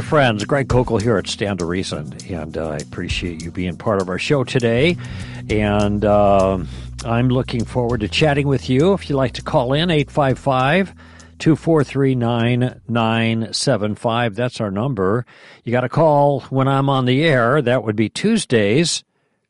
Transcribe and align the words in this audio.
My 0.00 0.06
friends. 0.06 0.46
Greg 0.46 0.66
Koukl 0.66 0.98
here 0.98 1.18
at 1.18 1.26
Stand 1.26 1.58
to 1.58 1.66
Reason, 1.66 2.16
and 2.30 2.56
uh, 2.56 2.70
I 2.70 2.78
appreciate 2.78 3.42
you 3.42 3.50
being 3.50 3.76
part 3.76 4.00
of 4.00 4.08
our 4.08 4.18
show 4.18 4.44
today. 4.44 4.96
And 5.50 6.06
uh, 6.06 6.64
I'm 7.04 7.28
looking 7.28 7.66
forward 7.66 8.00
to 8.00 8.08
chatting 8.08 8.48
with 8.48 8.70
you. 8.70 8.94
If 8.94 9.10
you'd 9.10 9.16
like 9.16 9.32
to 9.32 9.42
call 9.42 9.74
in, 9.74 9.90
855 9.90 10.94
243 11.38 12.14
9975. 12.14 14.34
That's 14.34 14.58
our 14.58 14.70
number. 14.70 15.26
You 15.64 15.72
got 15.72 15.82
to 15.82 15.90
call 15.90 16.40
when 16.48 16.66
I'm 16.66 16.88
on 16.88 17.04
the 17.04 17.22
air. 17.22 17.60
That 17.60 17.84
would 17.84 17.96
be 17.96 18.08
Tuesdays 18.08 19.04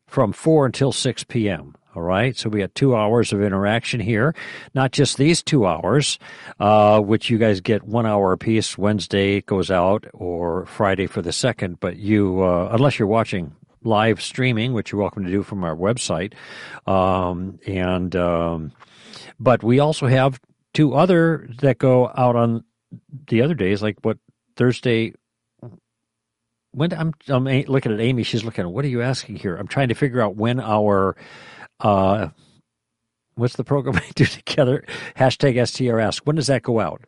from 0.05 0.33
4 0.33 0.65
until 0.65 0.91
6 0.91 1.23
p.m. 1.23 1.77
All 1.93 2.01
right, 2.01 2.37
so 2.37 2.47
we 2.47 2.59
got 2.61 2.73
two 2.73 2.95
hours 2.95 3.33
of 3.33 3.41
interaction 3.41 3.99
here. 3.99 4.33
Not 4.73 4.93
just 4.93 5.17
these 5.17 5.43
two 5.43 5.65
hours, 5.65 6.19
uh, 6.57 7.01
which 7.01 7.29
you 7.29 7.37
guys 7.37 7.59
get 7.59 7.83
one 7.83 8.05
hour 8.05 8.31
apiece. 8.31 8.77
Wednesday 8.77 9.41
goes 9.41 9.69
out, 9.69 10.05
or 10.13 10.65
Friday 10.67 11.05
for 11.05 11.21
the 11.21 11.33
second. 11.33 11.81
But 11.81 11.97
you, 11.97 12.43
uh, 12.43 12.69
unless 12.71 12.97
you're 12.97 13.09
watching 13.09 13.53
live 13.83 14.21
streaming, 14.21 14.71
which 14.71 14.93
you're 14.93 15.01
welcome 15.01 15.25
to 15.25 15.31
do 15.31 15.43
from 15.43 15.65
our 15.65 15.75
website, 15.75 16.33
um, 16.87 17.59
and 17.67 18.15
um, 18.15 18.71
but 19.37 19.61
we 19.61 19.79
also 19.79 20.07
have 20.07 20.39
two 20.73 20.93
other 20.93 21.49
that 21.59 21.77
go 21.77 22.09
out 22.15 22.37
on 22.37 22.63
the 23.27 23.41
other 23.41 23.53
days, 23.53 23.81
like 23.81 23.97
what 24.03 24.17
Thursday 24.55 25.13
when 26.73 26.93
I'm, 26.93 27.13
I'm 27.27 27.43
looking 27.43 27.91
at 27.91 27.99
Amy, 27.99 28.23
she's 28.23 28.45
looking 28.45 28.65
what 28.69 28.85
are 28.85 28.89
you 28.89 29.01
asking 29.01 29.35
here? 29.35 29.57
I'm 29.57 29.67
trying 29.67 29.89
to 29.89 29.95
figure 29.95 30.21
out 30.21 30.37
when 30.37 30.61
our 30.61 31.17
uh, 31.81 32.29
what's 33.35 33.55
the 33.55 33.63
program 33.63 33.95
we 34.07 34.11
do 34.15 34.25
together? 34.25 34.83
Hashtag 35.15 35.55
STRask. 35.55 36.21
When 36.25 36.35
does 36.35 36.47
that 36.47 36.63
go 36.63 36.79
out? 36.79 37.01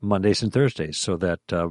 Mondays 0.00 0.42
and 0.42 0.52
Thursdays, 0.52 0.98
so 0.98 1.16
that 1.16 1.40
uh, 1.50 1.68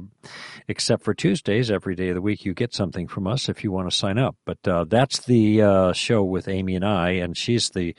except 0.68 1.02
for 1.02 1.14
Tuesdays, 1.14 1.70
every 1.70 1.94
day 1.94 2.08
of 2.08 2.14
the 2.14 2.22
week 2.22 2.44
you 2.44 2.54
get 2.54 2.74
something 2.74 3.06
from 3.06 3.26
us 3.26 3.48
if 3.48 3.62
you 3.62 3.70
want 3.70 3.90
to 3.90 3.96
sign 3.96 4.18
up. 4.18 4.36
But 4.44 4.66
uh, 4.66 4.84
that's 4.84 5.20
the 5.20 5.62
uh, 5.62 5.92
show 5.92 6.22
with 6.22 6.48
Amy 6.48 6.74
and 6.74 6.84
I, 6.84 7.10
and 7.10 7.36
she's 7.36 7.70
the 7.70 7.94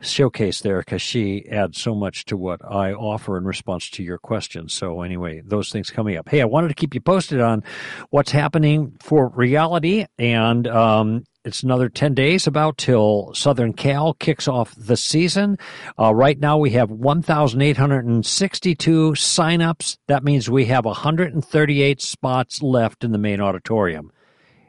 showcase 0.00 0.60
there 0.60 0.80
because 0.80 1.02
she 1.02 1.48
adds 1.48 1.80
so 1.80 1.94
much 1.94 2.24
to 2.26 2.36
what 2.36 2.60
I 2.64 2.92
offer 2.92 3.36
in 3.36 3.44
response 3.44 3.90
to 3.90 4.02
your 4.02 4.18
questions. 4.18 4.74
So 4.74 5.02
anyway, 5.02 5.42
those 5.44 5.70
things 5.70 5.90
coming 5.90 6.16
up. 6.16 6.28
Hey, 6.28 6.40
I 6.40 6.46
wanted 6.46 6.68
to 6.68 6.74
keep 6.74 6.94
you 6.94 7.00
posted 7.00 7.40
on 7.40 7.64
what's 8.10 8.30
happening 8.30 8.96
for 9.00 9.28
reality, 9.28 10.06
and 10.18 10.66
um, 10.66 11.24
it's 11.46 11.62
another 11.62 11.88
10 11.88 12.12
days 12.14 12.48
about 12.48 12.76
till 12.76 13.32
Southern 13.32 13.72
Cal 13.72 14.14
kicks 14.14 14.48
off 14.48 14.74
the 14.76 14.96
season. 14.96 15.58
Uh, 15.96 16.12
right 16.12 16.40
now 16.40 16.58
we 16.58 16.70
have 16.70 16.90
1,862 16.90 19.12
signups. 19.12 19.96
That 20.08 20.24
means 20.24 20.50
we 20.50 20.64
have 20.64 20.84
138 20.84 21.95
spots 22.00 22.62
left 22.62 23.04
in 23.04 23.12
the 23.12 23.18
main 23.18 23.40
auditorium 23.40 24.12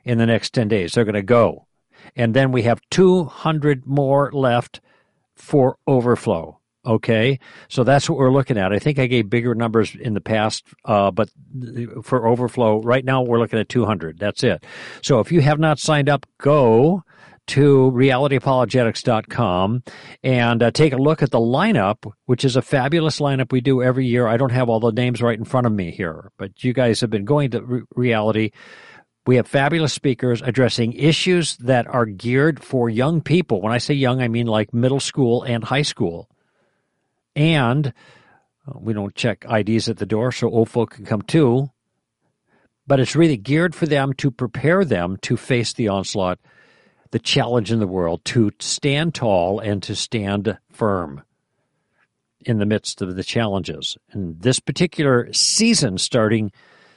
in 0.03 0.17
the 0.17 0.25
next 0.25 0.53
10 0.53 0.67
days. 0.67 0.93
They're 0.93 1.05
going 1.05 1.15
to 1.15 1.21
go. 1.21 1.67
And 2.15 2.33
then 2.33 2.51
we 2.51 2.63
have 2.63 2.81
200 2.89 3.85
more 3.85 4.31
left 4.31 4.81
for 5.35 5.77
overflow. 5.87 6.59
Okay, 6.85 7.39
so 7.67 7.83
that's 7.83 8.09
what 8.09 8.17
we're 8.17 8.31
looking 8.31 8.57
at. 8.57 8.71
I 8.71 8.79
think 8.79 8.97
I 8.97 9.07
gave 9.07 9.29
bigger 9.29 9.53
numbers 9.53 9.93
in 9.93 10.13
the 10.13 10.21
past, 10.21 10.63
uh, 10.85 11.11
but 11.11 11.29
for 12.01 12.25
overflow, 12.25 12.81
right 12.81 13.03
now 13.03 13.23
we're 13.23 13.39
looking 13.39 13.59
at 13.59 13.67
200. 13.67 14.17
That's 14.17 14.41
it. 14.41 14.63
So 15.01 15.19
if 15.19 15.29
you 15.29 15.41
have 15.41 15.59
not 15.59 15.79
signed 15.79 16.07
up, 16.07 16.25
go 16.37 17.03
to 17.47 17.91
realityapologetics.com 17.95 19.83
and 20.23 20.63
uh, 20.63 20.71
take 20.71 20.93
a 20.93 20.97
look 20.97 21.23
at 21.23 21.31
the 21.31 21.39
lineup, 21.39 22.11
which 22.25 22.45
is 22.45 22.55
a 22.55 22.61
fabulous 22.61 23.19
lineup 23.19 23.51
we 23.51 23.61
do 23.61 23.81
every 23.81 24.05
year. 24.05 24.27
I 24.27 24.37
don't 24.37 24.51
have 24.51 24.69
all 24.69 24.79
the 24.79 24.91
names 24.91 25.21
right 25.21 25.37
in 25.37 25.45
front 25.45 25.67
of 25.67 25.73
me 25.73 25.91
here, 25.91 26.31
but 26.37 26.63
you 26.63 26.73
guys 26.73 27.01
have 27.01 27.09
been 27.09 27.25
going 27.25 27.51
to 27.51 27.61
re- 27.61 27.81
reality. 27.95 28.51
We 29.25 29.37
have 29.37 29.47
fabulous 29.47 29.93
speakers 29.93 30.41
addressing 30.41 30.93
issues 30.93 31.57
that 31.57 31.87
are 31.87 32.05
geared 32.05 32.63
for 32.63 32.89
young 32.89 33.21
people. 33.21 33.61
When 33.61 33.73
I 33.73 33.79
say 33.79 33.93
young, 33.93 34.21
I 34.21 34.27
mean 34.27 34.47
like 34.47 34.73
middle 34.73 34.99
school 34.99 35.43
and 35.43 35.63
high 35.63 35.81
school 35.81 36.29
and 37.37 37.93
uh, 38.67 38.79
we 38.79 38.93
don't 38.93 39.15
check 39.15 39.45
IDs 39.49 39.87
at 39.87 39.97
the 39.97 40.05
door 40.05 40.31
so 40.31 40.49
old 40.49 40.69
folk 40.69 40.95
can 40.95 41.05
come 41.05 41.21
too. 41.21 41.69
But 42.87 42.99
it's 42.99 43.15
really 43.15 43.37
geared 43.37 43.75
for 43.75 43.85
them 43.85 44.13
to 44.13 44.31
prepare 44.31 44.83
them 44.83 45.17
to 45.21 45.37
face 45.37 45.73
the 45.73 45.89
onslaught, 45.89 46.39
the 47.11 47.19
challenge 47.19 47.71
in 47.71 47.79
the 47.79 47.87
world, 47.87 48.23
to 48.25 48.51
stand 48.59 49.15
tall 49.15 49.59
and 49.59 49.81
to 49.83 49.95
stand 49.95 50.57
firm 50.71 51.23
in 52.41 52.59
the 52.59 52.65
midst 52.65 53.01
of 53.01 53.15
the 53.15 53.23
challenges. 53.23 53.97
And 54.11 54.41
this 54.41 54.59
particular 54.59 55.31
season, 55.33 55.97
starting 55.97 56.51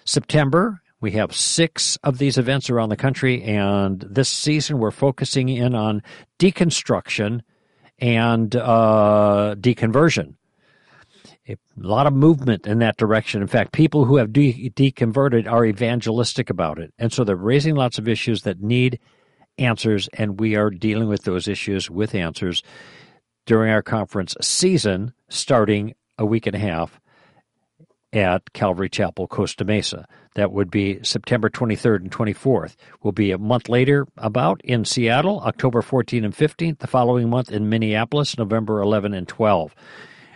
September, 0.04 0.80
we 1.00 1.12
have 1.12 1.34
six 1.34 1.96
of 2.04 2.18
these 2.18 2.38
events 2.38 2.70
around 2.70 2.90
the 2.90 2.96
country. 2.96 3.42
And 3.42 4.00
this 4.08 4.28
season, 4.28 4.78
we're 4.78 4.90
focusing 4.90 5.48
in 5.48 5.74
on 5.74 6.02
deconstruction 6.38 7.40
and 7.98 8.54
uh, 8.54 9.56
deconversion. 9.58 10.34
A 11.48 11.56
lot 11.76 12.06
of 12.06 12.12
movement 12.12 12.66
in 12.66 12.78
that 12.78 12.96
direction. 12.96 13.40
In 13.40 13.48
fact, 13.48 13.72
people 13.72 14.04
who 14.04 14.16
have 14.18 14.32
de- 14.32 14.70
deconverted 14.70 15.50
are 15.50 15.64
evangelistic 15.64 16.50
about 16.50 16.78
it. 16.78 16.92
And 16.98 17.12
so 17.12 17.24
they're 17.24 17.34
raising 17.34 17.74
lots 17.74 17.98
of 17.98 18.06
issues 18.06 18.42
that 18.42 18.60
need 18.60 19.00
answers, 19.60 20.08
and 20.14 20.40
we 20.40 20.56
are 20.56 20.70
dealing 20.70 21.08
with 21.08 21.22
those 21.22 21.46
issues 21.46 21.90
with 21.90 22.14
answers 22.14 22.62
during 23.46 23.70
our 23.70 23.82
conference 23.82 24.34
season 24.40 25.12
starting 25.28 25.94
a 26.18 26.26
week 26.26 26.46
and 26.46 26.56
a 26.56 26.58
half 26.58 27.00
at 28.12 28.52
Calvary 28.52 28.88
Chapel, 28.88 29.28
Costa 29.28 29.64
Mesa. 29.64 30.06
That 30.34 30.52
would 30.52 30.70
be 30.70 31.00
September 31.02 31.48
23rd 31.48 32.00
and 32.00 32.10
24th. 32.10 32.74
We'll 33.02 33.12
be 33.12 33.30
a 33.30 33.38
month 33.38 33.68
later 33.68 34.06
about 34.16 34.60
in 34.64 34.84
Seattle, 34.84 35.40
October 35.40 35.82
14th 35.82 36.24
and 36.24 36.36
15th, 36.36 36.78
the 36.78 36.86
following 36.86 37.28
month 37.28 37.52
in 37.52 37.68
Minneapolis, 37.68 38.36
November 38.36 38.80
11 38.80 39.14
and 39.14 39.28
12. 39.28 39.74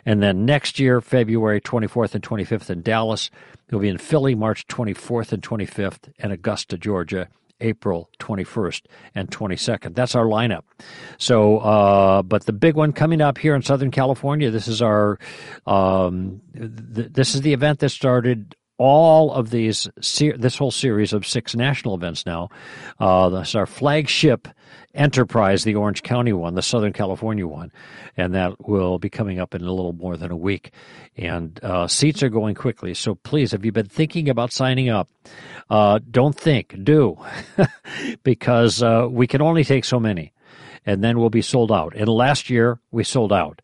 And 0.06 0.22
then 0.22 0.44
next 0.44 0.78
year, 0.78 1.00
February 1.00 1.60
24th 1.60 2.14
and 2.14 2.22
25th 2.22 2.70
in 2.70 2.82
Dallas. 2.82 3.30
We'll 3.70 3.80
be 3.80 3.88
in 3.88 3.98
Philly, 3.98 4.34
March 4.34 4.66
24th 4.66 5.32
and 5.32 5.42
25th, 5.42 6.12
and 6.18 6.32
Augusta, 6.32 6.76
Georgia, 6.76 7.28
April 7.60 8.10
21st 8.18 8.82
and 9.14 9.30
22nd. 9.30 9.94
That's 9.94 10.14
our 10.14 10.26
lineup. 10.26 10.62
So, 11.18 11.58
uh, 11.58 12.22
but 12.22 12.46
the 12.46 12.52
big 12.52 12.74
one 12.74 12.92
coming 12.92 13.20
up 13.20 13.38
here 13.38 13.54
in 13.54 13.62
Southern 13.62 13.90
California, 13.90 14.50
this 14.50 14.68
is 14.68 14.82
our, 14.82 15.18
um, 15.66 16.42
th- 16.54 17.12
this 17.12 17.34
is 17.34 17.42
the 17.42 17.52
event 17.52 17.78
that 17.80 17.90
started 17.90 18.54
all 18.78 19.32
of 19.32 19.50
these, 19.50 19.88
this 19.96 20.56
whole 20.56 20.70
series 20.70 21.12
of 21.12 21.26
six 21.26 21.54
national 21.54 21.94
events 21.94 22.26
now. 22.26 22.48
Uh, 22.98 23.28
that's 23.28 23.54
our 23.54 23.66
flagship 23.66 24.48
enterprise, 24.94 25.64
the 25.64 25.74
Orange 25.74 26.02
County 26.02 26.32
one, 26.32 26.54
the 26.54 26.62
Southern 26.62 26.92
California 26.92 27.46
one, 27.46 27.72
and 28.16 28.34
that 28.34 28.68
will 28.68 28.98
be 28.98 29.10
coming 29.10 29.38
up 29.38 29.54
in 29.54 29.62
a 29.62 29.72
little 29.72 29.92
more 29.92 30.16
than 30.16 30.30
a 30.30 30.36
week. 30.36 30.72
And 31.16 31.58
uh, 31.62 31.86
seats 31.88 32.22
are 32.22 32.28
going 32.28 32.54
quickly, 32.54 32.94
so 32.94 33.14
please, 33.14 33.52
have 33.52 33.64
you 33.64 33.72
been 33.72 33.88
thinking 33.88 34.28
about 34.28 34.52
signing 34.52 34.88
up? 34.88 35.08
Uh, 35.68 35.98
don't 36.10 36.34
think, 36.34 36.76
do, 36.84 37.18
because 38.22 38.82
uh, 38.82 39.08
we 39.10 39.26
can 39.26 39.42
only 39.42 39.64
take 39.64 39.84
so 39.84 39.98
many, 39.98 40.32
and 40.86 41.02
then 41.02 41.18
we'll 41.18 41.30
be 41.30 41.42
sold 41.42 41.72
out. 41.72 41.94
And 41.96 42.08
last 42.08 42.50
year 42.50 42.80
we 42.90 43.04
sold 43.04 43.32
out. 43.32 43.62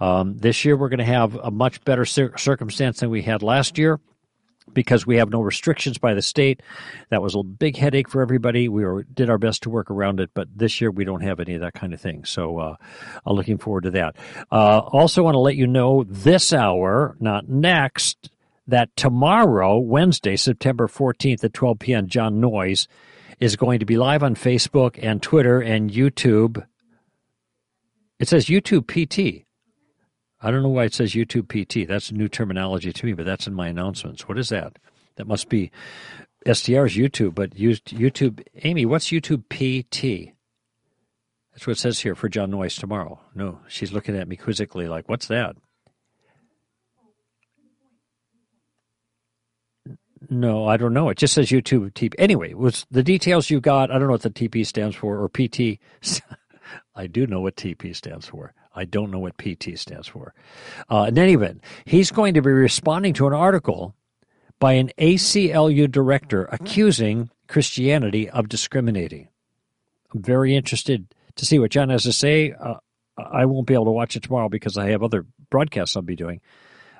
Um, 0.00 0.38
this 0.38 0.64
year 0.64 0.76
we're 0.76 0.88
going 0.88 0.98
to 0.98 1.04
have 1.04 1.36
a 1.36 1.50
much 1.50 1.84
better 1.84 2.04
cir- 2.04 2.36
circumstance 2.36 3.00
than 3.00 3.10
we 3.10 3.22
had 3.22 3.42
last 3.42 3.78
year 3.78 4.00
because 4.74 5.06
we 5.06 5.16
have 5.16 5.30
no 5.30 5.40
restrictions 5.40 5.98
by 5.98 6.14
the 6.14 6.22
state. 6.22 6.60
That 7.10 7.22
was 7.22 7.34
a 7.34 7.42
big 7.42 7.76
headache 7.76 8.08
for 8.08 8.22
everybody. 8.22 8.68
We 8.68 8.84
were, 8.84 9.04
did 9.04 9.30
our 9.30 9.38
best 9.38 9.62
to 9.64 9.70
work 9.70 9.90
around 9.90 10.20
it, 10.20 10.30
but 10.34 10.48
this 10.54 10.80
year 10.80 10.90
we 10.90 11.04
don't 11.04 11.22
have 11.22 11.40
any 11.40 11.54
of 11.54 11.60
that 11.60 11.74
kind 11.74 11.92
of 11.94 12.00
thing. 12.00 12.24
So 12.24 12.58
uh, 12.58 12.76
I'm 13.24 13.36
looking 13.36 13.58
forward 13.58 13.84
to 13.84 13.90
that. 13.92 14.16
Uh, 14.50 14.78
also, 14.78 15.22
want 15.22 15.34
to 15.34 15.40
let 15.40 15.56
you 15.56 15.66
know 15.66 16.04
this 16.04 16.52
hour, 16.52 17.16
not 17.20 17.48
next, 17.48 18.30
that 18.66 18.94
tomorrow, 18.96 19.78
Wednesday, 19.78 20.36
September 20.36 20.88
14th 20.88 21.44
at 21.44 21.52
12 21.52 21.78
p.m., 21.78 22.06
Jon 22.08 22.40
Noyes 22.40 22.88
is 23.40 23.56
going 23.56 23.80
to 23.80 23.86
be 23.86 23.96
live 23.96 24.22
on 24.22 24.34
Facebook 24.34 24.98
and 25.02 25.22
Twitter 25.22 25.60
and 25.60 25.90
YouTube. 25.90 26.64
It 28.18 28.28
says 28.28 28.46
YouTube 28.46 28.86
PT. 28.86 29.44
I 30.42 30.50
don't 30.50 30.62
know 30.62 30.68
why 30.68 30.84
it 30.84 30.94
says 30.94 31.12
YouTube 31.12 31.48
PT. 31.48 31.86
That's 31.86 32.10
new 32.10 32.28
terminology 32.28 32.92
to 32.92 33.06
me, 33.06 33.12
but 33.12 33.24
that's 33.24 33.46
in 33.46 33.54
my 33.54 33.68
announcements. 33.68 34.28
What 34.28 34.38
is 34.38 34.48
that? 34.48 34.78
That 35.16 35.28
must 35.28 35.48
be 35.48 35.70
STR's 36.44 36.96
YouTube, 36.96 37.34
but 37.34 37.50
YouTube. 37.50 38.44
Amy, 38.64 38.84
what's 38.84 39.08
YouTube 39.10 39.44
PT? 39.48 40.34
That's 41.52 41.66
what 41.66 41.76
it 41.76 41.80
says 41.80 42.00
here 42.00 42.14
for 42.14 42.28
Jon 42.28 42.50
Noyes 42.50 42.76
tomorrow. 42.76 43.20
No, 43.34 43.60
she's 43.68 43.92
looking 43.92 44.16
at 44.16 44.26
me 44.26 44.36
quizzically 44.36 44.88
like, 44.88 45.08
what's 45.08 45.26
that? 45.26 45.56
No, 50.30 50.66
I 50.66 50.76
don't 50.76 50.94
know. 50.94 51.08
It 51.08 51.18
just 51.18 51.34
says 51.34 51.48
YouTube 51.48 51.92
TP. 51.92 52.14
Anyway, 52.18 52.54
was 52.54 52.86
the 52.90 53.02
details 53.02 53.50
you 53.50 53.60
got? 53.60 53.90
I 53.90 53.98
don't 53.98 54.06
know 54.06 54.12
what 54.12 54.22
the 54.22 54.30
TP 54.30 54.66
stands 54.66 54.96
for 54.96 55.18
or 55.18 55.28
PT. 55.28 55.78
I 56.94 57.06
do 57.06 57.26
know 57.26 57.40
what 57.40 57.56
TP 57.56 57.94
stands 57.94 58.26
for. 58.26 58.54
I 58.74 58.84
don't 58.84 59.10
know 59.10 59.18
what 59.18 59.38
PT 59.38 59.78
stands 59.78 60.08
for. 60.08 60.34
Uh, 60.88 61.06
in 61.08 61.18
any 61.18 61.34
event, 61.34 61.62
he's 61.84 62.10
going 62.10 62.34
to 62.34 62.42
be 62.42 62.50
responding 62.50 63.14
to 63.14 63.26
an 63.26 63.32
article 63.32 63.94
by 64.58 64.74
an 64.74 64.90
ACLU 64.98 65.90
director 65.90 66.44
accusing 66.52 67.30
Christianity 67.48 68.30
of 68.30 68.48
discriminating. 68.48 69.28
I'm 70.14 70.22
very 70.22 70.54
interested 70.54 71.12
to 71.36 71.46
see 71.46 71.58
what 71.58 71.70
Jon 71.70 71.88
has 71.90 72.04
to 72.04 72.12
say. 72.12 72.52
Uh, 72.52 72.74
I 73.18 73.44
won't 73.44 73.66
be 73.66 73.74
able 73.74 73.86
to 73.86 73.90
watch 73.90 74.16
it 74.16 74.22
tomorrow 74.22 74.48
because 74.48 74.78
I 74.78 74.90
have 74.90 75.02
other 75.02 75.26
broadcasts 75.50 75.96
I'll 75.96 76.02
be 76.02 76.16
doing, 76.16 76.40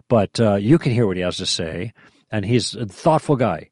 but 0.08 0.38
uh, 0.40 0.56
you 0.56 0.78
can 0.78 0.92
hear 0.92 1.06
what 1.06 1.16
he 1.16 1.22
has 1.22 1.38
to 1.38 1.46
say, 1.46 1.92
and 2.30 2.44
he's 2.44 2.74
a 2.74 2.86
thoughtful 2.86 3.36
guy. 3.36 3.70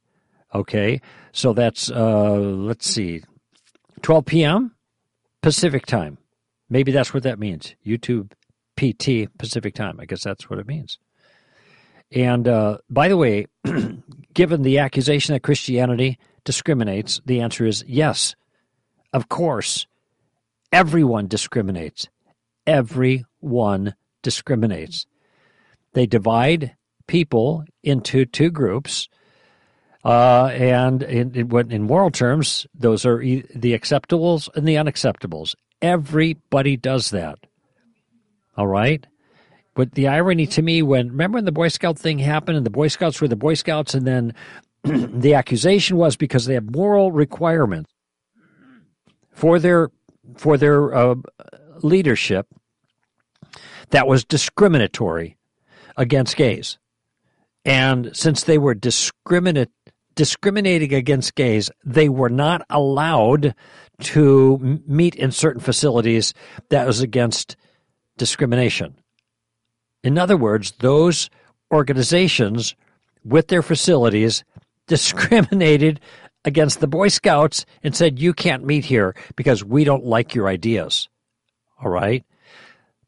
Okay, 0.54 1.00
so 1.32 1.52
that's 1.52 1.90
uh, 1.90 2.32
let's 2.32 2.86
see, 2.86 3.22
12 4.02 4.26
p.m. 4.26 4.74
Pacific 5.42 5.86
time. 5.86 6.18
Maybe 6.70 6.92
that's 6.92 7.12
what 7.12 7.24
that 7.24 7.38
means. 7.38 7.74
YouTube 7.84 8.32
PT 8.76 9.36
Pacific 9.36 9.74
time. 9.74 9.98
I 10.00 10.06
guess 10.06 10.24
that's 10.24 10.48
what 10.48 10.58
it 10.58 10.66
means. 10.66 10.98
And 12.12 12.48
uh, 12.48 12.78
by 12.88 13.08
the 13.08 13.16
way, 13.16 13.46
given 14.34 14.62
the 14.62 14.78
accusation 14.78 15.34
that 15.34 15.42
Christianity 15.42 16.18
discriminates, 16.44 17.20
the 17.26 17.40
answer 17.40 17.66
is 17.66 17.84
yes. 17.86 18.34
Of 19.12 19.28
course, 19.28 19.86
everyone 20.72 21.26
discriminates. 21.26 22.08
Everyone 22.66 23.94
discriminates. 24.22 25.06
They 25.92 26.06
divide 26.06 26.76
people 27.06 27.64
into 27.82 28.24
two 28.24 28.50
groups. 28.50 29.08
Uh, 30.04 30.46
and 30.46 31.02
in, 31.02 31.34
in, 31.34 31.72
in 31.72 31.82
moral 31.82 32.10
terms, 32.10 32.66
those 32.74 33.04
are 33.04 33.18
the 33.18 33.78
acceptables 33.78 34.48
and 34.54 34.66
the 34.66 34.76
unacceptables. 34.76 35.54
Everybody 35.82 36.76
does 36.76 37.10
that. 37.10 37.38
All 38.56 38.66
right? 38.66 39.06
But 39.74 39.92
the 39.92 40.08
irony 40.08 40.46
to 40.48 40.62
me, 40.62 40.82
when 40.82 41.08
remember 41.08 41.36
when 41.36 41.44
the 41.44 41.52
Boy 41.52 41.68
Scout 41.68 41.98
thing 41.98 42.18
happened, 42.18 42.56
and 42.56 42.66
the 42.66 42.70
Boy 42.70 42.88
Scouts 42.88 43.20
were 43.20 43.28
the 43.28 43.36
Boy 43.36 43.54
Scouts, 43.54 43.94
and 43.94 44.06
then 44.06 44.34
the 44.84 45.34
accusation 45.34 45.96
was 45.96 46.16
because 46.16 46.46
they 46.46 46.54
have 46.54 46.74
moral 46.74 47.12
requirements 47.12 47.90
for 49.32 49.58
their 49.58 49.90
for 50.36 50.56
their 50.56 50.94
uh, 50.94 51.14
leadership 51.82 52.46
that 53.90 54.06
was 54.06 54.24
discriminatory 54.24 55.36
against 55.96 56.36
gays, 56.36 56.78
and 57.64 58.10
since 58.14 58.44
they 58.44 58.58
were 58.58 58.74
discriminate 58.74 59.70
discriminating 60.14 60.92
against 60.92 61.34
gays, 61.34 61.70
they 61.84 62.08
were 62.08 62.28
not 62.28 62.62
allowed 62.68 63.54
to 64.00 64.80
meet 64.86 65.14
in 65.14 65.30
certain 65.30 65.60
facilities 65.60 66.34
that 66.68 66.86
was 66.86 67.00
against 67.00 67.56
discrimination. 68.16 68.94
In 70.02 70.18
other 70.18 70.36
words, 70.36 70.72
those 70.80 71.30
organizations 71.72 72.74
with 73.24 73.48
their 73.48 73.62
facilities 73.62 74.44
discriminated 74.86 76.00
against 76.44 76.80
the 76.80 76.88
Boy 76.88 77.08
Scouts 77.08 77.64
and 77.82 77.94
said, 77.94 78.18
You 78.18 78.32
can't 78.32 78.64
meet 78.64 78.84
here 78.84 79.14
because 79.36 79.64
we 79.64 79.84
don't 79.84 80.04
like 80.04 80.34
your 80.34 80.48
ideas. 80.48 81.08
All 81.82 81.90
right? 81.90 82.24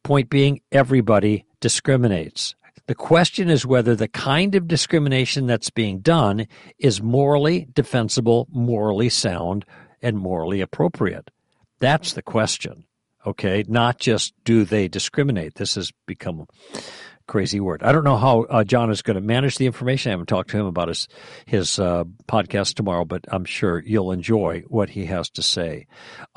Point 0.02 0.30
being, 0.30 0.60
everybody 0.70 1.44
discriminates. 1.60 2.54
The 2.86 2.94
question 2.94 3.48
is 3.48 3.64
whether 3.64 3.94
the 3.94 4.08
kind 4.08 4.54
of 4.54 4.66
discrimination 4.66 5.46
that's 5.46 5.70
being 5.70 6.00
done 6.00 6.46
is 6.78 7.00
morally 7.00 7.68
defensible, 7.72 8.48
morally 8.50 9.08
sound, 9.08 9.64
and 10.02 10.18
morally 10.18 10.60
appropriate. 10.60 11.30
That's 11.78 12.12
the 12.12 12.22
question. 12.22 12.84
Okay, 13.26 13.64
not 13.68 13.98
just 13.98 14.34
do 14.44 14.64
they 14.64 14.88
discriminate. 14.88 15.54
This 15.54 15.76
has 15.76 15.92
become 16.06 16.40
a 16.40 16.80
crazy 17.26 17.60
word. 17.60 17.82
I 17.82 17.92
don't 17.92 18.04
know 18.04 18.16
how 18.16 18.42
uh, 18.42 18.64
Jon 18.64 18.90
is 18.90 19.02
going 19.02 19.14
to 19.14 19.20
manage 19.20 19.56
the 19.56 19.66
information. 19.66 20.10
I 20.10 20.14
haven't 20.14 20.26
talked 20.26 20.50
to 20.50 20.58
him 20.58 20.66
about 20.66 20.88
his 20.88 21.08
his 21.46 21.78
uh, 21.78 22.04
podcast 22.26 22.74
tomorrow, 22.74 23.04
but 23.04 23.24
I'm 23.28 23.44
sure 23.44 23.78
you'll 23.80 24.12
enjoy 24.12 24.64
what 24.66 24.90
he 24.90 25.06
has 25.06 25.30
to 25.30 25.42
say. 25.42 25.86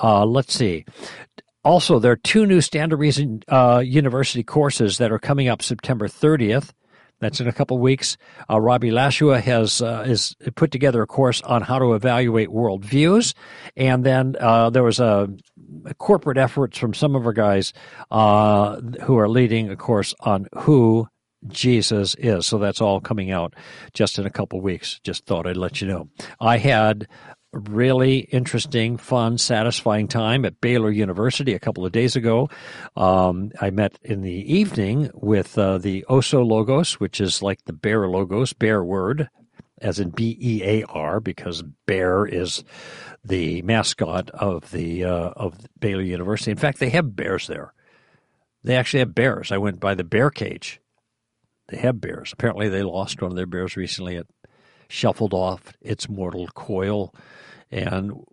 Uh, 0.02 0.26
let's 0.26 0.54
see. 0.54 0.86
Also, 1.64 1.98
there 1.98 2.12
are 2.12 2.18
two 2.18 2.46
new 2.46 2.62
Stand 2.62 2.92
to 2.92 2.96
Reason 2.96 3.42
uh, 3.48 3.82
University 3.84 4.44
courses 4.44 5.00
that 5.00 5.12
are 5.12 5.18
coming 5.18 5.48
up 5.48 5.64
September 5.64 6.08
30th. 6.08 6.72
That's 7.26 7.40
in 7.40 7.48
a 7.48 7.52
couple 7.52 7.80
weeks. 7.80 8.18
Uh, 8.48 8.62
Robby 8.62 8.92
Lashua 8.92 9.42
has 9.42 9.82
uh, 9.82 10.04
is 10.06 10.36
put 10.54 10.70
together 10.70 11.02
a 11.02 11.08
course 11.08 11.42
on 11.42 11.64
how 11.64 11.80
to 11.80 11.96
evaluate 11.96 12.50
worldviews, 12.50 13.34
and 13.76 14.04
then 14.04 14.36
uh, 14.40 14.70
there 14.70 14.84
was 14.84 15.00
a, 15.00 15.28
a, 15.86 15.96
corporate 15.96 16.38
efforts 16.38 16.78
from 16.78 16.94
some 16.94 17.16
of 17.16 17.26
our 17.26 17.34
guys 17.34 17.74
uh, 18.12 18.80
who 19.02 19.18
are 19.18 19.28
leading 19.28 19.72
a 19.72 19.76
course 19.76 20.14
on 20.20 20.46
who 20.54 21.08
Jesus 21.48 22.16
is. 22.20 22.46
So 22.46 22.60
that's 22.60 22.80
all 22.80 23.02
coming 23.02 23.32
out 23.32 23.56
just 23.94 24.20
in 24.20 24.28
a 24.28 24.32
couple 24.32 24.62
weeks. 24.62 25.00
Just 25.04 25.26
thought 25.26 25.48
I'd 25.48 25.58
let 25.58 25.82
you 25.82 25.88
know. 25.88 26.10
I 26.40 26.60
had 26.60 27.08
really 27.56 28.20
interesting, 28.20 28.98
fun, 28.98 29.38
satisfying 29.38 30.08
time 30.08 30.46
at 30.46 30.62
Baylor 30.62 30.92
University 30.92 31.54
a 31.54 31.60
couple 31.60 31.86
of 31.86 31.92
days 31.92 32.16
ago. 32.16 32.50
Um, 32.96 33.52
I 33.62 33.70
met 33.70 33.98
in 34.04 34.22
the 34.22 34.54
evening 34.54 35.10
with 35.14 35.58
uh, 35.58 35.78
the 35.78 36.06
Oso 36.10 36.46
Logos, 36.46 37.00
which 37.00 37.22
is 37.22 37.42
like 37.42 37.64
the 37.66 37.74
bear 37.74 38.08
logos, 38.08 38.54
bear 38.54 38.84
word, 38.84 39.30
as 39.80 40.00
in 40.00 40.10
B 40.10 40.38
E 40.40 40.64
A 40.64 40.84
R, 40.84 41.20
because 41.20 41.64
bear 41.86 42.26
is 42.26 42.64
the 43.24 43.62
mascot 43.64 44.30
of 44.32 44.72
the 44.72 45.06
uh, 45.06 45.30
of 45.36 45.58
Baylor 45.80 46.02
University. 46.02 46.52
In 46.52 46.58
fact, 46.58 46.80
they 46.80 46.90
have 46.90 47.16
bears 47.16 47.48
there. 47.48 47.74
They 48.64 48.76
actually 48.76 49.00
have 49.00 49.16
bears. 49.16 49.52
I 49.52 49.58
went 49.58 49.80
by 49.80 49.96
the 49.96 50.04
bear 50.04 50.30
cage. 50.30 50.80
They 51.68 51.78
have 51.78 52.02
bears. 52.02 52.32
Apparently, 52.34 52.70
they 52.70 52.84
lost 52.84 53.22
one 53.22 53.32
of 53.32 53.38
their 53.38 53.46
bears 53.46 53.76
recently. 53.76 54.16
It 54.16 54.28
shuffled 54.88 55.34
off 55.34 55.74
its 55.82 56.08
mortal 56.08 56.48
coil 56.48 57.14
and 57.76 58.24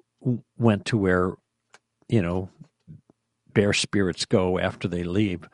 went 0.57 0.85
to 0.87 0.97
where, 0.97 1.35
you 2.09 2.23
know, 2.23 2.49
bear 3.53 3.73
spirits 3.73 4.25
go 4.25 4.59
after 4.59 4.89
they 4.89 5.03
leave. 5.03 5.49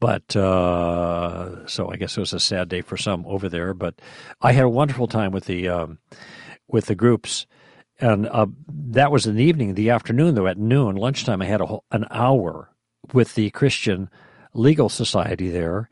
But 0.00 0.36
uh, 0.36 1.66
so 1.66 1.90
I 1.90 1.96
guess 1.96 2.16
it 2.16 2.20
was 2.20 2.32
a 2.32 2.40
sad 2.40 2.68
day 2.68 2.80
for 2.80 2.96
some 2.96 3.24
over 3.26 3.48
there. 3.48 3.74
But 3.74 4.00
I 4.40 4.52
had 4.52 4.64
a 4.64 4.68
wonderful 4.68 5.08
time 5.08 5.32
with 5.32 5.46
the 5.46 5.68
um, 5.68 5.98
with 6.68 6.86
the 6.86 6.94
groups, 6.94 7.46
and 8.00 8.26
uh, 8.28 8.46
that 8.68 9.10
was 9.10 9.26
in 9.26 9.36
the 9.36 9.44
evening. 9.44 9.74
The 9.74 9.90
afternoon, 9.90 10.34
though, 10.34 10.46
at 10.46 10.58
noon, 10.58 10.96
lunchtime, 10.96 11.42
I 11.42 11.46
had 11.46 11.60
a 11.60 11.66
whole, 11.66 11.84
an 11.90 12.06
hour 12.10 12.70
with 13.12 13.34
the 13.34 13.50
Christian 13.50 14.10
Legal 14.52 14.88
Society 14.88 15.50
there. 15.50 15.88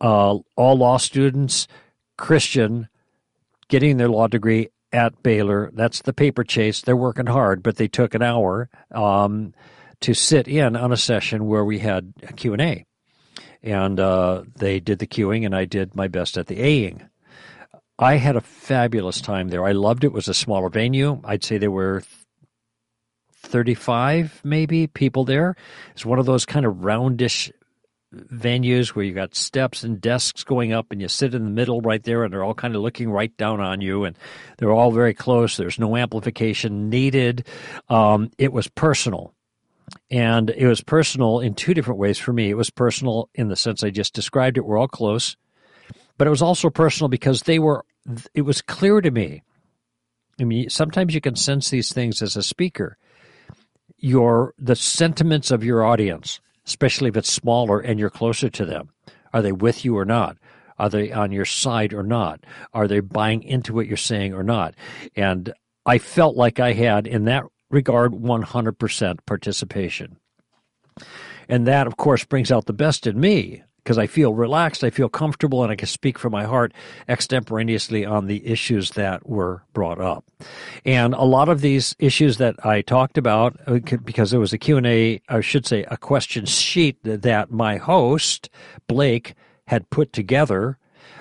Uh, 0.00 0.38
all 0.56 0.76
law 0.76 0.98
students, 0.98 1.66
Christian, 2.18 2.88
getting 3.68 3.96
their 3.96 4.08
law 4.08 4.26
degree 4.26 4.68
at 4.94 5.22
Baylor. 5.24 5.70
That's 5.74 6.02
the 6.02 6.12
paper 6.12 6.44
chase. 6.44 6.80
They're 6.80 6.96
working 6.96 7.26
hard, 7.26 7.62
but 7.62 7.76
they 7.76 7.88
took 7.88 8.14
an 8.14 8.22
hour 8.22 8.70
um, 8.92 9.52
to 10.00 10.14
sit 10.14 10.46
in 10.46 10.76
on 10.76 10.92
a 10.92 10.96
session 10.96 11.46
where 11.46 11.64
we 11.64 11.80
had 11.80 12.14
a 12.22 12.32
Q&A. 12.32 12.86
And 13.62 13.98
uh, 13.98 14.44
they 14.56 14.78
did 14.78 15.00
the 15.00 15.06
queuing, 15.06 15.44
and 15.44 15.54
I 15.54 15.64
did 15.64 15.96
my 15.96 16.06
best 16.06 16.38
at 16.38 16.46
the 16.46 16.60
Aing. 16.60 17.02
I 17.98 18.16
had 18.16 18.36
a 18.36 18.40
fabulous 18.40 19.20
time 19.20 19.48
there. 19.48 19.64
I 19.64 19.72
loved 19.72 20.04
it. 20.04 20.08
It 20.08 20.12
was 20.12 20.28
a 20.28 20.34
smaller 20.34 20.68
venue. 20.68 21.20
I'd 21.24 21.44
say 21.44 21.58
there 21.58 21.70
were 21.70 22.02
35 23.44 24.40
maybe 24.44 24.86
people 24.86 25.24
there. 25.24 25.56
It's 25.92 26.06
one 26.06 26.18
of 26.18 26.26
those 26.26 26.46
kind 26.46 26.66
of 26.66 26.84
roundish 26.84 27.50
venues 28.14 28.88
where 28.88 29.04
you 29.04 29.12
got 29.12 29.34
steps 29.34 29.84
and 29.84 30.00
desks 30.00 30.44
going 30.44 30.72
up 30.72 30.90
and 30.90 31.00
you 31.00 31.08
sit 31.08 31.34
in 31.34 31.44
the 31.44 31.50
middle 31.50 31.80
right 31.80 32.02
there 32.02 32.24
and 32.24 32.32
they're 32.32 32.44
all 32.44 32.54
kind 32.54 32.74
of 32.74 32.82
looking 32.82 33.10
right 33.10 33.36
down 33.36 33.60
on 33.60 33.80
you 33.80 34.04
and 34.04 34.16
they're 34.58 34.72
all 34.72 34.92
very 34.92 35.14
close. 35.14 35.56
There's 35.56 35.78
no 35.78 35.96
amplification 35.96 36.88
needed. 36.88 37.46
Um, 37.88 38.30
it 38.38 38.52
was 38.52 38.68
personal. 38.68 39.34
And 40.10 40.50
it 40.50 40.66
was 40.66 40.80
personal 40.80 41.40
in 41.40 41.54
two 41.54 41.74
different 41.74 42.00
ways 42.00 42.18
for 42.18 42.32
me. 42.32 42.50
It 42.50 42.56
was 42.56 42.70
personal 42.70 43.28
in 43.34 43.48
the 43.48 43.56
sense 43.56 43.84
i 43.84 43.90
just 43.90 44.14
described 44.14 44.56
it. 44.56 44.64
We're 44.64 44.78
all 44.78 44.88
close. 44.88 45.36
But 46.16 46.26
it 46.26 46.30
was 46.30 46.42
also 46.42 46.70
personal 46.70 47.08
because 47.08 47.42
they 47.42 47.58
were 47.58 47.84
it 48.34 48.42
was 48.42 48.62
clear 48.62 49.00
to 49.00 49.10
me. 49.10 49.42
I 50.40 50.44
mean 50.44 50.70
sometimes 50.70 51.14
you 51.14 51.20
can 51.20 51.36
sense 51.36 51.70
these 51.70 51.92
things 51.92 52.22
as 52.22 52.36
a 52.36 52.42
speaker. 52.42 52.96
Your 53.98 54.54
the 54.58 54.76
sentiments 54.76 55.50
of 55.50 55.64
your 55.64 55.84
audience 55.84 56.40
especially 56.66 57.08
if 57.08 57.16
it's 57.16 57.30
smaller 57.30 57.80
and 57.80 57.98
you're 57.98 58.10
closer 58.10 58.48
to 58.50 58.64
them. 58.64 58.90
Are 59.32 59.42
they 59.42 59.52
with 59.52 59.84
you 59.84 59.96
or 59.96 60.04
not? 60.04 60.36
Are 60.78 60.88
they 60.88 61.12
on 61.12 61.32
your 61.32 61.44
side 61.44 61.92
or 61.92 62.02
not? 62.02 62.44
Are 62.72 62.88
they 62.88 63.00
buying 63.00 63.42
into 63.42 63.72
what 63.72 63.86
you're 63.86 63.96
saying 63.96 64.34
or 64.34 64.42
not? 64.42 64.74
And 65.14 65.52
I 65.86 65.98
felt 65.98 66.36
like 66.36 66.58
I 66.58 66.72
had, 66.72 67.06
in 67.06 67.24
that 67.26 67.44
regard, 67.70 68.12
100% 68.12 69.18
participation. 69.26 70.16
And 71.48 71.66
that, 71.66 71.86
of 71.86 71.96
course, 71.96 72.24
brings 72.24 72.50
out 72.50 72.66
the 72.66 72.72
best 72.72 73.06
in 73.06 73.20
me 73.20 73.62
because 73.84 73.98
I 73.98 74.06
feel 74.06 74.32
relaxed, 74.32 74.82
I 74.82 74.88
feel 74.88 75.10
comfortable, 75.10 75.62
and 75.62 75.70
I 75.70 75.76
can 75.76 75.86
speak 75.86 76.18
from 76.18 76.32
my 76.32 76.44
heart 76.44 76.72
extemporaneously 77.06 78.06
on 78.06 78.26
the 78.26 78.44
issues 78.46 78.92
that 78.92 79.28
were 79.28 79.62
brought 79.74 80.00
up. 80.00 80.24
And 80.86 81.12
a 81.12 81.24
lot 81.24 81.50
of 81.50 81.60
these 81.60 81.94
issues 81.98 82.38
that 82.38 82.64
I 82.64 82.80
talked 82.80 83.18
about, 83.18 83.60
uh, 83.66 83.80
because 84.02 84.30
there 84.30 84.40
was 84.40 84.54
a 84.54 84.58
Q&A, 84.58 85.20
I 85.28 85.40
should 85.42 85.66
say 85.66 85.84
a 85.84 85.98
question 85.98 86.46
sheet 86.46 86.96
that 87.02 87.50
my 87.50 87.76
host, 87.76 88.48
Blake, 88.88 89.34
had 89.66 89.90
put 89.90 90.14
together 90.14 90.78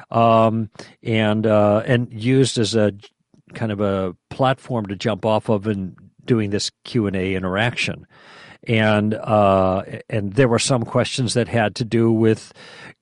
um, 0.10 0.70
and 1.02 1.46
uh, 1.46 1.84
and 1.86 2.14
used 2.14 2.58
as 2.58 2.76
a 2.76 2.94
kind 3.54 3.72
of 3.72 3.82
a 3.82 4.16
platform 4.30 4.86
to 4.86 4.96
jump 4.96 5.26
off 5.26 5.50
of 5.50 5.68
and 5.68 5.96
doing 6.24 6.52
this 6.52 6.72
Q 6.84 7.08
and 7.08 7.16
A 7.16 7.36
interaction. 7.36 8.08
And 8.66 9.14
uh, 9.14 9.84
and 10.10 10.34
there 10.34 10.48
were 10.48 10.60
some 10.60 10.84
questions 10.84 11.34
that 11.34 11.50
had 11.50 11.76
to 11.76 11.86
do 11.86 12.12
with 12.12 12.54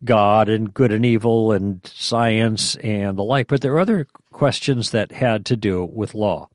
God 0.04 0.50
and 0.50 0.74
good 0.74 0.92
and 0.92 1.06
evil 1.06 1.52
and 1.52 1.86
science 1.86 2.76
and 2.78 3.18
the 3.18 3.24
like, 3.24 3.48
but 3.48 3.62
there 3.62 3.74
were 3.74 3.80
other 3.80 4.08
questions 4.32 4.92
that 4.92 5.12
had 5.12 5.46
to 5.46 5.56
do 5.56 5.86
with 5.86 6.16
law. 6.16 6.50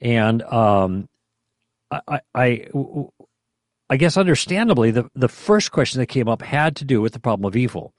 And 0.00 0.42
um, 0.42 1.08
I, 1.90 2.20
I, 2.34 2.66
I 3.90 3.96
guess 3.98 4.16
understandably, 4.16 4.90
the, 4.90 5.10
the 5.14 5.28
first 5.28 5.70
question 5.70 6.00
that 6.00 6.06
came 6.06 6.28
up 6.28 6.40
had 6.40 6.76
to 6.76 6.84
do 6.84 7.02
with 7.02 7.12
the 7.12 7.20
problem 7.20 7.46
of 7.46 7.56
evil. 7.56 7.92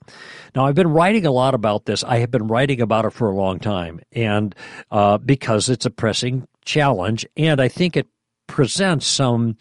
Now, 0.54 0.66
I've 0.66 0.74
been 0.74 0.88
writing 0.88 1.24
a 1.24 1.30
lot 1.30 1.54
about 1.54 1.84
this. 1.84 2.02
I 2.02 2.18
have 2.18 2.32
been 2.32 2.48
writing 2.48 2.80
about 2.80 3.04
it 3.04 3.12
for 3.12 3.30
a 3.30 3.36
long 3.36 3.60
time, 3.60 4.00
and 4.10 4.54
uh, 4.90 5.18
because 5.18 5.68
it's 5.68 5.86
a 5.86 5.90
pressing 5.90 6.48
challenge, 6.64 7.24
and 7.36 7.60
I 7.60 7.68
think 7.68 7.96
it 7.96 8.08
presents 8.48 9.06
some 9.06 9.56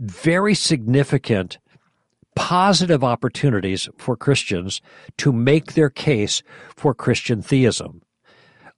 very 0.00 0.54
significant 0.54 1.58
positive 2.34 3.04
opportunities 3.04 3.88
for 3.98 4.16
Christians 4.16 4.80
to 5.18 5.32
make 5.32 5.74
their 5.74 5.90
case 5.90 6.42
for 6.74 6.94
Christian 6.94 7.42
theism. 7.42 8.02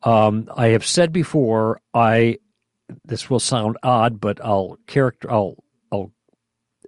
Um, 0.02 0.48
I 0.56 0.68
have 0.68 0.84
said 0.84 1.12
before, 1.12 1.80
I 1.94 2.38
this 3.04 3.30
will 3.30 3.40
sound 3.40 3.78
odd, 3.82 4.20
but 4.20 4.44
I'll 4.44 4.76
character 4.86 5.30
I'll 5.30 5.56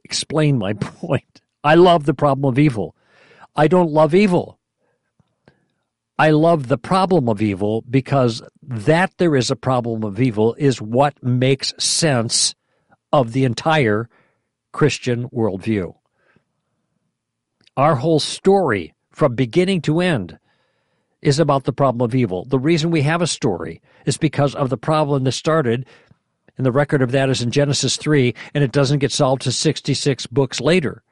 explain 0.04 0.58
my 0.58 0.72
point. 0.80 1.40
I 1.62 1.74
love 1.74 2.04
the 2.04 2.14
problem 2.14 2.44
of 2.44 2.58
evil. 2.58 2.94
I 3.56 3.68
don't 3.68 3.90
love 3.90 4.14
evil. 4.14 4.58
I 6.18 6.30
love 6.30 6.68
the 6.68 6.78
problem 6.78 7.28
of 7.28 7.42
evil 7.42 7.82
because 7.88 8.42
that 8.62 9.12
there 9.18 9.34
is 9.34 9.50
a 9.50 9.56
problem 9.56 10.04
of 10.04 10.20
evil 10.20 10.54
is 10.58 10.80
what 10.80 11.20
makes 11.22 11.74
sense 11.78 12.54
of 13.12 13.32
the 13.32 13.44
entire 13.44 14.08
Christian 14.74 15.28
worldview. 15.30 15.94
Our 17.76 17.94
whole 17.94 18.18
story, 18.18 18.92
from 19.10 19.36
beginning 19.36 19.82
to 19.82 20.00
end, 20.00 20.38
is 21.22 21.38
about 21.38 21.62
the 21.62 21.72
problem 21.72 22.04
of 22.04 22.14
evil. 22.14 22.44
The 22.44 22.58
reason 22.58 22.90
we 22.90 23.02
have 23.02 23.22
a 23.22 23.26
story 23.28 23.80
is 24.04 24.18
because 24.18 24.52
of 24.54 24.70
the 24.70 24.76
problem 24.76 25.24
that 25.24 25.32
started 25.32 25.86
and 26.56 26.66
the 26.66 26.72
record 26.72 27.02
of 27.02 27.12
that 27.12 27.30
is 27.30 27.40
in 27.40 27.50
Genesis 27.50 27.96
3, 27.96 28.34
and 28.52 28.62
it 28.62 28.72
doesn't 28.72 28.98
get 28.98 29.10
solved 29.10 29.42
to 29.42 29.52
66 29.52 30.26
books 30.26 30.60
later. 30.60 31.02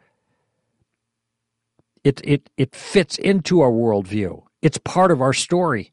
It, 2.04 2.20
it, 2.24 2.50
it 2.56 2.74
fits 2.74 3.16
into 3.18 3.60
our 3.60 3.70
worldview. 3.70 4.42
It's 4.60 4.78
part 4.78 5.10
of 5.10 5.20
our 5.20 5.32
story. 5.32 5.92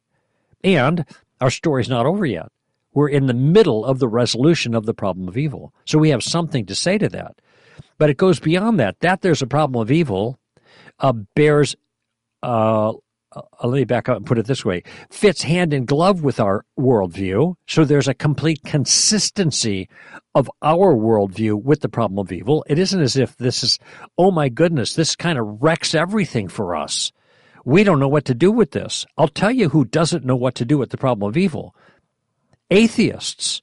And 0.63 1.05
our 1.39 1.49
story's 1.49 1.89
not 1.89 2.05
over 2.05 2.25
yet. 2.25 2.51
We're 2.93 3.09
in 3.09 3.27
the 3.27 3.33
middle 3.33 3.85
of 3.85 3.99
the 3.99 4.07
resolution 4.07 4.75
of 4.75 4.85
the 4.85 4.93
problem 4.93 5.27
of 5.27 5.37
evil. 5.37 5.73
So 5.85 5.97
we 5.97 6.09
have 6.09 6.23
something 6.23 6.65
to 6.65 6.75
say 6.75 6.97
to 6.97 7.09
that. 7.09 7.35
But 7.97 8.09
it 8.09 8.17
goes 8.17 8.39
beyond 8.39 8.79
that. 8.79 8.99
That 9.01 9.21
there's 9.21 9.41
a 9.41 9.47
problem 9.47 9.81
of 9.81 9.91
evil 9.91 10.39
uh, 10.99 11.13
bears 11.35 11.75
uh, 12.41 12.93
uh, 13.35 13.41
let 13.67 13.77
me 13.77 13.83
back 13.83 14.09
up 14.09 14.17
and 14.17 14.25
put 14.25 14.39
it 14.39 14.45
this 14.47 14.65
way 14.65 14.81
fits 15.11 15.43
hand 15.43 15.73
in 15.73 15.85
glove 15.85 16.23
with 16.23 16.39
our 16.39 16.65
worldview. 16.79 17.55
So 17.67 17.85
there's 17.85 18.07
a 18.07 18.13
complete 18.13 18.61
consistency 18.63 19.87
of 20.33 20.49
our 20.61 20.95
worldview 20.95 21.61
with 21.61 21.81
the 21.81 21.89
problem 21.89 22.17
of 22.17 22.31
evil. 22.31 22.65
It 22.67 22.79
isn't 22.79 23.01
as 23.01 23.17
if 23.17 23.37
this 23.37 23.63
is, 23.63 23.77
oh 24.17 24.31
my 24.31 24.49
goodness, 24.49 24.95
this 24.95 25.15
kind 25.15 25.37
of 25.37 25.61
wrecks 25.61 25.93
everything 25.93 26.47
for 26.47 26.75
us. 26.75 27.11
We 27.65 27.83
don't 27.83 27.99
know 27.99 28.07
what 28.07 28.25
to 28.25 28.33
do 28.33 28.51
with 28.51 28.71
this. 28.71 29.05
I'll 29.17 29.27
tell 29.27 29.51
you 29.51 29.69
who 29.69 29.85
doesn't 29.85 30.25
know 30.25 30.35
what 30.35 30.55
to 30.55 30.65
do 30.65 30.77
with 30.77 30.89
the 30.89 30.97
problem 30.97 31.29
of 31.29 31.37
evil 31.37 31.75
atheists. 32.71 33.61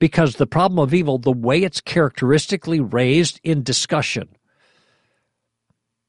Because 0.00 0.36
the 0.36 0.46
problem 0.46 0.80
of 0.80 0.92
evil, 0.92 1.18
the 1.18 1.30
way 1.30 1.62
it's 1.62 1.80
characteristically 1.80 2.80
raised 2.80 3.38
in 3.44 3.62
discussion, 3.62 4.30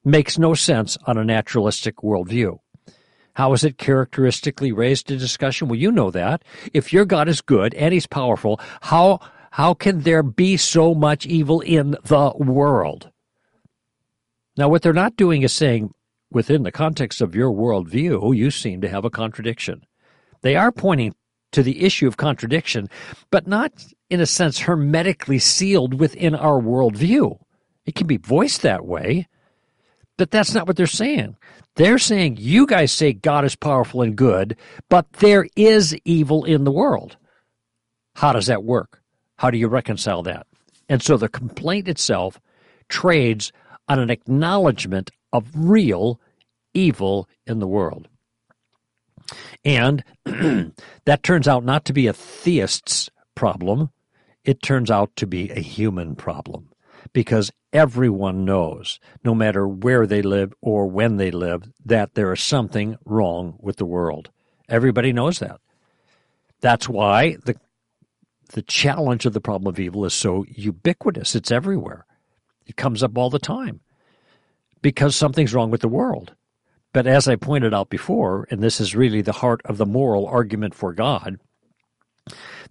makes 0.03 0.39
no 0.39 0.55
sense 0.55 0.97
on 1.05 1.17
a 1.17 1.23
naturalistic 1.23 1.97
worldview. 1.97 2.57
How 3.33 3.53
is 3.53 3.63
it 3.63 3.77
characteristically 3.77 4.71
raised 4.71 5.11
in 5.11 5.19
discussion? 5.19 5.67
Well, 5.67 5.79
you 5.79 5.91
know 5.91 6.09
that. 6.11 6.43
If 6.73 6.91
your 6.91 7.05
God 7.05 7.29
is 7.29 7.41
good 7.41 7.73
and 7.75 7.93
he's 7.93 8.07
powerful, 8.07 8.59
how 8.81 9.19
how 9.51 9.73
can 9.73 10.01
there 10.01 10.23
be 10.23 10.55
so 10.55 10.95
much 10.95 11.25
evil 11.25 11.59
in 11.59 11.97
the 12.03 12.33
world? 12.37 13.11
Now, 14.57 14.69
what 14.69 14.81
they're 14.81 14.93
not 14.93 15.17
doing 15.17 15.41
is 15.41 15.51
saying, 15.51 15.93
within 16.29 16.63
the 16.63 16.71
context 16.71 17.21
of 17.21 17.35
your 17.35 17.51
worldview, 17.51 18.35
you 18.35 18.51
seem 18.51 18.79
to 18.81 18.89
have 18.89 19.03
a 19.03 19.09
contradiction. 19.09 19.85
They 20.41 20.55
are 20.55 20.71
pointing 20.71 21.13
to 21.51 21.63
the 21.63 21.83
issue 21.83 22.07
of 22.07 22.17
contradiction, 22.17 22.89
but 23.29 23.47
not 23.47 23.71
in 24.09 24.21
a 24.21 24.25
sense 24.25 24.59
hermetically 24.59 25.39
sealed 25.39 25.99
within 25.99 26.35
our 26.35 26.59
worldview. 26.59 27.37
It 27.85 27.95
can 27.95 28.07
be 28.07 28.17
voiced 28.17 28.61
that 28.61 28.85
way, 28.85 29.27
but 30.17 30.31
that's 30.31 30.53
not 30.53 30.67
what 30.67 30.77
they're 30.77 30.87
saying. 30.87 31.35
They're 31.75 31.97
saying 31.97 32.37
you 32.39 32.67
guys 32.67 32.91
say 32.91 33.13
God 33.13 33.45
is 33.45 33.55
powerful 33.55 34.01
and 34.01 34.15
good, 34.15 34.57
but 34.89 35.11
there 35.13 35.47
is 35.55 35.95
evil 36.03 36.43
in 36.43 36.63
the 36.63 36.71
world. 36.71 37.17
How 38.15 38.33
does 38.33 38.47
that 38.47 38.63
work? 38.63 39.01
How 39.37 39.49
do 39.49 39.57
you 39.57 39.67
reconcile 39.67 40.23
that? 40.23 40.45
And 40.89 41.01
so 41.01 41.15
the 41.17 41.29
complaint 41.29 41.87
itself 41.87 42.39
trades 42.89 43.51
on 43.87 43.99
an 43.99 44.09
acknowledgement 44.09 45.09
of 45.31 45.47
real 45.55 46.19
evil 46.73 47.27
in 47.47 47.59
the 47.59 47.67
world. 47.67 48.07
And 49.63 50.03
that 50.25 51.23
turns 51.23 51.47
out 51.47 51.63
not 51.63 51.85
to 51.85 51.93
be 51.93 52.07
a 52.07 52.13
theist's 52.13 53.09
problem, 53.35 53.89
it 54.43 54.61
turns 54.61 54.89
out 54.89 55.15
to 55.17 55.27
be 55.27 55.49
a 55.51 55.59
human 55.59 56.15
problem 56.15 56.69
because 57.13 57.51
everyone 57.73 58.45
knows, 58.45 58.99
no 59.23 59.33
matter 59.35 59.67
where 59.67 60.05
they 60.07 60.21
live 60.21 60.53
or 60.61 60.87
when 60.87 61.17
they 61.17 61.31
live, 61.31 61.63
that 61.85 62.13
there 62.13 62.31
is 62.33 62.41
something 62.41 62.97
wrong 63.05 63.57
with 63.59 63.77
the 63.77 63.85
world. 63.85 64.29
Everybody 64.69 65.13
knows 65.13 65.39
that. 65.39 65.59
That's 66.61 66.87
why 66.87 67.37
the 67.45 67.55
the 68.53 68.61
challenge 68.61 69.25
of 69.25 69.31
the 69.31 69.39
problem 69.39 69.69
of 69.69 69.79
evil 69.79 70.03
is 70.03 70.13
so 70.13 70.43
ubiquitous. 70.49 71.35
It's 71.35 71.51
everywhere. 71.51 72.05
It 72.65 72.75
comes 72.75 73.01
up 73.01 73.17
all 73.17 73.29
the 73.29 73.39
time 73.39 73.79
because 74.81 75.15
something's 75.15 75.53
wrong 75.53 75.71
with 75.71 75.81
the 75.81 75.87
world. 75.87 76.35
But 76.93 77.07
as 77.07 77.27
I 77.27 77.35
pointed 77.35 77.73
out 77.73 77.89
before, 77.89 78.47
and 78.51 78.61
this 78.61 78.81
is 78.81 78.95
really 78.95 79.21
the 79.21 79.31
heart 79.31 79.61
of 79.65 79.77
the 79.77 79.85
moral 79.85 80.27
argument 80.27 80.75
for 80.75 80.93
God, 80.93 81.39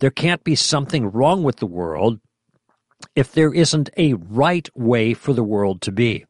there 0.00 0.10
can't 0.10 0.44
be 0.44 0.54
something 0.54 1.10
wrong 1.10 1.42
with 1.42 1.56
the 1.56 1.66
world 1.66 2.20
if 3.14 3.32
there 3.32 3.52
isn't 3.52 3.90
a 3.96 4.14
right 4.14 4.68
way 4.74 5.14
for 5.14 5.32
the 5.32 5.44
world 5.44 5.80
to 5.82 5.92
be. 5.92 6.26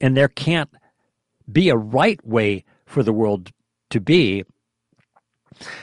And 0.00 0.16
there 0.16 0.28
can't 0.28 0.70
be 1.50 1.68
a 1.68 1.76
right 1.76 2.24
way 2.26 2.64
for 2.86 3.02
the 3.02 3.12
world 3.12 3.50
to 3.90 4.00
be 4.00 4.44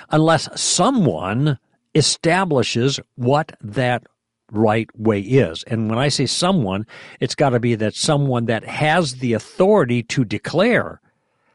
unless 0.10 0.50
someone 0.60 1.57
establishes 1.95 3.00
what 3.15 3.53
that 3.62 4.03
right 4.51 4.89
way 4.96 5.20
is. 5.20 5.63
And 5.63 5.89
when 5.89 5.98
I 5.98 6.10
say 6.10 6.25
someone, 6.25 6.86
it's 7.20 7.36
got 7.36 7.50
to 7.50 7.60
be 7.60 7.75
that 7.75 7.96
someone 7.96 8.46
that 8.46 8.65
has 8.65 9.15
the 9.15 9.34
authority 9.34 10.03
to 10.03 10.24
declare 10.25 11.01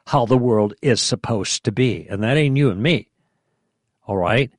how 0.06 0.26
the 0.26 0.38
world 0.38 0.74
is 0.82 1.00
supposed 1.00 1.64
to 1.64 1.72
be. 1.72 2.06
And 2.08 2.22
that 2.22 2.36
ain't 2.36 2.56
you 2.56 2.70
and 2.70 2.82
me. 2.82 3.08
All 4.06 4.16
right? 4.16 4.50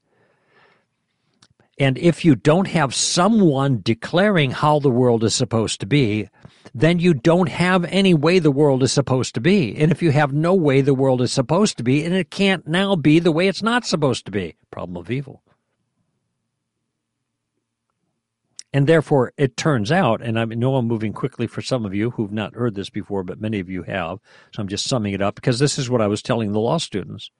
And 1.79 1.98
if 1.98 2.25
you 2.25 2.36
don't 2.36 2.67
have 2.67 2.94
someone 2.94 3.82
declaring 3.84 4.51
how 4.51 4.79
the 4.79 4.89
world 4.89 5.24
is 5.24 5.36
supposed 5.36 5.79
to 5.82 5.86
be, 5.86 6.29
then 6.74 7.00
you 7.00 7.13
don't 7.13 7.50
have 7.50 7.86
any 7.86 8.13
way 8.13 8.39
the 8.39 8.51
world 8.51 8.84
is 8.84 8.91
supposed 8.91 9.36
to 9.36 9.41
be. 9.41 9.75
And 9.75 9.91
if 9.91 10.01
you 10.01 10.12
have 10.12 10.34
no 10.34 10.53
way 10.53 10.82
the 10.82 10.94
world 10.94 11.22
is 11.22 11.32
supposed 11.32 11.77
to 11.77 11.84
be, 11.84 12.03
and 12.03 12.13
it 12.13 12.32
can't 12.32 12.67
now 12.67 12.96
be 12.96 13.20
the 13.20 13.32
way 13.32 13.48
it's 13.48 13.62
not 13.62 13.86
supposed 13.86 14.25
to 14.25 14.32
be, 14.32 14.56
problem 14.72 14.98
of 14.98 15.12
evil. 15.12 15.44
And 18.77 18.86
therefore, 18.86 19.34
it 19.38 19.57
turns 19.57 19.91
out, 19.91 20.22
and 20.22 20.39
I 20.39 20.46
know 20.46 20.75
I'm 20.75 20.86
moving 20.86 21.12
quickly 21.12 21.48
for 21.48 21.63
some 21.63 21.84
of 21.84 21.96
you 21.96 22.12
who've 22.12 22.31
not 22.31 22.53
heard 22.53 22.75
this 22.75 22.91
before, 22.91 23.24
but 23.24 23.41
many 23.41 23.60
of 23.60 23.72
you 23.72 23.81
have. 23.81 24.19
So 24.53 24.62
I'm 24.62 24.67
just 24.67 24.88
summing 24.88 25.15
it 25.15 25.22
up 25.22 25.34
because 25.34 25.57
this 25.57 25.79
is 25.79 25.89
what 25.89 26.00
I 26.00 26.05
was 26.05 26.22
telling 26.22 26.51
the 26.51 26.60
law 26.60 26.77
students. 26.77 27.31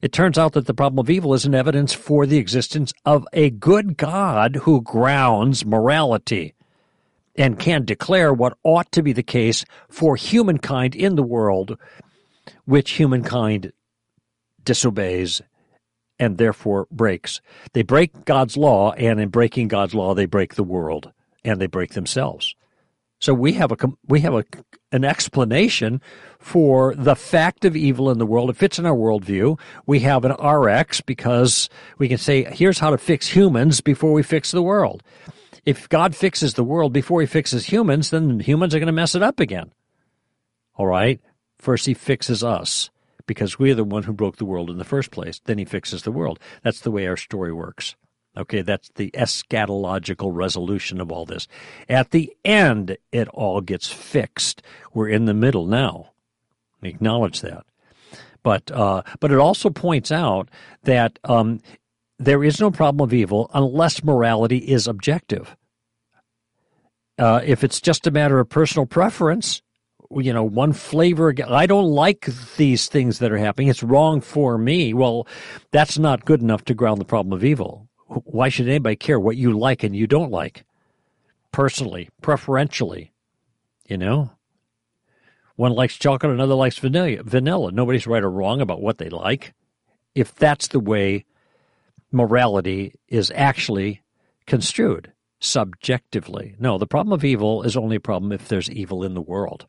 It 0.00 0.12
turns 0.12 0.38
out 0.38 0.52
that 0.52 0.66
the 0.66 0.72
problem 0.72 1.00
of 1.00 1.10
evil 1.10 1.34
is 1.34 1.44
an 1.44 1.56
evidence 1.56 1.92
for 1.92 2.24
the 2.24 2.38
existence 2.38 2.92
of 3.04 3.26
a 3.32 3.50
good 3.50 3.96
God 3.96 4.54
who 4.62 4.80
grounds 4.80 5.66
morality 5.66 6.54
and 7.34 7.58
can 7.58 7.84
declare 7.84 8.32
what 8.32 8.56
ought 8.62 8.92
to 8.92 9.02
be 9.02 9.12
the 9.12 9.24
case 9.24 9.64
for 9.88 10.14
humankind 10.14 10.94
in 10.94 11.16
the 11.16 11.24
world, 11.24 11.76
which 12.64 12.92
humankind 12.92 13.72
disobeys 14.62 15.42
and 16.18 16.38
therefore 16.38 16.86
breaks. 16.90 17.40
They 17.72 17.82
break 17.82 18.24
God's 18.24 18.56
law, 18.56 18.92
and 18.92 19.20
in 19.20 19.28
breaking 19.28 19.68
God's 19.68 19.94
law, 19.94 20.14
they 20.14 20.26
break 20.26 20.54
the 20.54 20.64
world 20.64 21.12
and 21.44 21.60
they 21.60 21.66
break 21.66 21.92
themselves. 21.92 22.54
So 23.20 23.32
we 23.32 23.54
have 23.54 23.72
a 23.72 23.76
we 24.06 24.20
have 24.20 24.34
a 24.34 24.44
an 24.92 25.04
explanation 25.04 26.00
for 26.38 26.94
the 26.94 27.16
fact 27.16 27.64
of 27.64 27.74
evil 27.74 28.10
in 28.10 28.18
the 28.18 28.26
world. 28.26 28.50
It 28.50 28.56
fits 28.56 28.78
in 28.78 28.86
our 28.86 28.94
worldview. 28.94 29.58
We 29.86 30.00
have 30.00 30.24
an 30.24 30.32
RX 30.32 31.00
because 31.00 31.68
we 31.98 32.08
can 32.08 32.18
say, 32.18 32.44
here's 32.44 32.78
how 32.78 32.90
to 32.90 32.98
fix 32.98 33.26
humans 33.26 33.80
before 33.80 34.12
we 34.12 34.22
fix 34.22 34.52
the 34.52 34.62
world. 34.62 35.02
If 35.64 35.88
God 35.88 36.14
fixes 36.14 36.54
the 36.54 36.62
world 36.62 36.92
before 36.92 37.20
he 37.22 37.26
fixes 37.26 37.66
humans, 37.66 38.10
then 38.10 38.38
humans 38.38 38.74
are 38.74 38.78
going 38.78 38.86
to 38.86 38.92
mess 38.92 39.14
it 39.14 39.22
up 39.22 39.40
again. 39.40 39.72
All 40.76 40.86
right? 40.86 41.20
First, 41.58 41.86
he 41.86 41.94
fixes 41.94 42.44
us 42.44 42.90
because 43.26 43.58
we 43.58 43.70
are 43.70 43.74
the 43.74 43.84
one 43.84 44.04
who 44.04 44.12
broke 44.12 44.36
the 44.36 44.44
world 44.44 44.70
in 44.70 44.78
the 44.78 44.84
first 44.84 45.10
place. 45.10 45.40
Then 45.44 45.58
he 45.58 45.64
fixes 45.64 46.02
the 46.02 46.12
world. 46.12 46.38
That's 46.62 46.80
the 46.80 46.90
way 46.90 47.06
our 47.06 47.16
story 47.16 47.52
works. 47.52 47.96
Okay, 48.36 48.62
that's 48.62 48.90
the 48.96 49.10
eschatological 49.12 50.30
resolution 50.34 51.00
of 51.00 51.12
all 51.12 51.24
this. 51.24 51.46
At 51.88 52.10
the 52.10 52.34
end, 52.44 52.96
it 53.12 53.28
all 53.28 53.60
gets 53.60 53.88
fixed. 53.88 54.62
We're 54.92 55.08
in 55.08 55.26
the 55.26 55.34
middle 55.34 55.66
now. 55.66 56.10
Acknowledge 56.82 57.40
that. 57.42 57.64
But 58.42 58.70
uh, 58.70 59.02
but 59.20 59.30
it 59.30 59.38
also 59.38 59.70
points 59.70 60.12
out 60.12 60.50
that 60.82 61.18
um, 61.24 61.60
there 62.18 62.44
is 62.44 62.60
no 62.60 62.70
problem 62.70 63.02
of 63.02 63.14
evil 63.14 63.50
unless 63.54 64.04
morality 64.04 64.58
is 64.58 64.86
objective. 64.86 65.56
Uh, 67.16 67.40
if 67.44 67.62
it's 67.62 67.80
just 67.80 68.06
a 68.06 68.10
matter 68.10 68.40
of 68.40 68.48
personal 68.48 68.86
preference, 68.86 69.62
you 70.10 70.32
know, 70.32 70.44
one 70.44 70.72
flavor. 70.72 71.34
I 71.48 71.66
don't 71.66 71.90
like 71.90 72.28
these 72.56 72.88
things 72.88 73.18
that 73.18 73.32
are 73.32 73.38
happening. 73.38 73.68
It's 73.68 73.82
wrong 73.82 74.20
for 74.20 74.58
me. 74.58 74.94
Well, 74.94 75.26
that's 75.70 75.98
not 75.98 76.24
good 76.24 76.42
enough 76.42 76.64
to 76.66 76.74
ground 76.74 77.00
the 77.00 77.04
problem 77.04 77.32
of 77.32 77.44
evil. 77.44 77.88
Why 78.06 78.48
should 78.48 78.68
anybody 78.68 78.96
care 78.96 79.18
what 79.18 79.36
you 79.36 79.58
like 79.58 79.82
and 79.82 79.96
you 79.96 80.06
don't 80.06 80.30
like? 80.30 80.64
Personally, 81.52 82.10
preferentially, 82.20 83.12
you 83.88 83.96
know? 83.96 84.30
One 85.56 85.72
likes 85.72 85.96
chocolate, 85.96 86.32
another 86.32 86.54
likes 86.54 86.78
vanilla. 86.78 87.22
Vanilla. 87.22 87.70
Nobody's 87.70 88.06
right 88.06 88.22
or 88.22 88.30
wrong 88.30 88.60
about 88.60 88.82
what 88.82 88.98
they 88.98 89.08
like. 89.08 89.54
If 90.14 90.34
that's 90.34 90.68
the 90.68 90.80
way 90.80 91.24
morality 92.10 92.94
is 93.08 93.32
actually 93.34 94.02
construed 94.46 95.12
subjectively. 95.40 96.54
No, 96.58 96.78
the 96.78 96.86
problem 96.86 97.12
of 97.12 97.24
evil 97.24 97.62
is 97.62 97.76
only 97.76 97.96
a 97.96 98.00
problem 98.00 98.32
if 98.32 98.48
there's 98.48 98.70
evil 98.70 99.04
in 99.04 99.14
the 99.14 99.20
world. 99.20 99.66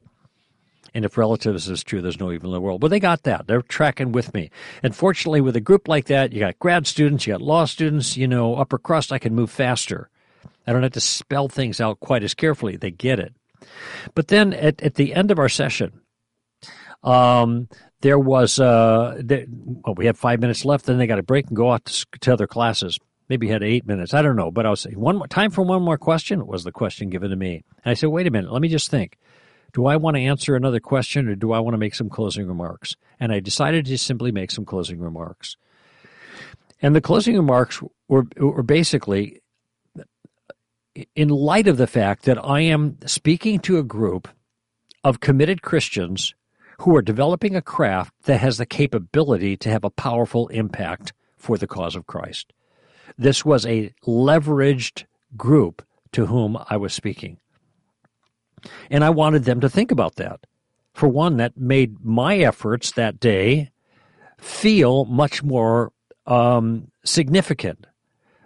And 0.95 1.03
if 1.03 1.17
relativism 1.17 1.73
is 1.73 1.83
true, 1.83 2.01
there's 2.01 2.21
no 2.21 2.31
evil 2.31 2.51
in 2.51 2.53
the 2.53 2.61
world. 2.61 2.79
But 2.79 2.87
they 2.87 3.01
got 3.01 3.23
that. 3.23 3.47
They're 3.47 3.61
tracking 3.61 4.13
with 4.13 4.33
me. 4.33 4.49
And 4.81 4.95
fortunately, 4.95 5.41
with 5.41 5.57
a 5.57 5.61
group 5.61 5.89
like 5.89 6.05
that, 6.05 6.31
you 6.31 6.39
got 6.39 6.57
grad 6.57 6.87
students, 6.87 7.27
you 7.27 7.33
got 7.33 7.41
law 7.41 7.65
students, 7.65 8.15
you 8.15 8.29
know, 8.29 8.55
upper 8.55 8.77
crust, 8.77 9.11
I 9.11 9.19
can 9.19 9.35
move 9.35 9.51
faster. 9.51 10.09
I 10.65 10.71
don't 10.71 10.83
have 10.83 10.93
to 10.93 11.01
spell 11.01 11.49
things 11.49 11.81
out 11.81 11.99
quite 11.99 12.23
as 12.23 12.33
carefully. 12.33 12.77
They 12.77 12.91
get 12.91 13.19
it. 13.19 13.35
But 14.15 14.29
then 14.29 14.53
at, 14.53 14.81
at 14.81 14.95
the 14.95 15.13
end 15.13 15.31
of 15.31 15.37
our 15.37 15.49
session, 15.49 15.99
um, 17.03 17.67
there 17.99 18.17
was, 18.17 18.57
uh, 18.57 19.19
there, 19.21 19.45
well, 19.49 19.95
we 19.95 20.05
had 20.05 20.17
five 20.17 20.39
minutes 20.39 20.63
left. 20.63 20.85
Then 20.85 20.97
they 20.97 21.07
got 21.07 21.19
a 21.19 21.23
break 21.23 21.47
and 21.47 21.57
go 21.57 21.73
out 21.73 21.83
to, 21.85 22.05
to 22.21 22.33
other 22.33 22.47
classes. 22.47 22.99
Maybe 23.27 23.49
had 23.49 23.63
eight 23.63 23.85
minutes. 23.85 24.13
I 24.13 24.21
don't 24.21 24.37
know. 24.37 24.49
But 24.49 24.65
I 24.65 24.69
was 24.69 24.79
saying, 24.79 24.97
one 24.97 25.17
more, 25.17 25.27
time 25.27 25.51
for 25.51 25.63
one 25.63 25.81
more 25.81 25.98
question 25.98 26.48
was 26.48 26.63
the 26.63 26.72
question 26.72 27.09
given 27.09 27.31
to 27.31 27.35
me. 27.35 27.63
And 27.83 27.91
I 27.91 27.96
said, 27.96 28.09
wait 28.09 28.27
a 28.27 28.31
minute. 28.31 28.51
Let 28.51 28.61
me 28.61 28.70
just 28.70 28.89
think 28.89 29.17
do 29.75 29.88
I 29.88 29.98
want 29.98 30.16
to 30.16 30.22
answer 30.22 30.55
another 30.55 30.79
question 30.79 31.27
or 31.27 31.35
do 31.35 31.51
I 31.51 31.59
want 31.59 31.74
to 31.74 31.77
make 31.77 31.96
some 31.96 32.09
closing 32.09 32.48
remarks? 32.48 32.96
And 33.20 33.33
I 33.33 33.42
decided 33.42 33.85
to 33.88 33.98
simply 33.98 34.31
make 34.31 34.50
some 34.50 34.64
closing 34.64 35.01
remarks. 35.01 35.57
And 36.81 36.96
the 36.96 37.01
closing 37.01 37.35
remarks 37.35 37.81
were, 38.07 38.25
were 38.38 38.64
basically 38.64 39.42
in 41.14 41.27
light 41.27 41.68
of 41.68 41.75
the 41.75 41.88
fact 41.88 42.24
that 42.24 42.38
I 42.42 42.61
am 42.61 42.98
speaking 43.05 43.59
to 43.59 43.77
a 43.77 43.83
group 43.83 44.29
of 45.03 45.20
committed 45.20 45.61
Christians 45.61 46.33
who 46.79 46.96
are 46.96 47.01
developing 47.01 47.53
a 47.53 47.61
craft 47.61 48.14
that 48.24 48.40
has 48.40 48.57
the 48.57 48.66
capability 48.66 49.57
to 49.57 49.70
have 49.70 49.83
a 49.83 49.90
powerful 49.90 50.48
impact 50.48 51.11
for 51.35 51.57
the 51.57 51.68
cause 51.68 51.98
of 51.98 52.07
Christ. 52.07 52.53
This 53.18 53.44
was 53.44 53.66
a 53.66 53.94
leveraged 54.07 55.03
group 55.35 55.85
to 56.14 56.27
whom 56.27 56.57
I 56.70 56.77
was 56.77 56.94
speaking. 56.94 57.40
And 58.89 59.03
I 59.03 59.09
wanted 59.09 59.43
them 59.43 59.59
to 59.61 59.69
think 59.69 59.91
about 59.91 60.15
that. 60.15 60.45
For 60.93 61.07
one, 61.09 61.37
that 61.37 61.57
made 61.57 62.03
my 62.03 62.37
efforts 62.37 62.91
that 62.93 63.19
day 63.19 63.71
feel 64.37 65.05
much 65.05 65.43
more 65.43 65.91
um, 66.25 66.91
significant. 67.03 67.85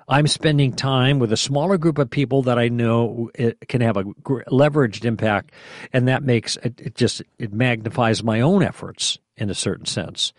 I'm 0.08 0.26
spending 0.26 0.74
time 0.74 1.20
with 1.20 1.32
a 1.32 1.38
smaller 1.38 1.78
group 1.78 2.00
of 2.00 2.10
people 2.10 2.42
that 2.44 2.58
I 2.58 2.68
know 2.68 3.30
can 3.68 3.82
have 3.82 3.96
a 3.96 4.04
leveraged 4.04 5.06
impact, 5.06 5.52
and 5.94 6.08
that 6.08 6.24
makes 6.24 6.58
it, 6.58 6.96
just 6.96 7.22
it 7.38 7.54
magnifies 7.54 8.24
my 8.24 8.42
own 8.42 8.64
efforts 8.64 9.20
in 9.38 9.52
a 9.52 9.56
certain 9.56 9.86
sense. 9.86 10.34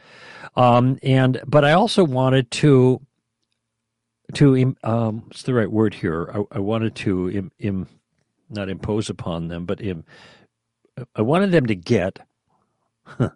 Um, 0.56 0.98
and 1.04 1.40
but 1.46 1.64
I 1.64 1.72
also 1.72 2.02
wanted 2.02 2.50
to 2.52 3.00
to 4.34 4.74
um, 4.82 5.22
what's 5.26 5.44
the 5.44 5.54
right 5.54 5.70
word 5.70 5.94
here? 5.94 6.28
I, 6.34 6.56
I 6.56 6.58
wanted 6.58 6.96
to 6.96 7.30
Im, 7.30 7.52
Im, 7.60 7.86
not 8.50 8.68
impose 8.68 9.08
upon 9.08 9.48
them, 9.48 9.64
but 9.64 9.80
in, 9.80 10.04
I 11.14 11.22
wanted 11.22 11.50
them 11.52 11.66
to 11.66 11.74
get 11.74 12.18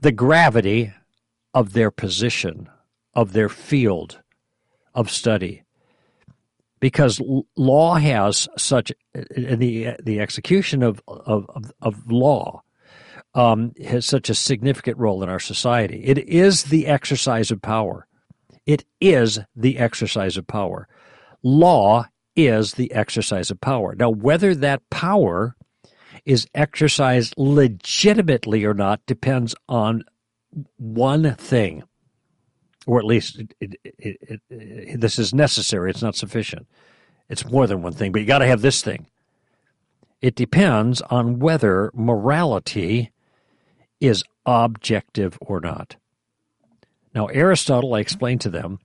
the 0.00 0.12
gravity 0.12 0.92
of 1.54 1.72
their 1.72 1.90
position, 1.90 2.68
of 3.14 3.32
their 3.32 3.48
field 3.48 4.20
of 4.94 5.10
study. 5.10 5.64
Because 6.78 7.20
law 7.56 7.96
has 7.96 8.48
such, 8.56 8.90
the, 9.12 9.96
the 10.02 10.20
execution 10.20 10.82
of, 10.82 11.02
of, 11.06 11.46
of 11.82 12.10
law 12.10 12.62
um, 13.34 13.72
has 13.84 14.06
such 14.06 14.30
a 14.30 14.34
significant 14.34 14.96
role 14.98 15.22
in 15.22 15.28
our 15.28 15.38
society. 15.38 16.02
It 16.04 16.18
is 16.18 16.64
the 16.64 16.86
exercise 16.86 17.50
of 17.50 17.60
power. 17.60 18.06
It 18.66 18.84
is 19.00 19.40
the 19.54 19.78
exercise 19.78 20.36
of 20.36 20.46
power. 20.46 20.88
Law 21.42 22.06
is 22.36 22.74
the 22.74 22.92
exercise 22.92 23.50
of 23.50 23.60
power. 23.60 23.94
Now, 23.94 24.10
whether 24.10 24.54
that 24.54 24.88
power 24.90 25.56
is 26.24 26.46
exercised 26.54 27.34
legitimately 27.36 28.64
or 28.64 28.74
not 28.74 29.04
depends 29.06 29.54
on 29.68 30.04
one 30.76 31.34
thing, 31.34 31.82
or 32.86 32.98
at 32.98 33.04
least 33.04 33.40
it, 33.60 33.76
it, 33.82 34.40
it, 34.48 35.00
this 35.00 35.18
is 35.18 35.32
necessary. 35.34 35.90
It's 35.90 36.02
not 36.02 36.16
sufficient. 36.16 36.66
It's 37.28 37.48
more 37.48 37.66
than 37.66 37.82
one 37.82 37.92
thing, 37.92 38.12
but 38.12 38.20
you 38.20 38.26
got 38.26 38.38
to 38.38 38.46
have 38.46 38.62
this 38.62 38.82
thing. 38.82 39.06
It 40.20 40.34
depends 40.34 41.00
on 41.02 41.38
whether 41.38 41.90
morality 41.94 43.12
is 44.00 44.24
objective 44.44 45.38
or 45.40 45.60
not. 45.60 45.96
Now, 47.14 47.26
Aristotle, 47.26 47.94
I 47.94 48.00
explained 48.00 48.40
to 48.42 48.50
them, 48.50 48.78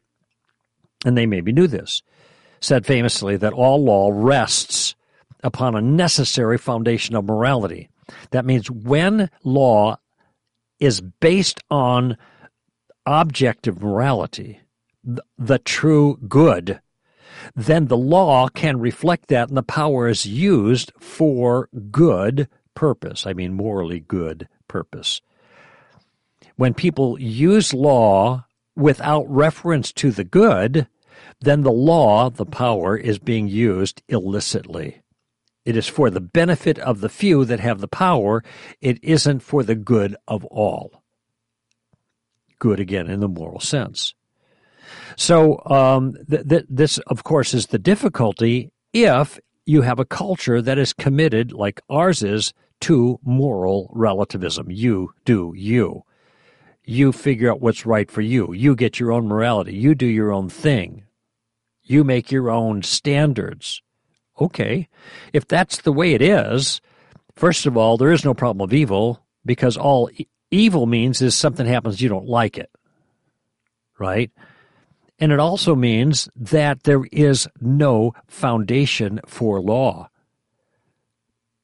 and 1.05 1.17
they 1.17 1.25
maybe 1.25 1.51
knew 1.51 1.67
this 1.67 2.01
said 2.65 2.85
famously 2.85 3.37
that 3.37 3.53
all 3.53 3.83
law 3.83 4.09
rests 4.11 4.95
upon 5.43 5.75
a 5.75 5.81
necessary 5.81 6.57
foundation 6.57 7.15
of 7.15 7.25
morality. 7.25 7.89
That 8.31 8.45
means 8.45 8.71
when 8.71 9.29
law 9.43 9.97
is 10.79 11.01
based 11.01 11.59
on 11.69 12.17
objective 13.05 13.81
morality, 13.81 14.59
the 15.37 15.59
true 15.59 16.17
good, 16.27 16.81
then 17.55 17.85
the 17.85 17.97
law 17.97 18.47
can 18.47 18.79
reflect 18.79 19.27
that 19.27 19.49
and 19.49 19.57
the 19.57 19.63
power 19.63 20.07
is 20.07 20.25
used 20.25 20.91
for 20.99 21.69
good 21.91 22.47
purpose. 22.73 23.27
I 23.27 23.33
mean, 23.33 23.53
morally 23.53 23.99
good 23.99 24.47
purpose. 24.67 25.21
When 26.55 26.73
people 26.73 27.19
use 27.19 27.73
law 27.73 28.45
without 28.75 29.29
reference 29.29 29.91
to 29.93 30.11
the 30.11 30.23
good, 30.23 30.87
then 31.45 31.61
the 31.61 31.71
law, 31.71 32.29
the 32.29 32.45
power, 32.45 32.97
is 32.97 33.19
being 33.19 33.47
used 33.47 34.03
illicitly. 34.09 35.01
It 35.65 35.75
is 35.75 35.87
for 35.87 36.09
the 36.09 36.21
benefit 36.21 36.77
of 36.79 37.01
the 37.01 37.09
few 37.09 37.45
that 37.45 37.59
have 37.59 37.79
the 37.81 37.87
power. 37.87 38.43
It 38.81 39.03
isn't 39.03 39.39
for 39.39 39.63
the 39.63 39.75
good 39.75 40.15
of 40.27 40.45
all. 40.45 41.03
Good 42.59 42.79
again 42.79 43.07
in 43.07 43.19
the 43.19 43.27
moral 43.27 43.59
sense. 43.59 44.13
So, 45.15 45.61
um, 45.65 46.15
th- 46.29 46.47
th- 46.47 46.65
this, 46.69 46.99
of 47.07 47.23
course, 47.23 47.53
is 47.53 47.67
the 47.67 47.79
difficulty 47.79 48.71
if 48.93 49.39
you 49.65 49.81
have 49.81 49.99
a 49.99 50.05
culture 50.05 50.61
that 50.61 50.77
is 50.77 50.93
committed, 50.93 51.51
like 51.51 51.81
ours 51.89 52.21
is, 52.21 52.53
to 52.81 53.19
moral 53.23 53.89
relativism. 53.93 54.69
You 54.69 55.13
do 55.25 55.53
you. 55.55 56.03
You 56.83 57.11
figure 57.11 57.51
out 57.51 57.61
what's 57.61 57.85
right 57.85 58.11
for 58.11 58.21
you. 58.21 58.53
You 58.53 58.75
get 58.75 58.99
your 58.99 59.11
own 59.11 59.27
morality. 59.27 59.73
You 59.75 59.95
do 59.95 60.05
your 60.05 60.31
own 60.31 60.49
thing. 60.49 61.05
You 61.85 62.03
make 62.03 62.31
your 62.31 62.49
own 62.49 62.81
standards. 62.81 63.81
Okay. 64.39 64.89
If 65.31 65.47
that's 65.47 65.81
the 65.81 65.93
way 65.93 66.13
it 66.13 66.21
is, 66.21 66.81
first 67.35 67.65
of 67.65 67.77
all, 67.77 67.97
there 67.97 68.11
is 68.11 68.25
no 68.25 68.33
problem 68.33 68.67
of 68.67 68.73
evil 68.73 69.23
because 69.45 69.77
all 69.77 70.09
e- 70.17 70.27
evil 70.51 70.87
means 70.87 71.21
is 71.21 71.35
something 71.35 71.65
happens 71.65 72.01
you 72.01 72.09
don't 72.09 72.27
like 72.27 72.57
it. 72.57 72.71
Right? 73.99 74.31
And 75.19 75.31
it 75.31 75.39
also 75.39 75.75
means 75.75 76.27
that 76.35 76.83
there 76.83 77.03
is 77.11 77.47
no 77.61 78.13
foundation 78.27 79.21
for 79.25 79.61
law. 79.61 80.09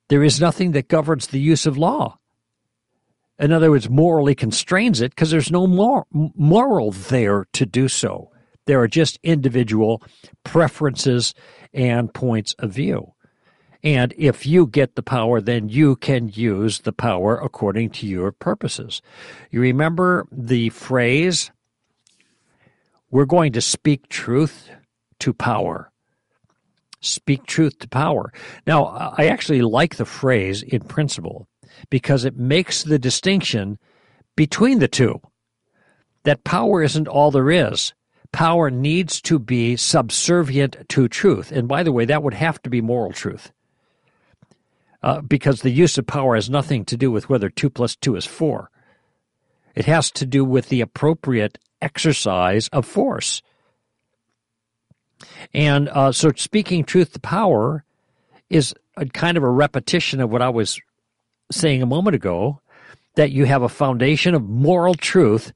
There 0.07 0.23
is 0.23 0.39
nothing 0.39 0.71
that 0.71 0.87
governs 0.87 1.27
the 1.27 1.39
use 1.39 1.65
of 1.65 1.77
law. 1.77 2.19
In 3.39 3.51
other 3.51 3.71
words, 3.71 3.89
morally 3.89 4.35
constrains 4.35 5.01
it 5.01 5.11
because 5.11 5.31
there's 5.31 5.51
no 5.51 5.65
mor- 5.65 6.05
moral 6.11 6.91
there 6.91 7.47
to 7.53 7.65
do 7.65 7.87
so. 7.87 8.30
There 8.65 8.79
are 8.79 8.87
just 8.87 9.19
individual 9.23 10.03
preferences 10.43 11.33
and 11.73 12.13
points 12.13 12.53
of 12.59 12.71
view. 12.71 13.13
And 13.83 14.13
if 14.17 14.45
you 14.45 14.67
get 14.67 14.95
the 14.95 15.03
power, 15.03 15.41
then 15.41 15.67
you 15.67 15.95
can 15.95 16.29
use 16.29 16.81
the 16.81 16.93
power 16.93 17.37
according 17.37 17.89
to 17.91 18.07
your 18.07 18.31
purposes. 18.31 19.01
You 19.49 19.61
remember 19.61 20.27
the 20.31 20.69
phrase, 20.69 21.51
we're 23.09 23.25
going 23.25 23.53
to 23.53 23.61
speak 23.61 24.07
truth 24.07 24.69
to 25.19 25.33
power. 25.33 25.91
Speak 27.01 27.47
truth 27.47 27.79
to 27.79 27.89
power. 27.89 28.31
Now, 28.67 28.85
I 29.17 29.25
actually 29.25 29.63
like 29.63 29.95
the 29.95 30.05
phrase 30.05 30.61
in 30.61 30.81
principle 30.81 31.47
because 31.89 32.25
it 32.25 32.37
makes 32.37 32.83
the 32.83 32.99
distinction 32.99 33.79
between 34.35 34.77
the 34.77 34.87
two. 34.87 35.19
That 36.23 36.43
power 36.43 36.83
isn't 36.83 37.07
all 37.07 37.31
there 37.31 37.49
is. 37.49 37.93
Power 38.31 38.69
needs 38.69 39.21
to 39.21 39.39
be 39.39 39.75
subservient 39.75 40.77
to 40.89 41.07
truth. 41.07 41.51
And 41.51 41.67
by 41.67 41.83
the 41.83 41.91
way, 41.91 42.05
that 42.05 42.23
would 42.23 42.33
have 42.33 42.61
to 42.63 42.69
be 42.69 42.81
moral 42.81 43.11
truth. 43.11 43.51
Uh, 45.03 45.21
because 45.21 45.61
the 45.61 45.71
use 45.71 45.97
of 45.97 46.05
power 46.05 46.35
has 46.35 46.49
nothing 46.49 46.85
to 46.85 46.95
do 46.95 47.11
with 47.11 47.27
whether 47.27 47.49
2 47.49 47.69
plus 47.69 47.95
2 47.95 48.15
is 48.15 48.25
4. 48.25 48.69
It 49.75 49.85
has 49.85 50.11
to 50.11 50.25
do 50.25 50.45
with 50.45 50.69
the 50.69 50.81
appropriate 50.81 51.57
exercise 51.81 52.67
of 52.69 52.85
force. 52.85 53.41
And 55.53 55.89
uh, 55.89 56.11
so 56.11 56.31
speaking 56.35 56.83
truth 56.83 57.13
to 57.13 57.19
power 57.19 57.83
is 58.49 58.73
a 58.97 59.05
kind 59.05 59.37
of 59.37 59.43
a 59.43 59.49
repetition 59.49 60.19
of 60.19 60.29
what 60.29 60.41
I 60.41 60.49
was 60.49 60.79
saying 61.51 61.81
a 61.81 61.87
moment 61.87 62.15
ago 62.15 62.61
that 63.15 63.31
you 63.31 63.45
have 63.45 63.61
a 63.61 63.69
foundation 63.69 64.35
of 64.35 64.43
moral 64.43 64.93
truth 64.93 65.51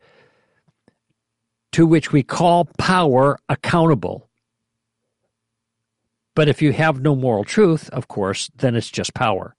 to 1.76 1.86
which 1.86 2.14
we 2.14 2.24
call 2.24 2.64
power 2.78 3.38
accountable. 3.50 4.30
But 6.34 6.48
if 6.48 6.62
you 6.62 6.72
have 6.72 7.02
no 7.02 7.18
moral 7.18 7.44
truth, 7.44 7.90
of 7.90 8.08
course, 8.08 8.50
then 8.56 8.78
it's 8.78 8.90
just 8.90 9.14
power. 9.14 9.58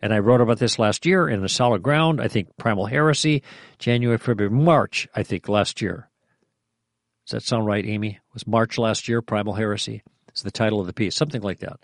And 0.00 0.14
I 0.14 0.20
wrote 0.20 0.40
about 0.40 0.60
this 0.60 0.78
last 0.78 1.04
year 1.04 1.28
in 1.28 1.42
the 1.42 1.48
solid 1.48 1.82
ground, 1.82 2.20
I 2.20 2.28
think 2.28 2.56
Primal 2.58 2.86
Heresy, 2.86 3.42
January, 3.80 4.18
February, 4.18 4.54
March, 4.54 5.08
I 5.16 5.24
think 5.24 5.48
last 5.48 5.82
year. 5.82 6.08
Does 7.26 7.32
that 7.32 7.42
sound 7.42 7.66
right, 7.66 7.84
Amy? 7.84 8.10
It 8.10 8.34
was 8.34 8.46
March 8.46 8.78
last 8.78 9.08
year, 9.08 9.20
Primal 9.20 9.54
Heresy? 9.54 10.04
It's 10.28 10.42
the 10.42 10.52
title 10.52 10.78
of 10.78 10.86
the 10.86 10.92
piece, 10.92 11.16
something 11.16 11.42
like 11.42 11.58
that. 11.58 11.80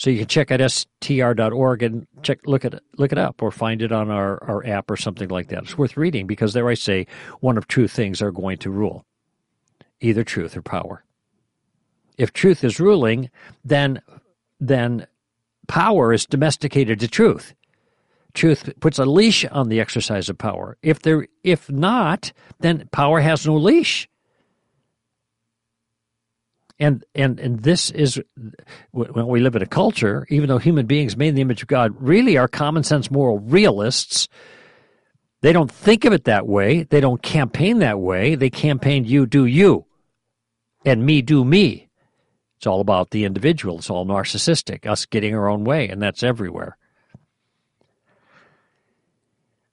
So 0.00 0.08
you 0.08 0.20
can 0.20 0.28
check 0.28 0.50
out 0.50 0.62
str.org 0.70 1.82
and 1.82 2.06
check 2.22 2.38
look 2.46 2.64
at 2.64 2.80
look 2.96 3.12
it 3.12 3.18
up 3.18 3.42
or 3.42 3.50
find 3.50 3.82
it 3.82 3.92
on 3.92 4.10
our, 4.10 4.42
our 4.44 4.66
app 4.66 4.90
or 4.90 4.96
something 4.96 5.28
like 5.28 5.48
that. 5.48 5.64
It's 5.64 5.76
worth 5.76 5.98
reading 5.98 6.26
because 6.26 6.54
there 6.54 6.70
I 6.70 6.74
say 6.74 7.06
one 7.40 7.58
of 7.58 7.68
two 7.68 7.86
things 7.86 8.22
are 8.22 8.30
going 8.30 8.56
to 8.58 8.70
rule. 8.70 9.04
Either 10.00 10.24
truth 10.24 10.56
or 10.56 10.62
power. 10.62 11.04
If 12.16 12.32
truth 12.32 12.64
is 12.64 12.80
ruling, 12.80 13.28
then 13.62 14.00
then 14.58 15.06
power 15.68 16.14
is 16.14 16.24
domesticated 16.24 16.98
to 17.00 17.06
truth. 17.06 17.52
Truth 18.32 18.70
puts 18.80 18.98
a 18.98 19.04
leash 19.04 19.44
on 19.44 19.68
the 19.68 19.80
exercise 19.80 20.30
of 20.30 20.38
power. 20.38 20.78
If 20.82 21.02
there 21.02 21.26
if 21.44 21.70
not, 21.70 22.32
then 22.60 22.88
power 22.90 23.20
has 23.20 23.46
no 23.46 23.54
leash 23.54 24.08
and 26.80 27.04
and 27.14 27.38
and 27.38 27.60
this 27.60 27.90
is 27.90 28.20
when 28.90 29.26
we 29.26 29.40
live 29.40 29.54
in 29.54 29.62
a 29.62 29.66
culture 29.66 30.26
even 30.30 30.48
though 30.48 30.58
human 30.58 30.86
beings 30.86 31.16
made 31.16 31.28
in 31.28 31.34
the 31.34 31.42
image 31.42 31.62
of 31.62 31.68
god 31.68 31.94
really 32.00 32.36
are 32.36 32.48
common 32.48 32.82
sense 32.82 33.10
moral 33.10 33.38
realists. 33.38 34.28
They 35.42 35.52
don't 35.54 35.70
think 35.70 36.04
of 36.04 36.12
it 36.12 36.24
that 36.24 36.46
way. 36.46 36.82
They 36.82 37.00
don't 37.00 37.22
campaign 37.22 37.78
that 37.78 37.98
way. 37.98 38.34
They 38.34 38.50
campaign 38.50 39.06
you 39.06 39.24
do 39.24 39.46
you 39.46 39.86
and 40.84 41.04
me 41.04 41.22
do 41.22 41.44
me. 41.44 41.88
It's 42.58 42.66
all 42.66 42.80
about 42.82 43.10
the 43.10 43.24
individual. 43.24 43.78
It's 43.78 43.88
all 43.88 44.04
narcissistic 44.04 44.86
us 44.86 45.06
getting 45.06 45.34
our 45.34 45.48
own 45.48 45.64
way 45.64 45.88
and 45.88 46.02
that's 46.02 46.22
everywhere. 46.22 46.76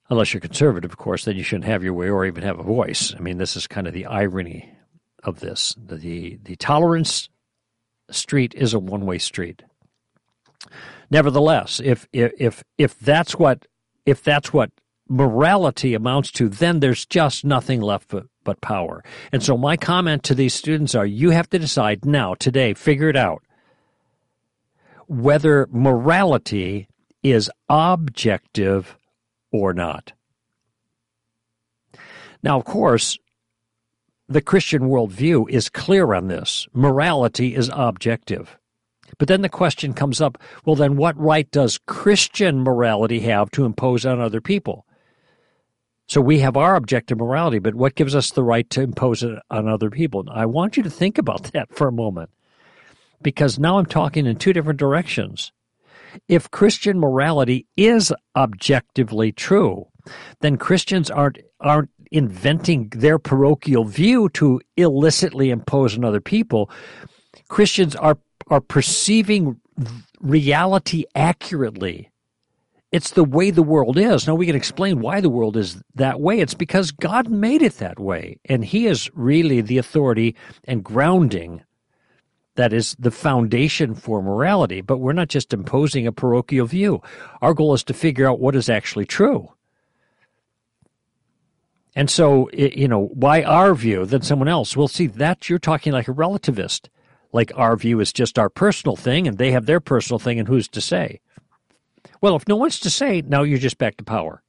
Unless 0.09 0.33
you're 0.33 0.41
conservative 0.41 0.91
of 0.91 0.97
course 0.97 1.25
then 1.25 1.35
you 1.37 1.43
shouldn't 1.43 1.65
have 1.65 1.83
your 1.83 1.93
way 1.93 2.09
or 2.09 2.25
even 2.25 2.43
have 2.43 2.59
a 2.59 2.63
voice. 2.63 3.13
I 3.17 3.19
mean 3.19 3.37
this 3.37 3.55
is 3.55 3.67
kind 3.67 3.87
of 3.87 3.93
the 3.93 4.05
irony 4.05 4.76
of 5.23 5.39
this. 5.39 5.75
The, 5.77 6.39
the 6.43 6.55
tolerance 6.55 7.29
street 8.09 8.53
is 8.55 8.73
a 8.73 8.79
one 8.79 9.05
way 9.05 9.17
street. 9.17 9.63
Nevertheless, 11.09 11.79
if, 11.83 12.07
if, 12.11 12.63
if 12.77 12.99
that's 12.99 13.35
what, 13.37 13.65
if 14.05 14.23
that's 14.23 14.51
what 14.51 14.71
morality 15.09 15.93
amounts 15.93 16.31
to, 16.31 16.49
then 16.49 16.79
there's 16.79 17.05
just 17.05 17.45
nothing 17.45 17.81
left 17.81 18.09
but, 18.09 18.25
but 18.43 18.59
power. 18.61 19.03
And 19.31 19.41
so 19.41 19.57
my 19.57 19.77
comment 19.77 20.23
to 20.23 20.35
these 20.35 20.53
students 20.53 20.95
are 20.95 21.05
you 21.05 21.29
have 21.29 21.49
to 21.51 21.59
decide 21.59 22.05
now, 22.05 22.33
today, 22.33 22.73
figure 22.73 23.09
it 23.09 23.15
out, 23.15 23.43
whether 25.07 25.67
morality 25.71 26.89
is 27.23 27.49
objective 27.69 28.97
or 29.51 29.73
not. 29.73 30.13
Now, 32.43 32.57
of 32.57 32.65
course, 32.65 33.17
the 34.27 34.41
Christian 34.41 34.83
worldview 34.83 35.49
is 35.49 35.69
clear 35.69 36.13
on 36.13 36.27
this. 36.27 36.67
Morality 36.73 37.55
is 37.55 37.69
objective. 37.73 38.57
But 39.17 39.27
then 39.27 39.41
the 39.41 39.49
question 39.49 39.93
comes 39.93 40.21
up 40.21 40.37
well, 40.65 40.75
then 40.75 40.97
what 40.97 41.17
right 41.17 41.49
does 41.51 41.79
Christian 41.85 42.61
morality 42.61 43.21
have 43.21 43.49
to 43.51 43.65
impose 43.65 44.05
on 44.05 44.19
other 44.19 44.41
people? 44.41 44.85
So 46.07 46.21
we 46.21 46.39
have 46.39 46.55
our 46.55 46.75
objective 46.75 47.17
morality, 47.17 47.59
but 47.59 47.75
what 47.75 47.95
gives 47.95 48.15
us 48.15 48.31
the 48.31 48.43
right 48.43 48.69
to 48.69 48.81
impose 48.81 49.23
it 49.23 49.39
on 49.49 49.67
other 49.67 49.89
people? 49.89 50.25
I 50.31 50.45
want 50.45 50.77
you 50.77 50.83
to 50.83 50.89
think 50.89 51.17
about 51.17 51.43
that 51.53 51.73
for 51.73 51.87
a 51.87 51.91
moment 51.91 52.29
because 53.21 53.59
now 53.59 53.77
I'm 53.77 53.85
talking 53.85 54.25
in 54.25 54.37
two 54.37 54.53
different 54.53 54.79
directions. 54.79 55.51
If 56.27 56.51
Christian 56.51 56.99
morality 56.99 57.67
is 57.75 58.13
objectively 58.35 59.31
true, 59.31 59.87
then 60.39 60.57
Christians 60.57 61.09
aren't 61.09 61.39
aren't 61.59 61.89
inventing 62.11 62.89
their 62.89 63.19
parochial 63.19 63.83
view 63.85 64.29
to 64.29 64.61
illicitly 64.75 65.49
impose 65.49 65.97
on 65.97 66.03
other 66.03 66.21
people. 66.21 66.69
Christians 67.47 67.95
are 67.95 68.17
are 68.49 68.61
perceiving 68.61 69.59
reality 70.21 71.03
accurately. 71.15 72.09
It's 72.93 73.11
the 73.11 73.25
way 73.25 73.51
the 73.51 73.63
world 73.63 73.97
is. 73.97 74.25
Now 74.25 74.35
we 74.35 74.45
can 74.45 74.55
explain 74.55 75.01
why 75.01 75.19
the 75.19 75.29
world 75.29 75.57
is 75.57 75.81
that 75.95 76.21
way. 76.21 76.39
It's 76.39 76.53
because 76.53 76.91
God 76.91 77.29
made 77.29 77.61
it 77.61 77.77
that 77.79 77.99
way, 77.99 78.39
and 78.45 78.63
He 78.63 78.87
is 78.87 79.09
really 79.13 79.59
the 79.61 79.77
authority 79.77 80.35
and 80.63 80.83
grounding 80.83 81.63
that 82.55 82.73
is 82.73 82.95
the 82.97 83.11
foundation 83.11 83.93
for 83.95 84.21
morality. 84.21 84.81
But 84.81 84.97
we're 84.97 85.13
not 85.13 85.29
just 85.29 85.53
imposing 85.53 86.07
a 86.07 86.11
parochial 86.11 86.65
view. 86.65 87.01
Our 87.41 87.53
goal 87.53 87.73
is 87.73 87.83
to 87.85 87.93
figure 87.93 88.27
out 88.27 88.39
what 88.39 88.55
is 88.55 88.67
actually 88.67 89.05
true. 89.05 89.49
And 91.97 92.11
so, 92.11 92.47
you 92.53 92.87
know, 92.87 93.07
why 93.15 93.41
our 93.41 93.73
view 93.73 94.05
than 94.05 94.21
someone 94.21 94.47
else? 94.47 94.77
Well, 94.77 94.87
see, 94.87 95.07
that 95.07 95.49
you're 95.49 95.57
talking 95.57 95.93
like 95.93 96.07
a 96.07 96.13
relativist. 96.13 96.89
Like 97.33 97.51
our 97.55 97.75
view 97.75 97.99
is 97.99 98.13
just 98.13 98.37
our 98.37 98.51
personal 98.51 98.95
thing 98.95 99.27
and 99.27 99.39
they 99.39 99.51
have 99.51 99.65
their 99.65 99.79
personal 99.79 100.19
thing 100.19 100.37
and 100.37 100.47
who's 100.47 100.67
to 100.67 100.79
say? 100.79 101.21
Well, 102.21 102.35
if 102.35 102.47
no 102.47 102.55
one's 102.55 102.79
to 102.81 102.91
say, 102.91 103.23
now 103.25 103.41
you're 103.41 103.57
just 103.57 103.79
back 103.79 103.97
to 103.97 104.03
power. 104.03 104.43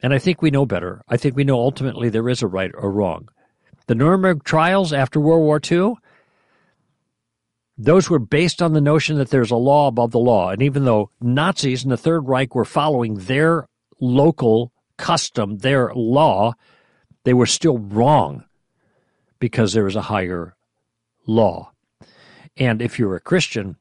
And 0.00 0.14
I 0.14 0.20
think 0.20 0.40
we 0.40 0.52
know 0.52 0.64
better. 0.64 1.02
I 1.08 1.16
think 1.16 1.34
we 1.34 1.42
know 1.42 1.58
ultimately 1.58 2.08
there 2.08 2.28
is 2.28 2.40
a 2.40 2.46
right 2.46 2.70
or 2.72 2.92
wrong. 2.92 3.28
The 3.88 3.96
Nuremberg 3.96 4.44
trials 4.44 4.92
after 4.92 5.18
World 5.18 5.42
War 5.42 5.60
II, 5.68 5.94
those 7.76 8.08
were 8.08 8.20
based 8.20 8.62
on 8.62 8.74
the 8.74 8.80
notion 8.80 9.18
that 9.18 9.30
there's 9.30 9.50
a 9.50 9.56
law 9.56 9.88
above 9.88 10.12
the 10.12 10.20
law. 10.20 10.50
And 10.50 10.62
even 10.62 10.84
though 10.84 11.10
Nazis 11.20 11.82
in 11.82 11.90
the 11.90 11.96
Third 11.96 12.28
Reich 12.28 12.54
were 12.54 12.64
following 12.64 13.14
their 13.14 13.66
local 14.00 14.72
custom, 14.98 15.58
their 15.58 15.92
law, 15.94 16.52
they 17.24 17.32
were 17.32 17.46
still 17.46 17.78
wrong 17.78 18.44
because 19.38 19.72
there 19.72 19.86
is 19.86 19.96
a 19.96 20.02
higher 20.02 20.56
law. 21.26 21.72
And 22.56 22.82
if 22.82 22.98
you're 22.98 23.16
a 23.16 23.20
Christian 23.20 23.76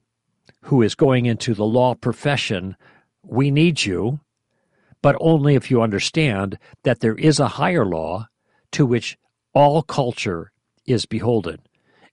who 0.64 0.82
is 0.82 0.96
going 0.96 1.26
into 1.26 1.54
the 1.54 1.66
law 1.66 1.96
profession, 1.96 2.78
we 3.24 3.52
need 3.52 3.84
you, 3.84 4.20
but 5.02 5.16
only 5.20 5.56
if 5.56 5.70
you 5.70 5.82
understand 5.82 6.58
that 6.84 7.00
there 7.00 7.16
is 7.16 7.40
a 7.40 7.48
higher 7.48 7.86
law 7.86 8.28
to 8.72 8.86
which 8.86 9.18
all 9.54 9.82
culture 9.82 10.52
is 10.86 11.06
beholden. 11.06 11.60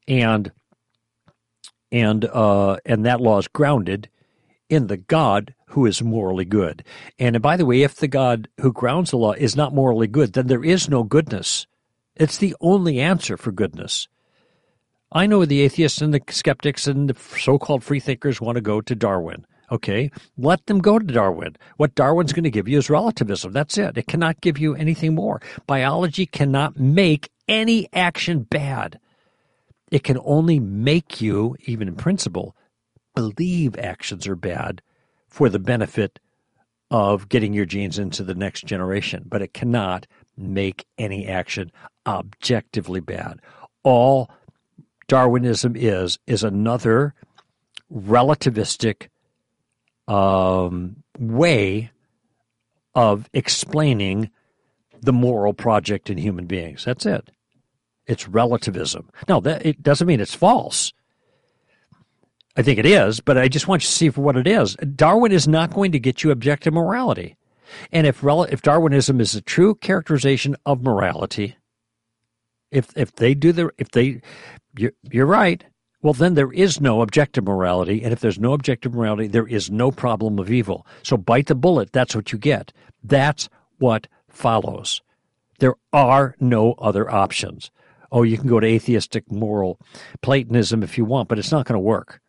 And 0.09 0.53
and 1.93 2.25
uh, 2.25 2.79
and 2.85 3.07
that 3.07 3.21
law 3.21 3.39
is 3.39 3.49
grounded 3.49 4.09
in 4.69 4.89
the 4.89 4.97
God 4.97 5.55
who 5.75 5.87
is 5.87 6.01
morally 6.01 6.45
good. 6.45 6.85
And 7.19 7.43
by 7.43 7.57
the 7.57 7.67
way, 7.67 7.83
if 7.83 7.97
the 7.97 8.07
God 8.07 8.49
who 8.61 8.73
grounds 8.73 9.11
the 9.11 9.17
law 9.17 9.33
is 9.33 9.57
not 9.57 9.75
morally 9.75 10.07
good, 10.07 10.33
then 10.33 10.47
there 10.47 10.65
is 10.65 10.89
no 10.89 11.03
goodness. 11.03 11.67
It's 12.15 12.39
the 12.39 12.55
only 12.61 13.01
answer 13.01 13.37
for 13.37 13.51
goodness. 13.51 14.07
I 15.11 15.27
know 15.27 15.45
the 15.45 15.63
atheists 15.63 16.01
and 16.01 16.15
the 16.15 16.21
skeptics 16.29 16.87
and 16.87 17.11
the 17.11 17.17
so 17.41 17.59
called 17.59 17.83
freethinkers 17.83 18.41
want 18.41 18.55
to 18.55 18.63
go 18.63 18.81
to 18.81 18.95
Darwin. 18.95 19.47
Okay, 19.73 20.13
let 20.39 20.65
them 20.67 20.79
go 20.79 21.01
to 21.01 21.05
Darwin. 21.05 21.57
What 21.77 21.97
Darwin's 21.97 22.33
going 22.33 22.45
to 22.45 22.51
give 22.51 22.69
you 22.69 22.79
is 22.79 22.89
relativism. 22.89 23.53
That's 23.53 23.77
it. 23.77 23.99
It 23.99 24.07
cannot 24.07 24.41
give 24.41 24.59
you 24.59 24.77
anything 24.77 25.17
more. 25.17 25.43
Biology 25.67 26.25
cannot 26.25 26.79
make 26.79 27.31
any 27.49 27.89
action 27.93 28.45
bad. 28.45 29.01
It 29.91 30.05
can 30.05 30.19
only 30.25 30.61
make 30.61 31.21
you, 31.21 31.57
even 31.67 31.89
in 31.89 31.97
principle, 31.97 32.55
believe 33.17 33.77
actions 33.77 34.29
are 34.29 34.37
bad 34.37 34.83
for 35.35 35.49
the 35.49 35.59
benefit 35.59 36.21
of 36.93 37.29
getting 37.29 37.53
your 37.53 37.67
genes 37.67 37.99
into 37.99 38.23
the 38.23 38.37
next 38.37 38.67
generation. 38.67 39.25
But 39.27 39.43
it 39.43 39.53
cannot 39.53 40.07
make 40.37 40.87
any 40.97 41.27
action 41.27 41.73
objectively 42.07 43.01
bad. 43.01 43.41
All 43.83 44.31
Darwinism 45.09 45.75
is, 45.75 46.21
is 46.29 46.45
another 46.45 47.15
relativistic 47.93 49.09
um, 50.07 51.03
way 51.19 51.91
of 52.95 53.29
explaining 53.33 54.31
the 55.01 55.13
moral 55.13 55.53
project 55.53 56.11
in 56.11 56.17
human 56.17 56.47
beings. 56.47 56.85
That's 56.85 57.07
it. 57.07 57.33
It's 58.07 58.29
relativism. 58.29 59.11
Now, 59.29 59.41
that, 59.41 59.67
it 59.67 59.83
doesn't 59.83 60.07
mean 60.07 60.21
it's 60.21 60.33
false. 60.33 60.93
I 62.57 62.63
think 62.63 62.79
it 62.79 62.87
is, 62.87 63.21
but 63.21 63.37
I 63.37 63.49
just 63.49 63.67
want 63.67 63.83
you 63.83 63.89
to 63.89 63.93
see 63.93 64.11
for 64.11 64.21
what 64.21 64.37
it 64.37 64.47
is. 64.47 64.77
Darwin 64.95 65.33
is 65.33 65.49
not 65.49 65.75
going 65.75 65.93
to 65.93 65.99
get 65.99 66.23
you 66.23 66.31
objective 66.31 66.73
morality. 66.73 67.37
And 67.91 68.07
if 68.07 68.23
if 68.23 68.63
Darwinism 68.63 69.21
is 69.21 69.35
a 69.35 69.41
true 69.41 69.75
characterization 69.75 70.55
of 70.65 70.83
morality, 70.83 71.57
if 72.71 72.97
if 72.97 73.13
they 73.13 73.35
do 73.35 73.53
the 73.53 73.71
if 73.79 73.91
they 73.91 74.21
you're, 74.77 74.93
you're 75.11 75.27
right, 75.27 75.65
well, 76.03 76.13
then 76.13 76.35
there 76.35 76.53
is 76.53 76.81
no 76.81 77.01
objective 77.01 77.45
morality. 77.45 78.03
And 78.03 78.13
if 78.13 78.21
there's 78.21 78.39
no 78.39 78.53
objective 78.53 78.95
morality, 78.95 79.27
there 79.27 79.47
is 79.47 79.71
no 79.71 79.91
problem 79.91 80.39
of 80.39 80.51
evil. 80.51 80.87
So 81.03 81.17
bite 81.17 81.47
the 81.47 81.55
bullet. 81.55 81.93
That's 81.93 82.15
what 82.15 82.31
you 82.31 82.39
get. 82.39 82.73
That's 83.03 83.49
what 83.79 84.07
follows. 84.29 85.01
There 85.61 85.77
are 85.93 86.37
no 86.41 86.73
other 86.75 87.11
options. 87.11 87.71
Oh, 88.13 88.23
you 88.23 88.37
can 88.39 88.49
go 88.49 88.61
to 88.61 88.67
atheistic 88.67 89.31
moral 89.33 89.81
Platonism 90.21 90.83
if 90.83 90.99
you 90.99 91.05
want, 91.05 91.29
but 91.29 91.39
it's 91.39 91.51
not 91.51 91.67
going 91.67 91.77
to 91.77 91.81
work. 91.81 92.21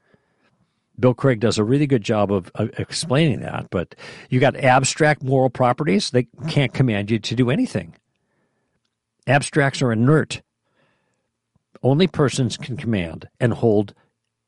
Bill 0.99 1.13
Craig 1.13 1.39
does 1.39 1.57
a 1.57 1.63
really 1.63 1.87
good 1.87 2.03
job 2.03 2.31
of, 2.31 2.51
of, 2.55 2.71
explaining 2.79 3.41
that, 3.41 3.67
but 3.69 3.95
you 4.29 4.39
got 4.39 4.55
abstract 4.55 5.23
moral 5.23 5.49
properties, 5.49 6.11
they 6.11 6.27
can't 6.47 6.73
command 6.73 7.11
you 7.11 7.19
to 7.19 7.35
do 7.35 7.49
anything. 7.49 7.95
Abstracts 9.27 9.81
are 9.81 9.91
inert. 9.91 10.41
Only 11.83 12.07
persons 12.07 12.57
can 12.57 12.77
command 12.77 13.27
and 13.39 13.53
hold 13.53 13.93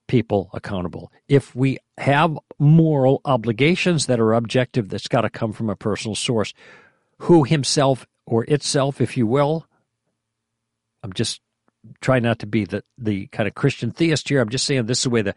people 0.07 0.49
accountable. 0.53 1.11
If 1.27 1.55
we 1.55 1.77
have 1.97 2.37
moral 2.57 3.21
obligations 3.25 4.05
that 4.05 4.19
are 4.19 4.33
objective, 4.33 4.89
that's 4.89 5.07
got 5.07 5.21
to 5.21 5.29
come 5.29 5.51
from 5.51 5.69
a 5.69 5.75
personal 5.75 6.15
source, 6.15 6.53
who 7.19 7.43
himself 7.43 8.07
or 8.25 8.45
itself, 8.45 9.01
if 9.01 9.17
you 9.17 9.27
will. 9.27 9.67
I'm 11.03 11.13
just 11.13 11.41
trying 12.01 12.23
not 12.23 12.39
to 12.39 12.47
be 12.47 12.65
the, 12.65 12.83
the 12.97 13.27
kind 13.27 13.47
of 13.47 13.55
Christian 13.55 13.91
theist 13.91 14.29
here. 14.29 14.41
I'm 14.41 14.49
just 14.49 14.65
saying 14.65 14.85
this 14.85 15.01
is 15.01 15.07
where 15.07 15.23
the 15.23 15.35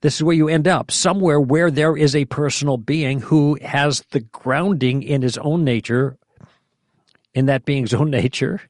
this 0.00 0.16
is 0.16 0.22
where 0.22 0.36
you 0.36 0.48
end 0.48 0.68
up. 0.68 0.90
Somewhere 0.90 1.40
where 1.40 1.70
there 1.70 1.96
is 1.96 2.14
a 2.14 2.24
personal 2.26 2.76
being 2.76 3.20
who 3.20 3.58
has 3.62 4.04
the 4.10 4.20
grounding 4.20 5.02
in 5.02 5.22
his 5.22 5.38
own 5.38 5.64
nature, 5.64 6.16
in 7.34 7.46
that 7.46 7.64
being's 7.64 7.94
own 7.94 8.10
nature, 8.22 8.60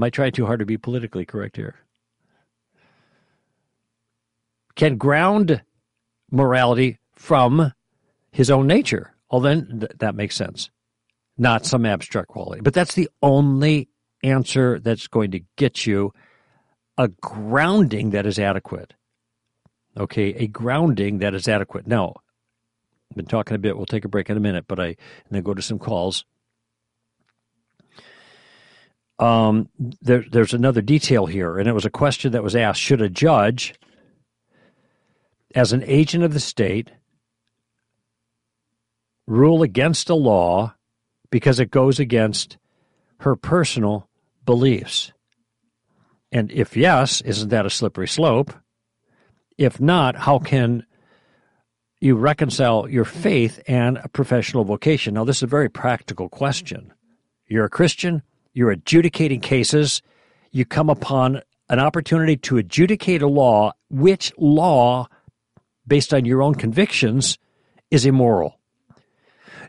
Am 0.00 0.04
I 0.04 0.08
trying 0.08 0.32
too 0.32 0.46
hard 0.46 0.60
to 0.60 0.64
be 0.64 0.78
politically 0.78 1.26
correct 1.26 1.56
here? 1.56 1.74
Can 4.74 4.96
ground 4.96 5.60
morality 6.30 6.98
from 7.14 7.74
his 8.32 8.50
own 8.50 8.66
nature. 8.66 9.14
Well, 9.30 9.42
then 9.42 9.80
th- 9.80 9.92
that 9.98 10.14
makes 10.14 10.36
sense. 10.36 10.70
Not 11.36 11.66
some 11.66 11.84
abstract 11.84 12.28
quality. 12.28 12.62
But 12.62 12.72
that's 12.72 12.94
the 12.94 13.10
only 13.22 13.89
answer 14.22 14.78
that's 14.78 15.06
going 15.08 15.30
to 15.32 15.40
get 15.56 15.86
you 15.86 16.12
a 16.98 17.08
grounding 17.08 18.10
that 18.10 18.26
is 18.26 18.38
adequate. 18.38 18.94
Okay, 19.98 20.34
a 20.34 20.46
grounding 20.46 21.18
that 21.18 21.34
is 21.34 21.48
adequate. 21.48 21.86
Now, 21.86 22.14
I've 23.10 23.16
been 23.16 23.26
talking 23.26 23.54
a 23.54 23.58
bit. 23.58 23.76
We'll 23.76 23.86
take 23.86 24.04
a 24.04 24.08
break 24.08 24.30
in 24.30 24.36
a 24.36 24.40
minute, 24.40 24.66
but 24.68 24.78
I 24.78 24.86
and 24.86 24.96
then 25.30 25.42
go 25.42 25.54
to 25.54 25.62
some 25.62 25.78
calls. 25.78 26.24
Um, 29.18 29.68
there, 30.00 30.24
there's 30.30 30.54
another 30.54 30.80
detail 30.80 31.26
here, 31.26 31.58
and 31.58 31.68
it 31.68 31.74
was 31.74 31.84
a 31.84 31.90
question 31.90 32.32
that 32.32 32.42
was 32.42 32.56
asked 32.56 32.80
Should 32.80 33.02
a 33.02 33.08
judge, 33.08 33.74
as 35.54 35.72
an 35.72 35.82
agent 35.84 36.24
of 36.24 36.32
the 36.32 36.40
state, 36.40 36.90
rule 39.26 39.62
against 39.62 40.10
a 40.10 40.14
law 40.14 40.74
because 41.30 41.60
it 41.60 41.70
goes 41.70 41.98
against 41.98 42.58
her 43.20 43.36
personal 43.36 44.09
beliefs? 44.50 45.12
And 46.32 46.50
if 46.50 46.76
yes, 46.76 47.20
isn't 47.20 47.50
that 47.50 47.66
a 47.66 47.70
slippery 47.70 48.08
slope? 48.08 48.52
If 49.56 49.80
not, 49.80 50.16
how 50.16 50.40
can 50.40 50.84
you 52.00 52.16
reconcile 52.16 52.88
your 52.88 53.04
faith 53.04 53.60
and 53.68 53.98
a 53.98 54.08
professional 54.08 54.64
vocation? 54.64 55.14
Now, 55.14 55.22
this 55.22 55.36
is 55.36 55.44
a 55.44 55.46
very 55.46 55.68
practical 55.68 56.28
question. 56.28 56.92
You're 57.46 57.66
a 57.66 57.70
Christian, 57.70 58.22
you're 58.52 58.72
adjudicating 58.72 59.40
cases, 59.40 60.02
you 60.50 60.64
come 60.64 60.90
upon 60.90 61.42
an 61.68 61.78
opportunity 61.78 62.36
to 62.38 62.58
adjudicate 62.58 63.22
a 63.22 63.28
law, 63.28 63.70
which 63.88 64.32
law, 64.36 65.06
based 65.86 66.12
on 66.12 66.24
your 66.24 66.42
own 66.42 66.56
convictions, 66.56 67.38
is 67.92 68.04
immoral. 68.04 68.59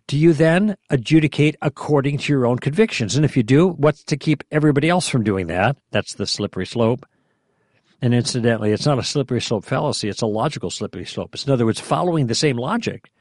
Do 0.08 0.18
you 0.18 0.34
then 0.34 0.76
adjudicate 0.90 1.56
according 1.62 2.18
to 2.20 2.34
your 2.34 2.46
own 2.46 2.60
convictions? 2.60 3.16
And 3.16 3.24
if 3.24 3.38
you 3.38 3.44
do, 3.44 3.70
what's 3.70 4.04
to 4.06 4.18
keep 4.18 4.44
everybody 4.52 4.90
else 4.90 5.08
from 5.08 5.24
doing 5.24 5.48
that? 5.48 5.78
That's 5.92 6.16
the 6.16 6.28
slippery 6.28 6.66
slope. 6.66 7.06
And 8.02 8.14
incidentally, 8.14 8.72
it's 8.72 8.86
not 8.86 9.00
a 9.00 9.04
slippery 9.04 9.42
slope 9.42 9.64
fallacy, 9.64 10.10
it's 10.10 10.24
a 10.24 10.28
logical 10.28 10.72
slippery 10.72 11.06
slope. 11.06 11.34
It's, 11.34 11.46
in 11.46 11.54
other 11.54 11.66
words, 11.66 11.80
following 11.80 12.28
the 12.28 12.36
same 12.36 12.58
logic. 12.58 13.12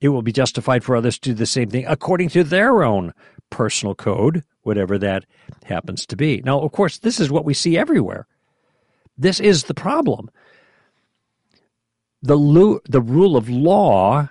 It 0.00 0.08
will 0.08 0.22
be 0.22 0.32
justified 0.32 0.84
for 0.84 0.96
others 0.96 1.18
to 1.20 1.30
do 1.30 1.34
the 1.34 1.46
same 1.46 1.70
thing 1.70 1.84
according 1.86 2.30
to 2.30 2.44
their 2.44 2.82
own 2.82 3.12
personal 3.50 3.94
code, 3.94 4.44
whatever 4.62 4.98
that 4.98 5.24
happens 5.64 6.04
to 6.06 6.16
be. 6.16 6.42
Now, 6.44 6.60
of 6.60 6.72
course, 6.72 6.98
this 6.98 7.18
is 7.20 7.30
what 7.30 7.44
we 7.44 7.54
see 7.54 7.78
everywhere. 7.78 8.26
This 9.16 9.40
is 9.40 9.64
the 9.64 9.74
problem. 9.74 10.30
The, 12.22 12.36
lu- 12.36 12.80
the 12.88 13.00
rule 13.00 13.36
of 13.36 13.48
law 13.48 14.28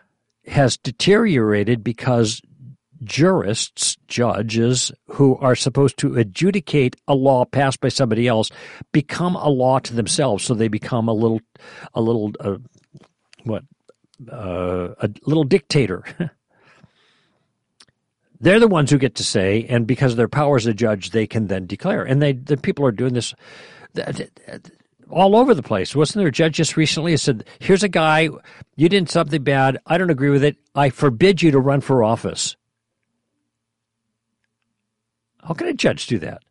has 0.48 0.78
deteriorated 0.78 1.84
because 1.84 2.42
jurists, 3.04 3.98
judges 4.08 4.92
who 5.08 5.38
are 5.38 5.56
supposed 5.56 5.98
to 6.00 6.16
adjudicate 6.16 6.96
a 7.08 7.14
law 7.14 7.46
passed 7.46 7.80
by 7.80 7.90
somebody 7.90 8.28
else, 8.28 8.50
become 8.92 9.36
a 9.36 9.50
law 9.50 9.80
to 9.80 9.94
themselves. 9.94 10.44
So 10.44 10.54
they 10.54 10.68
become 10.68 11.08
a 11.08 11.14
little, 11.14 11.42
a 11.94 12.02
little, 12.02 12.32
uh, 12.40 12.58
what, 13.44 13.64
uh, 14.32 14.90
a 15.00 15.10
little 15.26 15.44
dictator. 15.44 16.04
They're 18.40 18.60
the 18.60 18.68
ones 18.68 18.92
who 18.92 19.00
get 19.00 19.16
to 19.16 19.24
say, 19.24 19.66
and 19.68 19.88
because 19.88 20.12
of 20.12 20.18
their 20.18 20.28
power 20.28 20.58
as 20.58 20.68
a 20.68 20.74
judge, 20.74 21.10
they 21.10 21.26
can 21.26 21.48
then 21.48 21.66
declare. 21.66 22.04
And 22.04 22.22
they, 22.22 22.34
the 22.34 22.58
people 22.58 22.86
are 22.86 22.92
doing 22.92 23.14
this 23.14 23.34
all 25.10 25.36
over 25.36 25.54
the 25.54 25.64
place. 25.64 25.96
Wasn't 25.96 26.18
there 26.18 26.28
a 26.28 26.32
judge 26.32 26.56
just 26.56 26.78
recently 26.78 27.12
who 27.12 27.18
said, 27.18 27.46
"Here's 27.60 27.84
a 27.84 27.90
guy, 27.90 28.30
you 28.76 28.90
did 28.90 29.10
something 29.10 29.44
bad. 29.44 29.80
I 29.86 29.98
don't 29.98 30.10
agree 30.10 30.30
with 30.30 30.44
it. 30.44 30.58
I 30.76 30.90
forbid 30.90 31.42
you 31.42 31.52
to 31.52 31.60
run 31.60 31.82
for 31.82 32.04
office." 32.04 32.56
How 35.44 35.54
can 35.54 35.68
a 35.68 35.74
judge 35.74 36.08
do 36.08 36.20
that? 36.20 36.42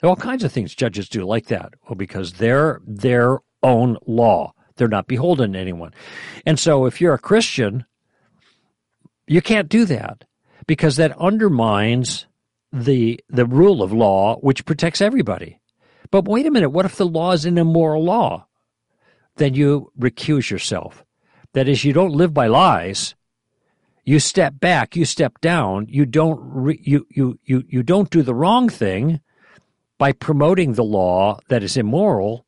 There 0.00 0.08
are 0.08 0.10
all 0.10 0.16
kinds 0.16 0.44
of 0.44 0.52
things 0.52 0.74
judges 0.74 1.08
do 1.08 1.24
like 1.24 1.46
that. 1.46 1.74
Well, 1.84 1.96
because 1.96 2.34
they're 2.34 2.80
their 2.86 3.38
own 3.62 3.96
law. 4.06 4.52
They're 4.76 4.88
not 4.88 5.06
beholden 5.06 5.54
to 5.54 5.58
anyone. 5.58 5.92
And 6.44 6.58
so 6.58 6.84
if 6.86 7.00
you're 7.00 7.14
a 7.14 7.18
Christian, 7.18 7.86
you 9.26 9.42
can't 9.42 9.68
do 9.68 9.84
that 9.86 10.24
because 10.66 10.96
that 10.96 11.18
undermines 11.18 12.26
the 12.72 13.20
the 13.28 13.46
rule 13.46 13.82
of 13.82 13.92
law 13.92 14.36
which 14.40 14.64
protects 14.64 15.00
everybody. 15.00 15.58
But 16.10 16.26
wait 16.26 16.46
a 16.46 16.50
minute, 16.50 16.70
what 16.70 16.84
if 16.84 16.96
the 16.96 17.06
law 17.06 17.32
is 17.32 17.44
an 17.44 17.58
immoral 17.58 18.04
law? 18.04 18.46
Then 19.36 19.54
you 19.54 19.92
recuse 19.98 20.50
yourself. 20.50 21.04
That 21.52 21.68
is, 21.68 21.84
you 21.84 21.92
don't 21.92 22.12
live 22.12 22.32
by 22.34 22.46
lies. 22.46 23.14
You 24.04 24.20
step 24.20 24.60
back, 24.60 24.94
you 24.94 25.04
step 25.04 25.40
down. 25.40 25.86
You 25.88 26.06
don't 26.06 26.38
re, 26.40 26.78
you, 26.80 27.06
you 27.10 27.38
you 27.44 27.64
you 27.68 27.82
don't 27.82 28.08
do 28.08 28.22
the 28.22 28.36
wrong 28.36 28.68
thing 28.68 29.20
by 29.98 30.12
promoting 30.12 30.74
the 30.74 30.84
law 30.84 31.40
that 31.48 31.64
is 31.64 31.76
immoral. 31.76 32.46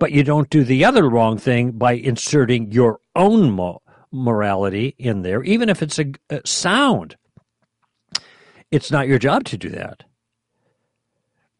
But 0.00 0.10
you 0.10 0.24
don't 0.24 0.50
do 0.50 0.64
the 0.64 0.84
other 0.84 1.08
wrong 1.08 1.38
thing 1.38 1.70
by 1.72 1.92
inserting 1.92 2.72
your 2.72 2.98
own 3.14 3.52
mo- 3.52 3.80
morality 4.10 4.96
in 4.98 5.22
there, 5.22 5.44
even 5.44 5.68
if 5.68 5.82
it's 5.82 6.00
a, 6.00 6.12
a 6.30 6.40
sound. 6.44 7.16
It's 8.72 8.90
not 8.90 9.06
your 9.06 9.20
job 9.20 9.44
to 9.44 9.56
do 9.56 9.68
that. 9.68 10.02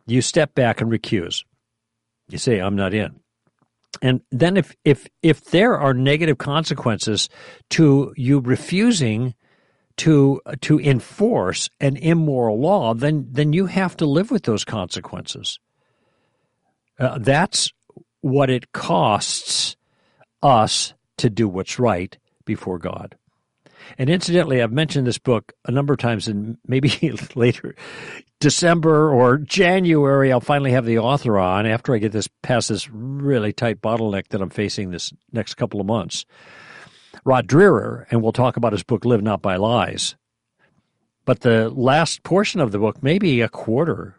You 0.09 0.23
step 0.23 0.55
back 0.55 0.81
and 0.81 0.91
recuse. 0.91 1.45
You 2.29 2.39
say, 2.39 2.59
I'm 2.59 2.77
not 2.77 2.95
in. 2.95 3.21
And 4.03 4.21
then 4.31 4.57
if 4.57 4.75
if 4.85 5.07
if 5.23 5.45
there 5.47 5.79
are 5.79 5.95
negative 5.95 6.39
consequences 6.39 7.29
to 7.71 8.13
you 8.17 8.41
refusing 8.41 9.35
to 9.99 10.41
to 10.61 10.81
enforce 10.81 11.69
an 11.81 11.97
immoral 11.97 12.61
law, 12.61 12.95
then 12.95 13.29
then 13.31 13.53
you 13.53 13.67
have 13.67 13.97
to 13.99 14.07
live 14.07 14.31
with 14.31 14.45
those 14.45 14.65
consequences. 14.65 15.59
Uh, 16.99 17.19
that's 17.19 17.73
what 18.21 18.51
it 18.51 18.73
costs 18.73 19.77
us 20.43 20.95
to 21.19 21.31
do 21.31 21.49
what's 21.49 21.79
right 21.79 22.17
before 22.45 22.79
God. 22.79 23.17
And 23.97 24.11
incidentally, 24.11 24.63
I've 24.63 24.73
mentioned 24.73 25.07
this 25.07 25.19
book 25.19 25.53
a 25.65 25.71
number 25.71 25.95
of 25.95 25.99
times, 25.99 26.29
and 26.29 26.59
maybe 26.67 26.91
later, 27.35 27.75
December 28.41 29.11
or 29.11 29.39
January, 29.39 30.33
I'll 30.33 30.41
finally 30.41 30.73
have 30.73 30.85
the 30.85 30.99
author 30.99 31.39
on 31.39 31.67
after 31.67 31.95
I 31.95 31.99
get 31.99 32.13
this 32.13 32.29
past 32.43 32.69
this 32.69 32.89
really 32.91 33.53
tight 33.53 33.81
bottleneck 33.81 34.29
that 34.29 34.43
I'm 34.43 34.51
facing 34.51 34.91
this 34.91 35.13
next 35.33 35.55
couple 35.55 35.81
of 35.81 35.87
months. 35.87 36.27
Rod 37.25 37.49
Dreher, 37.49 38.07
and 38.11 38.23
we'll 38.23 38.33
talk 38.33 38.57
about 38.57 38.73
his 38.73 38.83
book, 38.83 39.05
Live 39.05 39.23
Not 39.23 39.43
by 39.43 39.57
Lies. 39.57 40.17
But 41.25 41.41
the 41.41 41.69
last 41.69 42.23
portion 42.23 42.61
of 42.61 42.73
the 42.73 42.79
book, 42.79 43.03
maybe 43.03 43.41
a 43.41 43.49
quarter, 43.49 44.17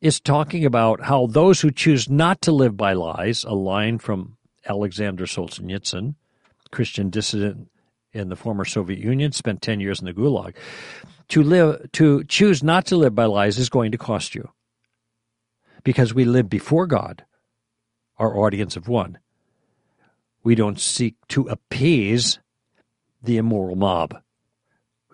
is 0.00 0.20
talking 0.20 0.64
about 0.64 1.00
how 1.02 1.26
those 1.26 1.60
who 1.60 1.70
choose 1.70 2.08
not 2.08 2.40
to 2.42 2.52
live 2.52 2.76
by 2.76 2.92
lies, 2.92 3.44
a 3.44 3.54
line 3.54 3.98
from 3.98 4.36
Alexander 4.68 5.24
Solzhenitsyn, 5.24 6.14
Christian 6.70 7.10
dissident 7.10 7.71
in 8.12 8.28
the 8.28 8.36
former 8.36 8.64
Soviet 8.64 8.98
Union, 8.98 9.32
spent 9.32 9.62
10 9.62 9.80
years 9.80 10.00
in 10.00 10.06
the 10.06 10.12
Gulag. 10.12 10.54
To 11.28 11.42
live 11.42 11.90
to 11.92 12.24
choose 12.24 12.62
not 12.62 12.86
to 12.86 12.96
live 12.96 13.14
by 13.14 13.24
lies 13.24 13.58
is 13.58 13.70
going 13.70 13.92
to 13.92 13.98
cost 13.98 14.34
you. 14.34 14.50
Because 15.84 16.14
we 16.14 16.24
live 16.24 16.48
before 16.48 16.86
God, 16.86 17.24
our 18.18 18.36
audience 18.36 18.76
of 18.76 18.88
one. 18.88 19.18
We 20.44 20.54
don't 20.54 20.78
seek 20.78 21.14
to 21.28 21.48
appease 21.48 22.38
the 23.22 23.36
immoral 23.36 23.76
mob. 23.76 24.16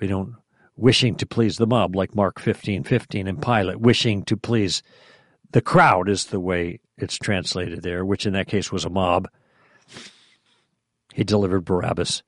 We 0.01 0.07
don't 0.07 0.35
wishing 0.77 1.17
to 1.17 1.27
please 1.27 1.57
the 1.57 1.67
mob 1.67 1.97
like 1.97 2.15
Mark 2.15 2.39
15, 2.41 2.85
15 2.85 3.27
and 3.27 3.43
Pilate, 3.43 3.81
wishing 3.81 4.23
to 4.25 4.37
please 4.37 4.83
the 5.51 5.61
crowd 5.61 6.09
is 6.09 6.27
the 6.27 6.41
way 6.41 6.81
it's 6.97 7.17
translated 7.17 7.83
there, 7.83 8.05
which 8.05 8.27
in 8.27 8.33
that 8.35 8.49
case 8.49 8.71
was 8.71 8.85
a 8.85 8.91
mob. 8.91 9.29
He 11.15 11.25
delivered 11.25 11.65
Barabbas 11.65 12.23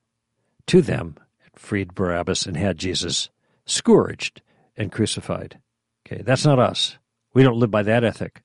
to 0.67 0.81
them, 0.81 1.15
freed 1.55 1.93
Barabbas, 1.93 2.45
and 2.45 2.57
had 2.57 2.77
Jesus 2.77 3.29
scourged 3.65 4.41
and 4.77 4.91
crucified. 4.91 5.59
Okay, 6.05 6.21
that's 6.21 6.45
not 6.45 6.59
us. 6.59 6.97
We 7.33 7.43
don't 7.43 7.59
live 7.59 7.71
by 7.71 7.83
that 7.83 8.03
ethic. 8.03 8.41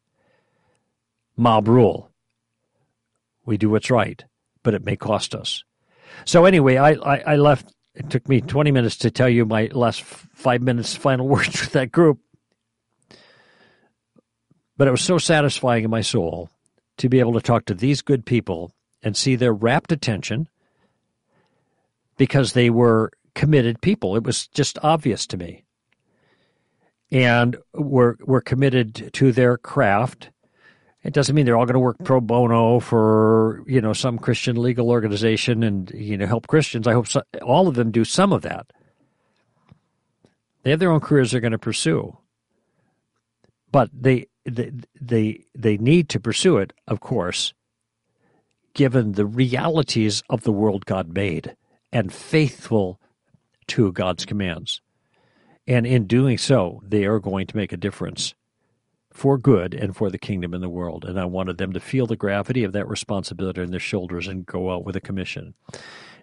Mob 1.37 1.69
rule. 1.69 2.11
We 3.45 3.57
do 3.57 3.71
what's 3.71 3.91
right, 3.91 4.25
but 4.63 4.75
it 4.75 4.85
may 4.85 4.97
cost 4.97 5.35
us. 5.35 5.65
So 6.25 6.45
anyway, 6.45 6.77
I, 6.77 6.93
I, 6.93 7.19
I 7.19 7.37
left. 7.37 7.73
It 7.95 8.11
took 8.11 8.29
me 8.29 8.41
20 8.41 8.71
minutes 8.73 8.97
to 8.99 9.11
tell 9.11 9.29
you 9.29 9.45
my 9.45 9.71
last 9.73 10.03
five 10.03 10.63
minutes 10.63 10.95
final 10.95 11.29
words 11.29 11.61
with 11.61 11.73
that 11.73 11.93
group. 11.93 12.21
But 14.77 14.89
it 14.89 14.91
was 14.91 15.01
so 15.01 15.19
satisfying 15.19 15.85
in 15.85 15.91
my 15.91 16.03
soul 16.03 16.51
to 16.99 17.09
be 17.09 17.21
able 17.21 17.33
to 17.35 17.41
talk 17.41 17.65
to 17.67 17.75
these 17.75 18.03
good 18.03 18.27
people 18.27 18.73
and 19.03 19.17
see 19.17 19.37
their 19.37 19.53
rapt 19.53 19.93
attention 19.93 20.49
because 22.17 22.53
they 22.53 22.71
were 22.71 23.11
committed 23.35 23.81
people. 23.81 24.17
It 24.17 24.25
was 24.25 24.49
just 24.49 24.79
obvious 24.83 25.27
to 25.29 25.37
me. 25.37 25.65
And 27.13 27.57
were 27.73 28.17
were 28.21 28.41
committed 28.41 29.11
to 29.13 29.31
their 29.31 29.57
craft. 29.57 30.31
It 31.05 31.13
doesn't 31.13 31.37
mean 31.37 31.47
they're 31.47 31.57
all 31.57 31.67
going 31.67 31.75
to 31.75 31.81
work 31.81 31.99
pro 32.03 32.21
bono 32.21 32.81
for 32.81 33.63
you 33.67 33.81
know 33.81 33.93
some 33.93 34.19
Christian 34.19 34.61
legal 34.61 34.91
organization 34.91 35.63
and 35.63 35.91
you 35.95 36.17
know 36.17 36.27
help 36.27 36.49
Christians. 36.49 36.89
I 36.89 36.95
hope 36.95 37.07
so, 37.07 37.23
all 37.43 37.69
of 37.69 37.77
them 37.77 37.93
do 37.93 38.05
some 38.05 38.33
of 38.33 38.43
that. 38.43 38.73
They 40.65 40.71
have 40.71 40.81
their 40.81 40.91
own 40.91 40.99
careers 40.99 41.31
they're 41.31 41.41
going 41.41 41.53
to 41.53 41.59
pursue, 41.59 42.19
but 43.71 43.89
they 43.93 44.27
they 44.45 44.73
they, 45.01 45.45
they 45.55 45.77
need 45.77 46.09
to 46.09 46.19
pursue 46.19 46.59
it, 46.59 46.73
of 46.89 46.99
course, 46.99 47.55
given 48.75 49.13
the 49.13 49.27
realities 49.27 50.25
of 50.29 50.43
the 50.43 50.51
world 50.51 50.87
God 50.87 51.15
made 51.15 51.55
and 51.97 52.13
faithful 52.13 53.01
to 53.67 53.91
God's 53.91 54.27
commands. 54.27 54.83
And 55.67 55.87
in 55.87 56.07
doing 56.07 56.37
so, 56.37 56.83
they 56.87 57.07
are 57.07 57.19
going 57.19 57.47
to 57.47 57.57
make 57.57 57.73
a 57.73 57.79
difference 57.79 58.35
for 59.11 59.39
good 59.39 59.73
and 59.73 59.97
for 59.97 60.11
the 60.11 60.19
kingdom 60.19 60.53
in 60.53 60.61
the 60.61 60.69
world. 60.69 61.07
And 61.07 61.19
I 61.19 61.25
wanted 61.25 61.57
them 61.57 61.73
to 61.73 61.81
feel 61.81 62.07
the 62.07 62.15
gravity 62.15 62.65
of 62.65 62.73
that 62.73 62.87
responsibility 62.87 63.63
on 63.63 63.71
their 63.71 63.81
shoulders 63.81 64.29
and 64.29 64.45
go 64.45 64.71
out 64.71 64.85
with 64.85 64.95
a 64.95 65.01
commission. 65.01 65.55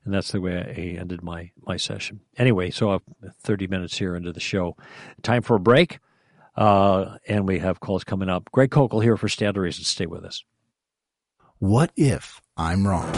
And 0.06 0.14
that's 0.14 0.32
the 0.32 0.42
way 0.42 0.58
I 0.58 1.00
ended 1.00 1.24
my, 1.24 1.50
my 1.66 1.78
session. 1.78 2.20
Anyway, 2.38 2.70
so 2.70 2.92
I'm 2.92 3.32
30 3.42 3.66
minutes 3.66 3.98
here 3.98 4.16
into 4.16 4.32
the 4.32 4.40
show. 4.40 4.78
Time 5.24 5.42
for 5.42 5.56
a 5.56 5.60
break. 5.60 5.98
Uh, 6.56 7.18
and 7.28 7.48
we 7.48 7.58
have 7.58 7.80
calls 7.80 8.04
coming 8.04 8.30
up. 8.30 8.48
Greg 8.52 8.70
Koukl 8.70 9.02
here 9.02 9.18
for 9.18 9.28
Stand 9.28 9.56
to 9.56 9.62
Reason. 9.62 9.84
Stay 9.84 10.06
with 10.06 10.24
us. 10.24 10.44
What 11.58 11.92
if 11.96 12.42
I'm 12.58 12.86
wrong? 12.86 13.12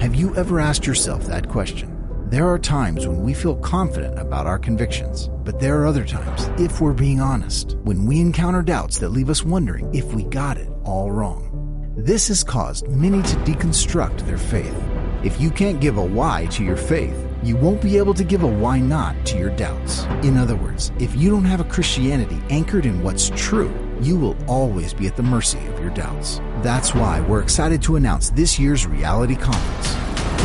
Have 0.00 0.14
you 0.14 0.36
ever 0.36 0.60
asked 0.60 0.86
yourself 0.86 1.24
that 1.24 1.48
question? 1.48 1.91
There 2.32 2.48
are 2.48 2.58
times 2.58 3.06
when 3.06 3.20
we 3.20 3.34
feel 3.34 3.56
confident 3.56 4.18
about 4.18 4.46
our 4.46 4.58
convictions, 4.58 5.28
but 5.44 5.60
there 5.60 5.78
are 5.82 5.86
other 5.86 6.06
times, 6.06 6.48
if 6.58 6.80
we're 6.80 6.94
being 6.94 7.20
honest, 7.20 7.76
when 7.82 8.06
we 8.06 8.22
encounter 8.22 8.62
doubts 8.62 8.96
that 9.00 9.10
leave 9.10 9.28
us 9.28 9.44
wondering 9.44 9.94
if 9.94 10.14
we 10.14 10.24
got 10.24 10.56
it 10.56 10.70
all 10.82 11.10
wrong. 11.10 11.92
This 11.94 12.28
has 12.28 12.42
caused 12.42 12.88
many 12.88 13.20
to 13.20 13.36
deconstruct 13.40 14.20
their 14.20 14.38
faith. 14.38 14.74
If 15.22 15.42
you 15.42 15.50
can't 15.50 15.78
give 15.78 15.98
a 15.98 16.02
why 16.02 16.46
to 16.52 16.64
your 16.64 16.78
faith, 16.78 17.14
you 17.42 17.54
won't 17.58 17.82
be 17.82 17.98
able 17.98 18.14
to 18.14 18.24
give 18.24 18.44
a 18.44 18.46
why 18.46 18.78
not 18.78 19.26
to 19.26 19.36
your 19.36 19.54
doubts. 19.54 20.04
In 20.22 20.38
other 20.38 20.56
words, 20.56 20.90
if 20.98 21.14
you 21.14 21.28
don't 21.28 21.44
have 21.44 21.60
a 21.60 21.64
Christianity 21.64 22.40
anchored 22.48 22.86
in 22.86 23.02
what's 23.02 23.28
true, 23.36 23.74
you 24.00 24.16
will 24.16 24.38
always 24.48 24.94
be 24.94 25.06
at 25.06 25.16
the 25.16 25.22
mercy 25.22 25.58
of 25.66 25.78
your 25.80 25.90
doubts. 25.90 26.40
That's 26.62 26.94
why 26.94 27.20
we're 27.20 27.42
excited 27.42 27.82
to 27.82 27.96
announce 27.96 28.30
this 28.30 28.58
year's 28.58 28.86
Reality 28.86 29.36
Conference. 29.36 30.41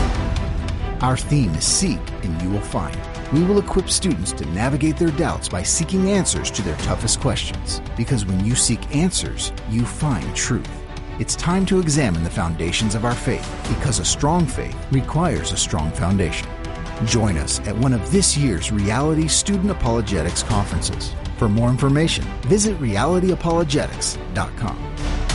Our 1.02 1.16
theme 1.16 1.54
is 1.54 1.64
Seek 1.64 2.02
and 2.24 2.42
You 2.42 2.50
Will 2.50 2.60
Find. 2.60 2.98
We 3.32 3.44
will 3.44 3.60
equip 3.60 3.88
students 3.88 4.32
to 4.32 4.48
navigate 4.48 4.98
their 4.98 5.12
doubts 5.12 5.48
by 5.48 5.62
seeking 5.62 6.10
answers 6.10 6.50
to 6.50 6.64
their 6.64 6.76
toughest 6.78 7.20
questions. 7.20 7.84
Because 7.96 8.26
when 8.26 8.44
you 8.44 8.56
seek 8.56 8.96
answers, 8.96 9.52
you 9.70 9.86
find 9.86 10.36
truth. 10.36 10.68
It's 11.20 11.36
time 11.36 11.68
to 11.68 11.80
examine 11.80 12.24
the 12.24 12.32
foundations 12.32 12.96
of 12.96 13.06
our 13.06 13.14
faith 13.14 13.48
because 13.70 14.00
a 14.00 14.06
strong 14.06 14.48
faith 14.48 14.76
requires 14.92 15.52
a 15.52 15.58
strong 15.58 15.92
foundation. 15.92 16.50
Join 17.06 17.38
us 17.38 17.60
at 17.68 17.78
one 17.78 17.94
of 17.94 18.12
this 18.12 18.36
year's 18.36 18.72
Reality 18.72 19.28
Student 19.28 19.70
Apologetics 19.70 20.42
conferences. 20.42 21.14
For 21.38 21.48
more 21.48 21.70
information, 21.70 22.24
visit 22.48 22.76
realityapologetics.com. 22.80 25.27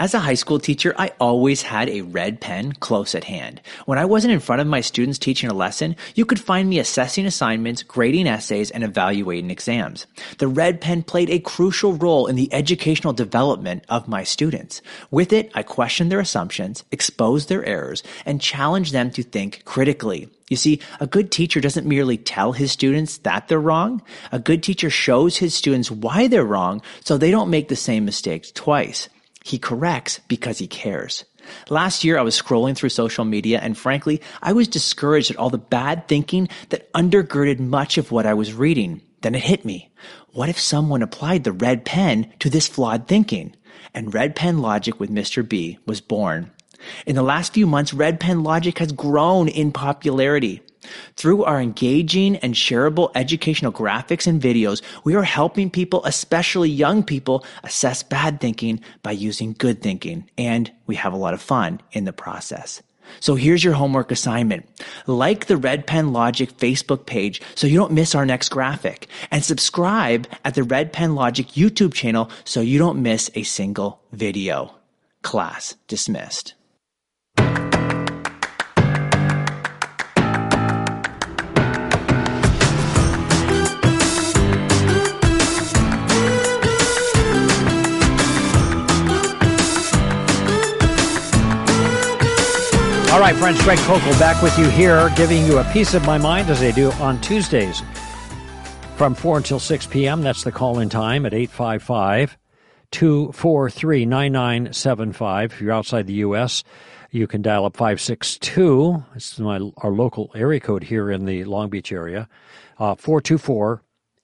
As 0.00 0.14
a 0.14 0.18
high 0.18 0.32
school 0.32 0.58
teacher, 0.58 0.94
I 0.96 1.12
always 1.20 1.60
had 1.60 1.90
a 1.90 2.00
red 2.00 2.40
pen 2.40 2.72
close 2.72 3.14
at 3.14 3.24
hand. 3.24 3.60
When 3.84 3.98
I 3.98 4.06
wasn't 4.06 4.32
in 4.32 4.40
front 4.40 4.62
of 4.62 4.66
my 4.66 4.80
students 4.80 5.18
teaching 5.18 5.50
a 5.50 5.54
lesson, 5.54 5.94
you 6.14 6.24
could 6.24 6.40
find 6.40 6.70
me 6.70 6.78
assessing 6.78 7.26
assignments, 7.26 7.82
grading 7.82 8.26
essays, 8.26 8.70
and 8.70 8.82
evaluating 8.82 9.50
exams. 9.50 10.06
The 10.38 10.48
red 10.48 10.80
pen 10.80 11.02
played 11.02 11.28
a 11.28 11.38
crucial 11.38 11.92
role 11.92 12.28
in 12.28 12.36
the 12.36 12.50
educational 12.50 13.12
development 13.12 13.84
of 13.90 14.08
my 14.08 14.24
students. 14.24 14.80
With 15.10 15.34
it, 15.34 15.50
I 15.54 15.62
questioned 15.62 16.10
their 16.10 16.18
assumptions, 16.18 16.82
exposed 16.90 17.50
their 17.50 17.66
errors, 17.66 18.02
and 18.24 18.40
challenged 18.40 18.94
them 18.94 19.10
to 19.10 19.22
think 19.22 19.66
critically. 19.66 20.30
You 20.48 20.56
see, 20.56 20.80
a 21.00 21.06
good 21.06 21.30
teacher 21.30 21.60
doesn't 21.60 21.86
merely 21.86 22.16
tell 22.16 22.52
his 22.52 22.72
students 22.72 23.18
that 23.18 23.48
they're 23.48 23.60
wrong. 23.60 24.00
A 24.32 24.38
good 24.38 24.62
teacher 24.62 24.88
shows 24.88 25.36
his 25.36 25.54
students 25.54 25.90
why 25.90 26.26
they're 26.26 26.42
wrong 26.42 26.80
so 27.04 27.18
they 27.18 27.30
don't 27.30 27.50
make 27.50 27.68
the 27.68 27.76
same 27.76 28.06
mistakes 28.06 28.50
twice. 28.50 29.10
He 29.44 29.58
corrects 29.58 30.20
because 30.28 30.58
he 30.58 30.66
cares. 30.66 31.24
Last 31.68 32.04
year, 32.04 32.18
I 32.18 32.22
was 32.22 32.40
scrolling 32.40 32.76
through 32.76 32.90
social 32.90 33.24
media, 33.24 33.58
and 33.60 33.76
frankly, 33.76 34.20
I 34.42 34.52
was 34.52 34.68
discouraged 34.68 35.30
at 35.30 35.36
all 35.36 35.50
the 35.50 35.58
bad 35.58 36.06
thinking 36.06 36.48
that 36.68 36.92
undergirded 36.92 37.58
much 37.58 37.98
of 37.98 38.12
what 38.12 38.26
I 38.26 38.34
was 38.34 38.52
reading. 38.52 39.00
Then 39.22 39.34
it 39.34 39.42
hit 39.42 39.64
me. 39.64 39.90
What 40.32 40.48
if 40.48 40.58
someone 40.58 41.02
applied 41.02 41.44
the 41.44 41.52
red 41.52 41.84
pen 41.84 42.32
to 42.40 42.50
this 42.50 42.68
flawed 42.68 43.08
thinking? 43.08 43.54
And 43.94 44.14
red 44.14 44.36
pen 44.36 44.58
logic 44.58 45.00
with 45.00 45.10
Mr. 45.10 45.46
B 45.46 45.78
was 45.86 46.00
born. 46.00 46.50
In 47.06 47.16
the 47.16 47.22
last 47.22 47.52
few 47.52 47.66
months, 47.66 47.92
red 47.92 48.20
pen 48.20 48.42
logic 48.42 48.78
has 48.78 48.92
grown 48.92 49.48
in 49.48 49.72
popularity. 49.72 50.62
Through 51.16 51.44
our 51.44 51.60
engaging 51.60 52.36
and 52.36 52.54
shareable 52.54 53.10
educational 53.14 53.72
graphics 53.72 54.26
and 54.26 54.40
videos, 54.40 54.82
we 55.04 55.14
are 55.14 55.22
helping 55.22 55.70
people, 55.70 56.04
especially 56.04 56.70
young 56.70 57.02
people, 57.02 57.44
assess 57.62 58.02
bad 58.02 58.40
thinking 58.40 58.80
by 59.02 59.12
using 59.12 59.54
good 59.58 59.82
thinking, 59.82 60.28
and 60.38 60.72
we 60.86 60.96
have 60.96 61.12
a 61.12 61.18
lot 61.18 61.34
of 61.34 61.42
fun 61.42 61.80
in 61.92 62.04
the 62.04 62.12
process. 62.12 62.82
So 63.18 63.34
here's 63.34 63.64
your 63.64 63.74
homework 63.74 64.12
assignment. 64.12 64.68
Like 65.06 65.46
the 65.46 65.56
Red 65.56 65.86
Pen 65.86 66.12
Logic 66.12 66.56
Facebook 66.58 67.06
page 67.06 67.42
so 67.56 67.66
you 67.66 67.76
don't 67.76 67.92
miss 67.92 68.14
our 68.14 68.24
next 68.24 68.50
graphic. 68.50 69.08
And 69.30 69.44
subscribe 69.44 70.28
at 70.44 70.54
the 70.54 70.62
Red 70.62 70.92
Pen 70.92 71.16
Logic 71.16 71.48
YouTube 71.48 71.92
channel 71.92 72.30
so 72.44 72.60
you 72.60 72.78
don't 72.78 73.02
miss 73.02 73.28
a 73.34 73.42
single 73.42 74.00
video. 74.12 74.74
Class 75.22 75.74
dismissed. 75.88 76.54
Right, 93.30 93.38
friends, 93.38 93.62
Greg 93.62 93.78
Koukl 93.78 94.18
back 94.18 94.42
with 94.42 94.58
you 94.58 94.68
here, 94.70 95.08
giving 95.14 95.46
you 95.46 95.58
a 95.58 95.64
piece 95.72 95.94
of 95.94 96.04
my 96.04 96.18
mind 96.18 96.50
as 96.50 96.62
I 96.62 96.72
do 96.72 96.90
on 96.94 97.20
Tuesdays 97.20 97.80
from 98.96 99.14
4 99.14 99.36
until 99.36 99.60
6 99.60 99.86
p.m. 99.86 100.22
That's 100.22 100.42
the 100.42 100.50
call 100.50 100.80
in 100.80 100.88
time 100.88 101.24
at 101.24 101.32
855 101.32 102.36
243 102.90 104.04
9975. 104.04 105.52
If 105.52 105.60
you're 105.60 105.70
outside 105.70 106.08
the 106.08 106.14
U.S., 106.14 106.64
you 107.12 107.28
can 107.28 107.40
dial 107.40 107.66
up 107.66 107.76
562. 107.76 109.04
This 109.14 109.34
is 109.34 109.38
my, 109.38 109.60
our 109.76 109.92
local 109.92 110.32
area 110.34 110.58
code 110.58 110.82
here 110.82 111.08
in 111.08 111.24
the 111.24 111.44
Long 111.44 111.70
Beach 111.70 111.92
area. 111.92 112.28
Uh, 112.80 112.96
424 112.96 113.80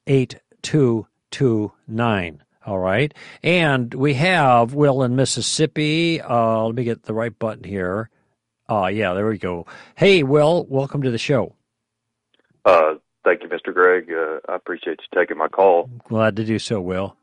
8229. 0.08 2.42
All 2.66 2.80
right. 2.80 3.14
And 3.44 3.94
we 3.94 4.14
have 4.14 4.74
Will 4.74 5.04
in 5.04 5.14
Mississippi. 5.14 6.20
Uh, 6.20 6.64
let 6.64 6.74
me 6.74 6.82
get 6.82 7.04
the 7.04 7.14
right 7.14 7.38
button 7.38 7.62
here. 7.62 8.10
Oh, 8.68 8.86
yeah, 8.86 9.14
there 9.14 9.26
we 9.28 9.38
go. 9.38 9.66
Hey, 9.94 10.22
Will, 10.22 10.66
welcome 10.68 11.02
to 11.02 11.10
the 11.10 11.18
show. 11.18 11.54
Uh, 12.64 12.94
thank 13.24 13.42
you, 13.42 13.48
Mr. 13.48 13.72
Greg. 13.72 14.10
Uh, 14.10 14.40
I 14.50 14.56
appreciate 14.56 14.98
you 15.00 15.18
taking 15.20 15.38
my 15.38 15.48
call. 15.48 15.88
Glad 16.08 16.36
to 16.36 16.44
do 16.44 16.58
so, 16.58 16.80
Will. 16.80 17.16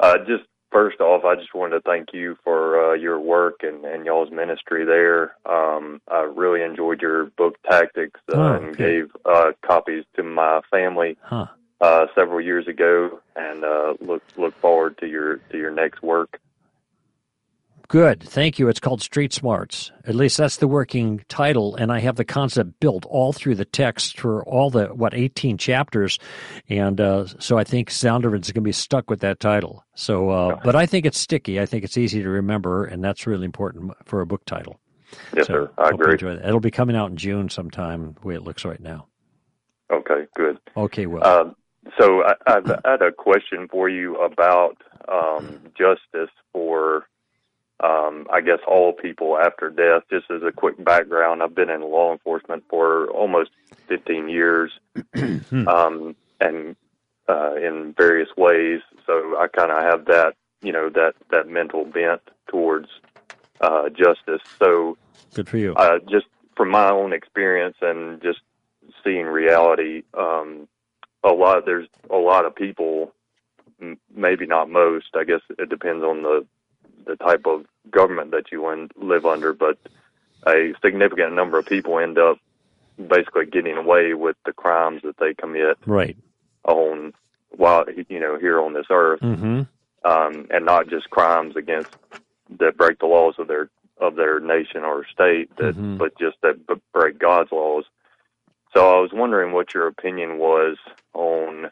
Uh, 0.00 0.18
just 0.18 0.42
first 0.72 1.00
off, 1.00 1.24
I 1.24 1.36
just 1.36 1.54
wanted 1.54 1.76
to 1.76 1.80
thank 1.82 2.08
you 2.12 2.36
for 2.42 2.90
uh, 2.90 2.94
your 2.94 3.20
work 3.20 3.60
and, 3.62 3.84
and 3.84 4.04
y'all's 4.04 4.32
ministry 4.32 4.84
there. 4.84 5.36
Um, 5.46 6.00
I 6.10 6.22
really 6.22 6.62
enjoyed 6.62 7.00
your 7.00 7.26
book 7.26 7.56
Tactics 7.70 8.20
uh, 8.32 8.36
Oh, 8.36 8.52
and 8.54 8.76
gave 8.76 9.10
uh, 9.24 9.52
copies 9.64 10.04
to 10.16 10.24
my 10.24 10.62
family 10.70 11.16
Huh. 11.22 11.46
uh, 11.80 12.06
several 12.16 12.40
years 12.40 12.66
ago, 12.66 13.20
and 13.36 13.64
uh, 13.64 13.94
look 14.00 14.22
look 14.36 14.54
forward 14.60 14.98
to 14.98 15.06
your 15.06 15.36
to 15.50 15.58
your 15.58 15.70
next 15.70 16.02
work. 16.02 16.40
Good. 17.88 18.22
Thank 18.22 18.58
you. 18.58 18.68
It's 18.68 18.80
called 18.80 19.00
Street 19.00 19.32
Smarts. 19.32 19.92
At 20.04 20.14
least 20.14 20.36
that's 20.38 20.56
the 20.56 20.66
working 20.66 21.24
title. 21.28 21.76
And 21.76 21.92
I 21.92 22.00
have 22.00 22.16
the 22.16 22.24
concept 22.24 22.80
built 22.80 23.04
all 23.06 23.32
through 23.32 23.54
the 23.54 23.64
text 23.64 24.18
for 24.18 24.44
all 24.44 24.70
the, 24.70 24.86
what, 24.86 25.14
18 25.14 25.56
chapters. 25.58 26.18
And 26.68 27.00
uh, 27.00 27.26
so 27.38 27.58
I 27.58 27.64
think 27.64 27.90
Zondervan's 27.90 28.50
going 28.50 28.54
to 28.54 28.60
be 28.62 28.72
stuck 28.72 29.08
with 29.08 29.20
that 29.20 29.38
title. 29.38 29.84
So, 29.94 30.30
uh, 30.30 30.60
but 30.64 30.74
I 30.74 30.86
think 30.86 31.06
it's 31.06 31.18
sticky. 31.18 31.60
I 31.60 31.66
think 31.66 31.84
it's 31.84 31.96
easy 31.96 32.22
to 32.22 32.28
remember. 32.28 32.84
And 32.84 33.04
that's 33.04 33.26
really 33.26 33.44
important 33.44 33.92
for 34.04 34.20
a 34.20 34.26
book 34.26 34.44
title. 34.46 34.80
Yes, 35.34 35.46
so 35.46 35.52
sir. 35.52 35.70
I 35.78 35.90
agree. 35.90 36.12
enjoy 36.12 36.34
that. 36.34 36.46
It'll 36.46 36.60
be 36.60 36.70
coming 36.70 36.96
out 36.96 37.10
in 37.10 37.16
June 37.16 37.48
sometime, 37.48 38.16
the 38.20 38.26
way 38.26 38.34
it 38.34 38.42
looks 38.42 38.64
right 38.64 38.80
now. 38.80 39.06
Okay, 39.90 40.26
good. 40.34 40.58
Okay, 40.76 41.06
well. 41.06 41.24
Um, 41.24 41.56
so 41.98 42.24
I, 42.24 42.34
I've 42.46 42.70
I 42.84 42.90
had 42.90 43.02
a 43.02 43.12
question 43.12 43.68
for 43.70 43.88
you 43.88 44.16
about 44.16 44.76
um, 45.08 45.60
justice 45.78 46.30
for, 46.52 47.06
um, 47.80 48.26
I 48.32 48.40
guess, 48.40 48.60
all 48.66 48.92
people 48.92 49.38
after 49.38 49.70
death. 49.70 50.04
Just 50.10 50.30
as 50.30 50.42
a 50.42 50.52
quick 50.52 50.82
background, 50.82 51.42
I've 51.42 51.54
been 51.54 51.70
in 51.70 51.82
law 51.82 52.12
enforcement 52.12 52.64
for 52.68 53.08
almost 53.10 53.50
15 53.88 54.28
years, 54.28 54.72
um, 55.66 56.16
and 56.40 56.76
uh, 57.28 57.54
in 57.56 57.94
various 57.96 58.30
ways. 58.36 58.80
So 59.06 59.36
I 59.38 59.48
kind 59.48 59.70
of 59.70 59.82
have 59.82 60.06
that, 60.06 60.34
you 60.62 60.72
know, 60.72 60.88
that 60.90 61.14
that 61.30 61.48
mental 61.48 61.84
bent 61.84 62.22
towards 62.48 62.88
uh, 63.60 63.88
justice. 63.90 64.42
So 64.58 64.96
Good 65.34 65.48
for 65.48 65.58
you. 65.58 65.74
uh, 65.74 65.98
just 66.10 66.26
from 66.56 66.70
my 66.70 66.90
own 66.90 67.12
experience 67.12 67.76
and 67.82 68.22
just 68.22 68.40
seeing 69.04 69.26
reality, 69.26 70.02
um, 70.14 70.66
a 71.22 71.32
lot 71.32 71.66
there's 71.66 71.88
a 72.10 72.16
lot 72.16 72.46
of 72.46 72.54
people, 72.54 73.12
m- 73.82 73.98
maybe 74.14 74.46
not 74.46 74.70
most. 74.70 75.08
I 75.14 75.24
guess 75.24 75.40
it 75.58 75.68
depends 75.68 76.02
on 76.02 76.22
the 76.22 76.46
the 77.06 77.16
type 77.16 77.46
of 77.46 77.64
government 77.90 78.30
that 78.32 78.50
you 78.52 78.88
live 78.96 79.24
under, 79.24 79.52
but 79.52 79.78
a 80.46 80.72
significant 80.82 81.34
number 81.34 81.58
of 81.58 81.66
people 81.66 81.98
end 81.98 82.18
up 82.18 82.38
basically 83.08 83.46
getting 83.46 83.76
away 83.76 84.14
with 84.14 84.36
the 84.44 84.52
crimes 84.52 85.02
that 85.02 85.16
they 85.18 85.34
commit 85.34 85.76
right. 85.86 86.16
on 86.64 87.12
while 87.50 87.84
you 88.08 88.18
know 88.20 88.38
here 88.38 88.60
on 88.60 88.72
this 88.72 88.86
earth 88.90 89.20
Mm-hmm. 89.20 89.62
um, 90.08 90.46
and 90.50 90.64
not 90.64 90.88
just 90.88 91.10
crimes 91.10 91.56
against 91.56 91.90
that 92.58 92.76
break 92.76 92.98
the 92.98 93.06
laws 93.06 93.34
of 93.38 93.48
their 93.48 93.68
of 93.98 94.14
their 94.16 94.40
nation 94.40 94.82
or 94.84 95.06
state, 95.06 95.54
that 95.56 95.74
Mhm. 95.76 95.98
but 95.98 96.16
just 96.18 96.36
that 96.42 96.66
b- 96.66 96.74
break 96.92 97.18
God's 97.18 97.50
laws. 97.52 97.84
So 98.74 98.96
I 98.96 99.00
was 99.00 99.10
wondering 99.12 99.52
what 99.52 99.72
your 99.74 99.86
opinion 99.86 100.38
was 100.38 100.76
on 101.14 101.70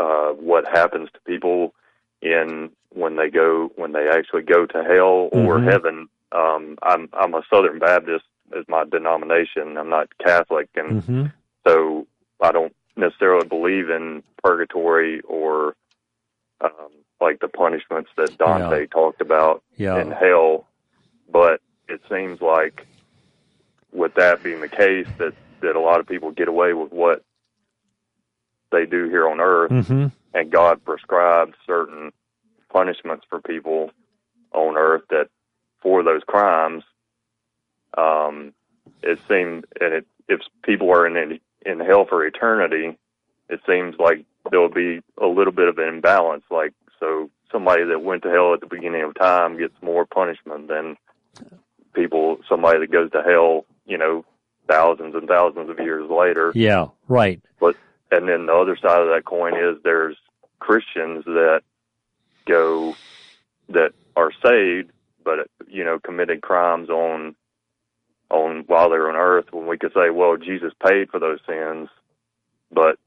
uh, 0.00 0.30
what 0.32 0.66
happens 0.66 1.08
to 1.12 1.20
people 1.26 1.74
in 2.22 2.70
when 2.90 3.16
they 3.16 3.28
go 3.30 3.70
when 3.76 3.92
they 3.92 4.08
actually 4.08 4.42
go 4.42 4.66
to 4.66 4.82
hell 4.82 5.28
or 5.32 5.58
Mhm. 5.58 5.70
heaven. 5.70 6.08
Um, 6.32 6.78
I'm 6.82 7.08
I'm 7.12 7.34
a 7.34 7.42
Southern 7.50 7.78
Baptist 7.78 8.24
as 8.56 8.64
my 8.68 8.84
denomination. 8.84 9.76
I'm 9.76 9.88
not 9.88 10.08
Catholic, 10.18 10.68
and 10.74 11.02
Mm-hmm. 11.02 11.26
so 11.66 12.06
I 12.40 12.52
don't 12.52 12.74
necessarily 12.96 13.46
believe 13.46 13.90
in 13.90 14.22
purgatory 14.42 15.20
or 15.22 15.74
um, 16.60 16.70
like 17.20 17.40
the 17.40 17.48
punishments 17.48 18.10
that 18.16 18.38
Dante 18.38 18.86
talked 18.86 19.20
about 19.20 19.62
Yeah. 19.76 20.00
in 20.00 20.10
hell. 20.10 20.66
But 21.30 21.60
it 21.88 22.00
seems 22.08 22.40
like, 22.40 22.86
with 23.92 24.14
that 24.14 24.42
being 24.42 24.60
the 24.60 24.68
case, 24.68 25.06
that 25.18 25.34
that 25.60 25.76
a 25.76 25.80
lot 25.80 26.00
of 26.00 26.06
people 26.06 26.30
get 26.30 26.48
away 26.48 26.72
with 26.72 26.92
what 26.92 27.22
they 28.72 28.84
do 28.86 29.08
here 29.08 29.28
on 29.28 29.40
earth, 29.40 29.70
Mm-hmm. 29.70 30.06
And 30.36 30.52
God 30.52 30.84
prescribed 30.84 31.54
certain 31.66 32.12
punishments 32.70 33.24
for 33.28 33.40
people 33.40 33.90
on 34.52 34.76
earth 34.76 35.02
that 35.08 35.28
for 35.80 36.02
those 36.02 36.22
crimes. 36.26 36.84
Um, 37.96 38.52
it 39.02 39.18
seemed, 39.26 39.64
and 39.80 39.94
it, 39.94 40.06
if 40.28 40.40
people 40.62 40.90
are 40.90 41.06
in 41.06 41.40
in 41.64 41.80
hell 41.80 42.04
for 42.06 42.24
eternity, 42.24 42.96
it 43.48 43.60
seems 43.66 43.96
like 43.98 44.26
there 44.50 44.60
will 44.60 44.68
be 44.68 45.00
a 45.20 45.26
little 45.26 45.52
bit 45.52 45.68
of 45.68 45.78
an 45.78 45.88
imbalance. 45.88 46.44
Like 46.50 46.74
so, 47.00 47.30
somebody 47.50 47.84
that 47.84 48.02
went 48.02 48.22
to 48.24 48.30
hell 48.30 48.52
at 48.52 48.60
the 48.60 48.66
beginning 48.66 49.02
of 49.02 49.14
time 49.14 49.58
gets 49.58 49.74
more 49.80 50.04
punishment 50.04 50.68
than 50.68 50.96
people. 51.94 52.38
Somebody 52.46 52.80
that 52.80 52.92
goes 52.92 53.10
to 53.12 53.22
hell, 53.22 53.64
you 53.86 53.96
know, 53.96 54.26
thousands 54.68 55.14
and 55.14 55.26
thousands 55.26 55.70
of 55.70 55.78
years 55.78 56.10
later. 56.10 56.52
Yeah. 56.54 56.88
Right. 57.08 57.40
But 57.58 57.76
and 58.10 58.28
then 58.28 58.46
the 58.46 58.54
other 58.54 58.76
side 58.76 59.00
of 59.00 59.08
that 59.08 59.24
coin 59.24 59.54
is 59.54 59.78
there's 59.82 60.16
Christians 60.58 61.24
that 61.24 61.62
go 62.46 62.94
that 63.68 63.92
are 64.16 64.30
saved, 64.44 64.90
but 65.24 65.48
you 65.68 65.84
know 65.84 65.98
committed 65.98 66.42
crimes 66.42 66.88
on 66.88 67.34
on 68.30 68.64
while 68.66 68.90
they're 68.90 69.08
on 69.08 69.16
earth. 69.16 69.46
When 69.52 69.66
we 69.66 69.78
could 69.78 69.92
say, 69.92 70.10
well, 70.10 70.36
Jesus 70.36 70.72
paid 70.84 71.10
for 71.10 71.20
those 71.20 71.40
sins, 71.46 71.88
but 72.70 72.98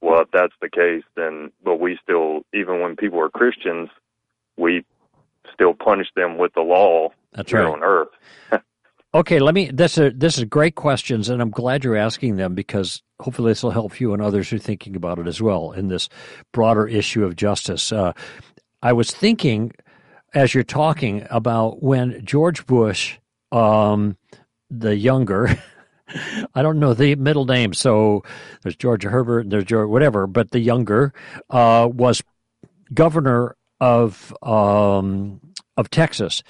well, 0.00 0.22
if 0.22 0.30
that's 0.32 0.54
the 0.60 0.70
case, 0.70 1.04
then 1.16 1.50
but 1.64 1.80
we 1.80 1.98
still, 2.02 2.42
even 2.54 2.80
when 2.80 2.96
people 2.96 3.20
are 3.20 3.30
Christians, 3.30 3.88
we 4.56 4.84
still 5.52 5.74
punish 5.74 6.08
them 6.14 6.38
with 6.38 6.52
the 6.54 6.60
law 6.60 7.08
That's 7.32 7.52
right. 7.52 7.64
on 7.64 7.82
earth. 7.82 8.08
Okay, 9.16 9.38
let 9.38 9.54
me. 9.54 9.70
This 9.72 9.96
is 9.96 10.12
this 10.14 10.36
is 10.36 10.44
great 10.44 10.74
questions, 10.74 11.30
and 11.30 11.40
I'm 11.40 11.48
glad 11.48 11.84
you're 11.84 11.96
asking 11.96 12.36
them 12.36 12.54
because 12.54 13.02
hopefully 13.18 13.50
this 13.50 13.62
will 13.62 13.70
help 13.70 13.98
you 13.98 14.12
and 14.12 14.20
others 14.20 14.50
who 14.50 14.56
are 14.56 14.58
thinking 14.58 14.94
about 14.94 15.18
it 15.18 15.26
as 15.26 15.40
well 15.40 15.72
in 15.72 15.88
this 15.88 16.10
broader 16.52 16.86
issue 16.86 17.24
of 17.24 17.34
justice. 17.34 17.92
Uh, 17.92 18.12
I 18.82 18.92
was 18.92 19.10
thinking 19.10 19.72
as 20.34 20.52
you're 20.52 20.64
talking 20.64 21.26
about 21.30 21.82
when 21.82 22.26
George 22.26 22.66
Bush, 22.66 23.16
um, 23.52 24.18
the 24.68 24.94
younger, 24.94 25.48
I 26.54 26.60
don't 26.60 26.78
know 26.78 26.92
the 26.92 27.14
middle 27.14 27.46
name, 27.46 27.72
so 27.72 28.22
there's 28.64 28.76
George 28.76 29.04
Herbert, 29.04 29.48
there's 29.48 29.64
George 29.64 29.88
whatever, 29.88 30.26
but 30.26 30.50
the 30.50 30.60
younger 30.60 31.14
uh, 31.48 31.88
was 31.90 32.22
governor 32.92 33.56
of 33.80 34.36
um, 34.42 35.40
of 35.78 35.88
Texas 35.88 36.42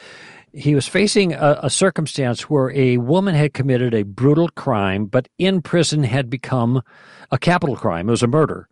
he 0.56 0.74
was 0.74 0.88
facing 0.88 1.34
a, 1.34 1.60
a 1.64 1.70
circumstance 1.70 2.48
where 2.48 2.70
a 2.70 2.96
woman 2.96 3.34
had 3.34 3.52
committed 3.52 3.94
a 3.94 4.04
brutal 4.04 4.48
crime, 4.48 5.04
but 5.04 5.28
in 5.38 5.60
prison 5.60 6.02
had 6.02 6.30
become 6.30 6.82
a 7.30 7.38
capital 7.38 7.76
crime. 7.76 8.08
It 8.08 8.12
was 8.12 8.22
a 8.22 8.26
murder. 8.26 8.68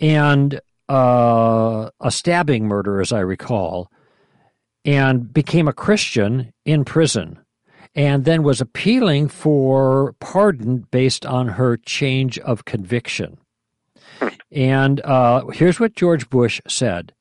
And 0.00 0.60
uh, 0.88 1.90
a 2.00 2.10
stabbing 2.10 2.66
murder, 2.66 3.00
as 3.00 3.12
I 3.12 3.20
recall, 3.20 3.90
and 4.84 5.32
became 5.32 5.68
a 5.68 5.72
Christian 5.72 6.52
in 6.64 6.84
prison. 6.84 7.38
and 7.94 8.24
then 8.24 8.42
was 8.42 8.60
appealing 8.60 9.28
for 9.28 10.14
pardon 10.20 10.86
based 10.90 11.26
on 11.26 11.48
her 11.48 11.76
change 11.76 12.38
of 12.38 12.64
conviction. 12.64 13.38
And 14.52 15.00
uh, 15.02 15.46
here's 15.48 15.80
what 15.80 15.94
George 15.94 16.28
Bush 16.30 16.60
said 16.68 17.12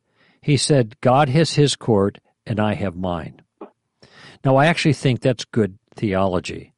He 0.41 0.57
said, 0.57 0.95
God 1.01 1.29
has 1.29 1.53
his 1.53 1.75
court, 1.75 2.19
and 2.45 2.59
I 2.59 2.73
have 2.75 2.95
mine. 2.95 3.41
Now, 4.43 4.55
I 4.55 4.67
actually 4.67 4.93
think 4.93 5.21
that's 5.21 5.45
good 5.45 5.77
theology. 5.95 6.73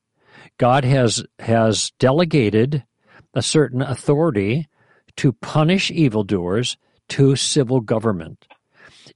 God 0.58 0.84
has, 0.84 1.24
has 1.40 1.92
delegated 2.00 2.84
a 3.34 3.42
certain 3.42 3.82
authority 3.82 4.68
to 5.18 5.34
punish 5.34 5.92
evildoers 5.92 6.78
to 7.10 7.36
civil 7.36 7.82
government. 7.82 8.48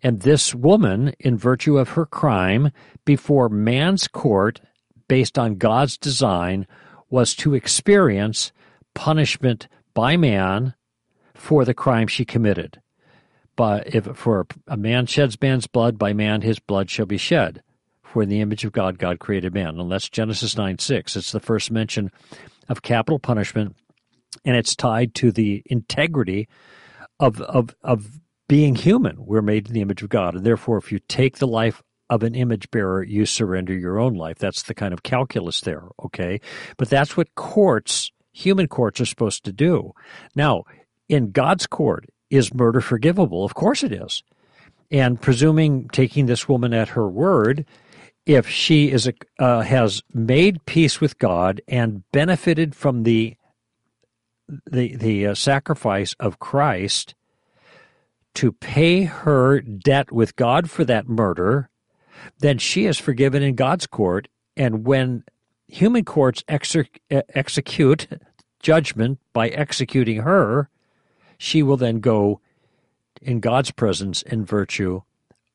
And 0.04 0.22
this 0.22 0.54
woman, 0.54 1.14
in 1.20 1.38
virtue 1.38 1.78
of 1.78 1.90
her 1.90 2.06
crime, 2.06 2.72
before 3.06 3.50
man's 3.50 4.08
court, 4.08 4.62
based 5.08 5.40
on 5.40 5.56
God's 5.56 5.98
design, 5.98 6.68
was 7.10 7.36
to 7.36 7.54
experience 7.54 8.52
punishment 8.94 9.68
by 9.94 10.18
man 10.18 10.74
for 11.34 11.66
the 11.66 11.74
crime 11.74 12.08
she 12.08 12.26
committed. 12.26 12.82
But 13.56 13.96
if 13.96 14.06
for 14.18 14.48
a 14.68 14.78
man 14.78 15.06
sheds 15.06 15.40
man's 15.42 15.68
blood, 15.68 15.98
by 15.98 16.14
man 16.14 16.42
his 16.42 16.60
blood 16.60 16.90
shall 16.90 17.06
be 17.06 17.18
shed. 17.18 17.62
In 18.24 18.30
the 18.30 18.42
image 18.42 18.64
of 18.66 18.72
God, 18.72 18.98
God 18.98 19.20
created 19.20 19.54
man. 19.54 19.80
And 19.80 19.92
that's 19.92 20.10
Genesis 20.10 20.58
9 20.58 20.80
6. 20.80 21.16
It's 21.16 21.32
the 21.32 21.40
first 21.40 21.72
mention 21.72 22.12
of 22.70 22.82
capital 22.82 23.20
punishment, 23.20 23.76
and 24.44 24.56
it's 24.56 24.76
tied 24.76 25.14
to 25.16 25.32
the 25.32 25.62
integrity 25.66 26.48
of, 27.20 27.42
of, 27.42 27.76
of 27.84 28.20
being 28.48 28.76
human. 28.76 29.26
We're 29.26 29.42
made 29.42 29.68
in 29.68 29.74
the 29.74 29.82
image 29.82 30.04
of 30.04 30.10
God. 30.10 30.36
And 30.36 30.46
therefore, 30.46 30.78
if 30.78 30.92
you 30.92 31.00
take 31.00 31.38
the 31.38 31.48
life 31.48 31.82
of 32.10 32.24
an 32.24 32.36
image 32.36 32.70
bearer, 32.72 33.04
you 33.04 33.26
surrender 33.26 33.74
your 33.74 34.00
own 34.00 34.14
life. 34.14 34.38
That's 34.38 34.64
the 34.64 34.76
kind 34.76 34.94
of 34.94 35.04
calculus 35.04 35.62
there, 35.62 35.84
okay? 36.04 36.40
But 36.78 36.90
that's 36.90 37.18
what 37.18 37.34
courts, 37.36 38.12
human 38.32 38.68
courts, 38.68 39.02
are 39.02 39.06
supposed 39.06 39.44
to 39.46 39.54
do. 39.54 39.94
Now, 40.36 40.64
in 41.10 41.32
God's 41.32 41.66
court, 41.66 42.06
is 42.30 42.54
murder 42.54 42.82
forgivable? 42.82 43.46
Of 43.46 43.54
course 43.54 43.84
it 43.84 43.92
is. 43.92 44.24
And 44.92 45.20
presuming, 45.20 45.90
taking 45.90 46.26
this 46.26 46.48
woman 46.48 46.74
at 46.74 46.90
her 46.90 47.08
word, 47.08 47.66
if 48.26 48.50
she 48.50 48.92
is 48.92 49.08
a, 49.08 49.14
uh, 49.40 49.62
has 49.62 50.02
made 50.14 50.66
peace 50.66 51.00
with 51.00 51.20
God 51.20 51.62
and 51.68 52.04
benefited 52.12 52.76
from 52.76 53.04
the 53.04 53.36
the 54.68 54.96
the 54.96 55.28
uh, 55.28 55.36
sacrifice 55.36 56.16
of 56.20 56.40
Christ 56.40 57.16
to 58.36 58.52
pay 58.52 59.04
her 59.04 59.62
debt 59.62 60.12
with 60.12 60.36
God 60.36 60.70
for 60.70 60.84
that 60.86 61.08
murder, 61.08 61.70
then 62.40 62.58
she 62.58 62.86
is 62.86 62.98
forgiven 62.98 63.42
in 63.42 63.56
God's 63.56 63.88
court. 63.88 64.28
And 64.58 64.86
when 64.86 65.24
human 65.68 66.04
courts 66.06 66.44
execute 66.50 68.08
judgment 68.60 69.20
by 69.34 69.50
executing 69.50 70.22
her, 70.22 70.70
she 71.38 71.64
will 71.64 71.78
then 71.78 72.00
go 72.00 72.40
in 73.22 73.40
God's 73.40 73.72
presence 73.72 74.22
in 74.22 74.46
virtue 74.46 75.02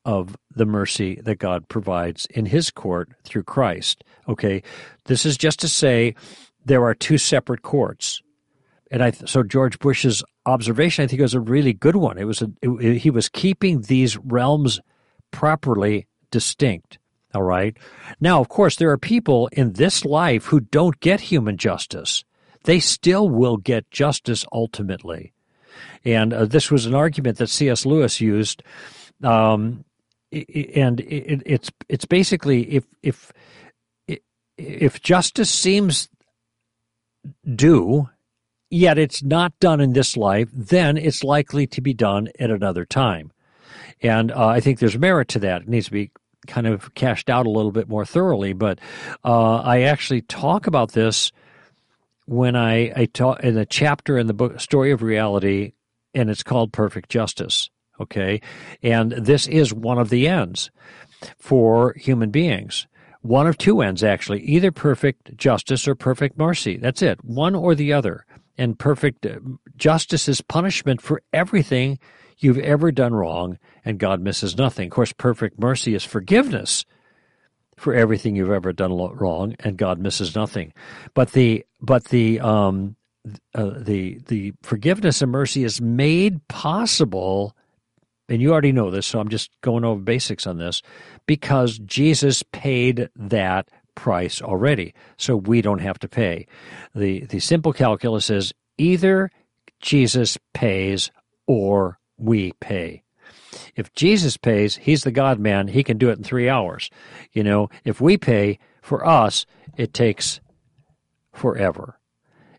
of 0.05 0.35
the 0.53 0.65
mercy 0.65 1.19
that 1.23 1.35
God 1.35 1.67
provides 1.67 2.25
in 2.27 2.45
his 2.47 2.71
court 2.71 3.09
through 3.23 3.43
Christ. 3.43 4.03
Okay, 4.27 4.63
this 5.05 5.25
is 5.25 5.37
just 5.37 5.59
to 5.59 5.67
say 5.67 6.15
there 6.65 6.83
are 6.83 6.93
two 6.93 7.17
separate 7.17 7.61
courts. 7.61 8.21
And 8.89 9.03
I, 9.03 9.11
so 9.11 9.41
George 9.43 9.79
Bush's 9.79 10.23
observation, 10.45 11.03
I 11.03 11.07
think, 11.07 11.21
was 11.21 11.33
a 11.33 11.39
really 11.39 11.73
good 11.73 11.95
one. 11.95 12.17
It 12.17 12.25
was 12.25 12.41
a, 12.41 12.51
it, 12.61 12.97
he 12.97 13.09
was 13.09 13.29
keeping 13.29 13.81
these 13.81 14.17
realms 14.17 14.79
properly 15.31 16.07
distinct. 16.29 16.97
All 17.33 17.43
right. 17.43 17.77
Now, 18.19 18.41
of 18.41 18.49
course, 18.49 18.75
there 18.75 18.91
are 18.91 18.97
people 18.97 19.47
in 19.53 19.73
this 19.73 20.03
life 20.03 20.45
who 20.45 20.59
don't 20.59 20.99
get 20.99 21.21
human 21.21 21.55
justice. 21.57 22.25
They 22.63 22.79
still 22.79 23.29
will 23.29 23.57
get 23.57 23.89
justice 23.89 24.45
ultimately. 24.51 25.31
And 26.03 26.33
uh, 26.33 26.45
this 26.45 26.69
was 26.69 26.85
an 26.85 26.93
argument 26.93 27.37
that 27.37 27.47
C.S. 27.47 27.85
Lewis 27.85 28.19
used. 28.19 28.63
Um, 29.23 29.85
and 30.31 30.99
it, 31.01 31.43
it's 31.45 31.71
it's 31.89 32.05
basically 32.05 32.75
if 32.75 32.85
if 33.03 33.31
if 34.57 35.01
justice 35.01 35.49
seems 35.49 36.09
due, 37.55 38.09
yet 38.69 38.97
it's 38.97 39.23
not 39.23 39.57
done 39.59 39.81
in 39.81 39.93
this 39.93 40.15
life, 40.15 40.49
then 40.53 40.97
it's 40.97 41.23
likely 41.23 41.67
to 41.67 41.81
be 41.81 41.93
done 41.93 42.29
at 42.39 42.51
another 42.51 42.85
time. 42.85 43.31
And 44.01 44.31
uh, 44.31 44.47
I 44.47 44.59
think 44.59 44.79
there's 44.79 44.97
merit 44.97 45.27
to 45.29 45.39
that. 45.39 45.63
It 45.63 45.67
needs 45.67 45.87
to 45.87 45.91
be 45.91 46.11
kind 46.47 46.67
of 46.67 46.93
cashed 46.95 47.29
out 47.29 47.45
a 47.45 47.51
little 47.51 47.71
bit 47.71 47.87
more 47.87 48.05
thoroughly. 48.05 48.53
But 48.53 48.79
uh, 49.23 49.57
I 49.57 49.81
actually 49.81 50.21
talk 50.21 50.67
about 50.67 50.93
this 50.93 51.31
when 52.25 52.55
I, 52.55 52.91
I 52.95 53.05
talk 53.05 53.41
in 53.41 53.57
a 53.57 53.65
chapter 53.65 54.17
in 54.17 54.27
the 54.27 54.33
book 54.33 54.59
Story 54.59 54.91
of 54.91 55.01
Reality, 55.01 55.73
and 56.13 56.29
it's 56.29 56.43
called 56.43 56.71
Perfect 56.71 57.09
Justice. 57.09 57.69
Okay. 58.01 58.41
And 58.81 59.11
this 59.11 59.47
is 59.47 59.73
one 59.73 59.99
of 59.99 60.09
the 60.09 60.27
ends 60.27 60.71
for 61.37 61.93
human 61.93 62.31
beings. 62.31 62.87
One 63.21 63.45
of 63.45 63.57
two 63.57 63.81
ends, 63.81 64.03
actually, 64.03 64.41
either 64.41 64.71
perfect 64.71 65.37
justice 65.37 65.87
or 65.87 65.93
perfect 65.93 66.37
mercy. 66.37 66.77
That's 66.77 67.03
it, 67.03 67.23
one 67.23 67.53
or 67.53 67.75
the 67.75 67.93
other. 67.93 68.25
And 68.57 68.77
perfect 68.77 69.25
uh, 69.25 69.39
justice 69.77 70.27
is 70.27 70.41
punishment 70.41 71.01
for 71.01 71.21
everything 71.31 71.99
you've 72.39 72.57
ever 72.57 72.91
done 72.91 73.13
wrong, 73.13 73.59
and 73.85 73.99
God 73.99 74.21
misses 74.21 74.57
nothing. 74.57 74.87
Of 74.87 74.93
course, 74.93 75.13
perfect 75.13 75.59
mercy 75.59 75.93
is 75.93 76.03
forgiveness 76.03 76.85
for 77.77 77.93
everything 77.93 78.35
you've 78.35 78.51
ever 78.51 78.73
done 78.73 78.93
wrong, 78.93 79.55
and 79.59 79.77
God 79.77 79.99
misses 79.99 80.35
nothing. 80.35 80.73
But 81.13 81.31
the 81.31 81.65
but 81.79 82.05
the 82.05 82.39
um, 82.39 82.95
uh, 83.55 83.71
the 83.77 84.19
the 84.27 84.53
forgiveness 84.61 85.21
and 85.21 85.31
mercy 85.31 85.63
is 85.63 85.79
made 85.79 86.47
possible 86.47 87.55
and 88.29 88.41
you 88.41 88.51
already 88.51 88.71
know 88.71 88.91
this, 88.91 89.05
so 89.05 89.19
I'm 89.19 89.29
just 89.29 89.49
going 89.61 89.83
over 89.83 89.99
basics 89.99 90.47
on 90.47 90.57
this, 90.57 90.81
because 91.25 91.79
Jesus 91.79 92.43
paid 92.51 93.09
that 93.15 93.69
price 93.95 94.41
already, 94.41 94.93
so 95.17 95.35
we 95.35 95.61
don't 95.61 95.81
have 95.81 95.99
to 95.99 96.07
pay. 96.07 96.47
The, 96.95 97.25
the 97.25 97.39
simple 97.39 97.73
calculus 97.73 98.29
is 98.29 98.53
either 98.77 99.29
Jesus 99.79 100.37
pays 100.53 101.11
or 101.47 101.99
we 102.17 102.53
pay. 102.59 103.03
If 103.75 103.93
Jesus 103.93 104.37
pays, 104.37 104.77
he's 104.77 105.03
the 105.03 105.11
God 105.11 105.39
man, 105.39 105.67
he 105.67 105.83
can 105.83 105.97
do 105.97 106.09
it 106.09 106.17
in 106.17 106.23
three 106.23 106.47
hours. 106.47 106.89
You 107.33 107.43
know, 107.43 107.69
if 107.83 107.99
we 107.99 108.17
pay, 108.17 108.59
for 108.81 109.05
us, 109.05 109.45
it 109.77 109.93
takes 109.93 110.39
forever. 111.33 111.97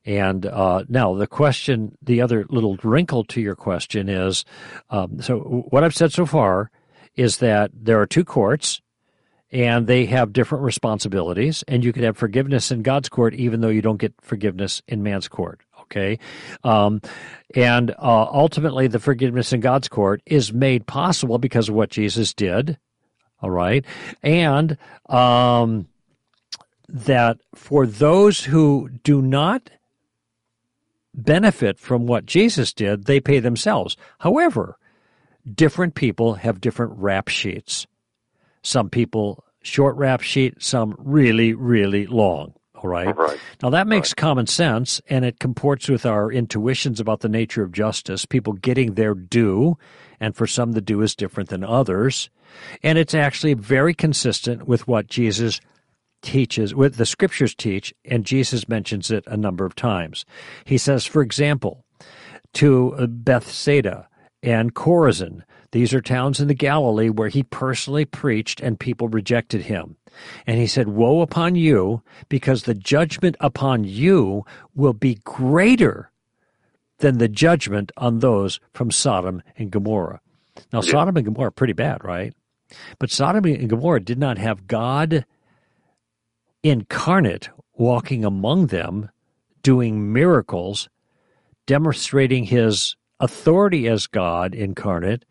And 0.04 0.46
uh, 0.46 0.84
now 0.88 1.14
the 1.14 1.26
question, 1.26 1.96
the 2.02 2.20
other 2.20 2.44
little 2.48 2.76
wrinkle 2.82 3.24
to 3.24 3.40
your 3.40 3.54
question 3.54 4.08
is 4.08 4.44
um, 4.90 5.20
so 5.22 5.38
what 5.70 5.84
I've 5.84 5.94
said 5.94 6.12
so 6.12 6.26
far 6.26 6.70
is 7.14 7.38
that 7.38 7.70
there 7.74 8.00
are 8.00 8.06
two 8.06 8.24
courts 8.24 8.80
and 9.52 9.86
they 9.86 10.06
have 10.06 10.32
different 10.32 10.64
responsibilities, 10.64 11.62
and 11.68 11.84
you 11.84 11.92
could 11.92 12.04
have 12.04 12.16
forgiveness 12.16 12.70
in 12.70 12.82
God's 12.82 13.10
court 13.10 13.34
even 13.34 13.60
though 13.60 13.68
you 13.68 13.82
don't 13.82 14.00
get 14.00 14.14
forgiveness 14.22 14.82
in 14.88 15.02
man's 15.02 15.28
court. 15.28 15.60
Okay. 15.82 16.18
Um, 16.64 17.02
and 17.54 17.90
uh, 17.90 18.24
ultimately, 18.32 18.86
the 18.86 18.98
forgiveness 18.98 19.52
in 19.52 19.60
God's 19.60 19.88
court 19.88 20.22
is 20.24 20.52
made 20.52 20.86
possible 20.86 21.36
because 21.36 21.68
of 21.68 21.74
what 21.74 21.90
Jesus 21.90 22.32
did. 22.32 22.78
All 23.42 23.50
right. 23.50 23.84
And 24.22 24.78
um, 25.06 25.86
that 26.88 27.38
for 27.54 27.86
those 27.86 28.44
who 28.44 28.88
do 29.02 29.20
not 29.20 29.70
benefit 31.14 31.78
from 31.78 32.06
what 32.06 32.26
Jesus 32.26 32.72
did, 32.72 33.04
they 33.04 33.20
pay 33.20 33.40
themselves. 33.40 33.96
However, 34.18 34.78
different 35.52 35.94
people 35.94 36.34
have 36.34 36.60
different 36.60 36.92
rap 36.96 37.28
sheets. 37.28 37.86
Some 38.62 38.90
people 38.90 39.44
short 39.62 39.96
rap 39.96 40.20
sheet, 40.20 40.62
some 40.62 40.94
really, 40.98 41.54
really 41.54 42.06
long. 42.06 42.54
All 42.76 42.90
right. 42.90 43.16
right. 43.16 43.38
Now 43.62 43.70
that 43.70 43.86
makes 43.86 44.10
right. 44.10 44.16
common 44.16 44.46
sense 44.48 45.00
and 45.08 45.24
it 45.24 45.38
comports 45.38 45.88
with 45.88 46.04
our 46.04 46.32
intuitions 46.32 46.98
about 46.98 47.20
the 47.20 47.28
nature 47.28 47.62
of 47.62 47.70
justice, 47.70 48.26
people 48.26 48.54
getting 48.54 48.94
their 48.94 49.14
due, 49.14 49.78
and 50.18 50.34
for 50.34 50.48
some 50.48 50.72
the 50.72 50.80
due 50.80 51.00
is 51.02 51.14
different 51.14 51.48
than 51.48 51.62
others. 51.62 52.28
And 52.82 52.98
it's 52.98 53.14
actually 53.14 53.54
very 53.54 53.94
consistent 53.94 54.66
with 54.66 54.88
what 54.88 55.06
Jesus 55.06 55.60
teaches, 56.22 56.74
what 56.74 56.96
the 56.96 57.06
scriptures 57.06 57.54
teach, 57.54 57.92
and 58.04 58.24
Jesus 58.24 58.68
mentions 58.68 59.10
it 59.10 59.24
a 59.26 59.36
number 59.36 59.64
of 59.64 59.74
times. 59.74 60.24
He 60.64 60.78
says, 60.78 61.04
for 61.04 61.22
example, 61.22 61.84
to 62.54 62.94
Bethsaida 63.08 64.08
and 64.42 64.74
Chorazin, 64.74 65.42
these 65.72 65.94
are 65.94 66.00
towns 66.00 66.38
in 66.38 66.48
the 66.48 66.54
Galilee 66.54 67.08
where 67.08 67.28
he 67.28 67.42
personally 67.42 68.04
preached 68.04 68.60
and 68.60 68.78
people 68.78 69.08
rejected 69.08 69.62
him. 69.62 69.96
And 70.46 70.58
he 70.58 70.66
said, 70.66 70.88
Woe 70.88 71.22
upon 71.22 71.54
you, 71.54 72.02
because 72.28 72.64
the 72.64 72.74
judgment 72.74 73.36
upon 73.40 73.84
you 73.84 74.44
will 74.74 74.92
be 74.92 75.18
greater 75.24 76.10
than 76.98 77.18
the 77.18 77.28
judgment 77.28 77.90
on 77.96 78.18
those 78.18 78.60
from 78.74 78.90
Sodom 78.90 79.42
and 79.56 79.70
Gomorrah. 79.70 80.20
Now. 80.72 80.82
Sodom 80.82 81.16
and 81.16 81.24
Gomorrah 81.24 81.48
are 81.48 81.52
pretty 81.52 81.72
bad, 81.72 82.04
right? 82.04 82.34
But 82.98 83.10
Sodom 83.10 83.44
and 83.46 83.68
Gomorrah 83.68 84.00
did 84.00 84.18
not 84.18 84.38
have 84.38 84.66
God 84.66 85.24
incarnate, 86.62 87.50
walking 87.74 88.24
among 88.24 88.66
them, 88.66 89.10
doing 89.62 90.12
miracles, 90.12 90.88
demonstrating 91.66 92.44
his 92.44 92.96
authority 93.20 93.88
as 93.88 94.06
God 94.06 94.54
incarnate, 94.54 95.24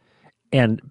and 0.51 0.81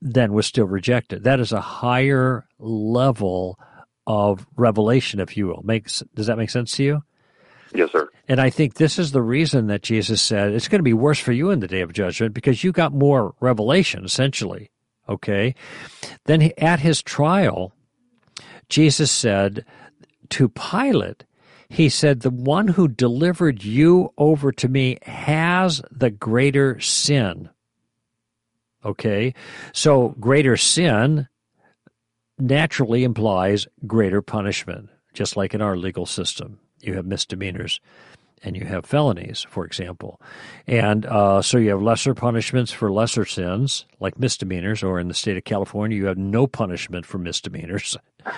then 0.00 0.32
was 0.32 0.46
still 0.46 0.66
rejected. 0.66 1.24
That 1.24 1.40
is 1.40 1.52
a 1.52 1.60
higher 1.60 2.46
level 2.58 3.58
of 4.06 4.46
revelation, 4.56 5.20
if 5.20 5.36
you 5.36 5.48
will. 5.48 5.62
Makes 5.64 6.02
does 6.14 6.26
that 6.26 6.38
make 6.38 6.50
sense 6.50 6.72
to 6.72 6.84
you? 6.84 7.02
Yes, 7.74 7.90
sir. 7.92 8.08
And 8.28 8.40
I 8.40 8.50
think 8.50 8.74
this 8.74 8.98
is 8.98 9.12
the 9.12 9.22
reason 9.22 9.66
that 9.66 9.82
Jesus 9.82 10.22
said 10.22 10.52
it's 10.52 10.68
going 10.68 10.78
to 10.78 10.84
be 10.84 10.92
worse 10.92 11.18
for 11.18 11.32
you 11.32 11.50
in 11.50 11.60
the 11.60 11.68
day 11.68 11.80
of 11.80 11.92
judgment 11.92 12.34
because 12.34 12.62
you 12.62 12.72
got 12.72 12.92
more 12.92 13.34
revelation, 13.40 14.04
essentially. 14.04 14.70
Okay. 15.08 15.54
Then 16.24 16.50
at 16.58 16.80
his 16.80 17.02
trial, 17.02 17.72
Jesus 18.68 19.10
said 19.10 19.64
to 20.30 20.48
Pilate, 20.48 21.24
he 21.68 21.88
said, 21.88 22.20
The 22.20 22.30
one 22.30 22.68
who 22.68 22.88
delivered 22.88 23.64
you 23.64 24.12
over 24.18 24.52
to 24.52 24.68
me 24.68 24.98
has 25.02 25.82
the 25.90 26.10
greater 26.10 26.78
sin. 26.80 27.50
Okay. 28.84 29.34
So 29.72 30.14
greater 30.20 30.56
sin 30.56 31.28
naturally 32.38 33.02
implies 33.02 33.66
greater 33.86 34.22
punishment, 34.22 34.90
just 35.12 35.36
like 35.36 35.54
in 35.54 35.62
our 35.62 35.76
legal 35.76 36.06
system. 36.06 36.60
You 36.80 36.94
have 36.94 37.06
misdemeanors 37.06 37.80
and 38.42 38.56
you 38.56 38.64
have 38.64 38.84
felonies, 38.84 39.46
for 39.48 39.64
example. 39.64 40.20
And 40.66 41.06
uh, 41.06 41.42
so 41.42 41.58
you 41.58 41.70
have 41.70 41.82
lesser 41.82 42.14
punishments 42.14 42.72
for 42.72 42.90
lesser 42.90 43.24
sins, 43.24 43.86
like 44.00 44.18
misdemeanors, 44.18 44.82
or 44.82 45.00
in 45.00 45.08
the 45.08 45.14
state 45.14 45.36
of 45.36 45.44
California, 45.44 45.96
you 45.96 46.06
have 46.06 46.18
no 46.18 46.46
punishment 46.46 47.06
for 47.06 47.18
misdemeanors. 47.18 47.96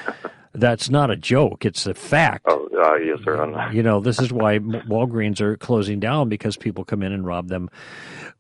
That's 0.55 0.89
not 0.89 1.11
a 1.11 1.17
joke; 1.17 1.65
it's 1.65 1.87
a 1.87 1.95
fact. 1.95 2.47
Oh, 2.49 2.69
uh, 2.83 2.97
yes, 2.97 3.19
sir. 3.23 3.71
You 3.71 3.83
know, 3.83 4.01
this 4.01 4.19
is 4.19 4.33
why 4.33 4.59
Walgreens 4.59 5.41
are 5.41 5.57
closing 5.57 6.01
down 6.01 6.29
because 6.29 6.57
people 6.57 6.85
come 6.85 7.03
in 7.03 7.13
and 7.13 7.25
rob 7.25 7.49
them. 7.49 7.69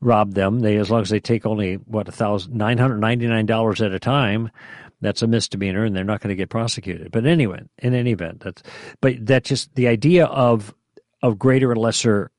Rob 0.00 0.34
them. 0.34 0.60
They 0.60 0.78
as 0.78 0.90
long 0.90 1.02
as 1.02 1.10
they 1.10 1.20
take 1.20 1.44
only 1.44 1.74
what 1.74 2.08
a 2.08 2.12
thousand 2.12 2.54
nine 2.54 2.78
hundred 2.78 2.98
ninety 2.98 3.26
nine 3.26 3.46
dollars 3.46 3.82
at 3.82 3.92
a 3.92 3.98
time 3.98 4.50
that's 5.00 5.22
a 5.22 5.26
misdemeanor 5.26 5.84
and 5.84 5.94
they're 5.94 6.04
not 6.04 6.20
going 6.20 6.30
to 6.30 6.36
get 6.36 6.48
prosecuted. 6.48 7.10
But 7.12 7.26
anyway, 7.26 7.62
in 7.78 7.94
any 7.94 8.12
event, 8.12 8.40
that's 8.40 8.62
but 9.00 9.26
that 9.26 9.44
just 9.44 9.74
the 9.74 9.88
idea 9.88 10.26
of 10.26 10.74
of 11.22 11.38
greater 11.38 11.70
and 11.72 11.80
lesser 11.80 12.30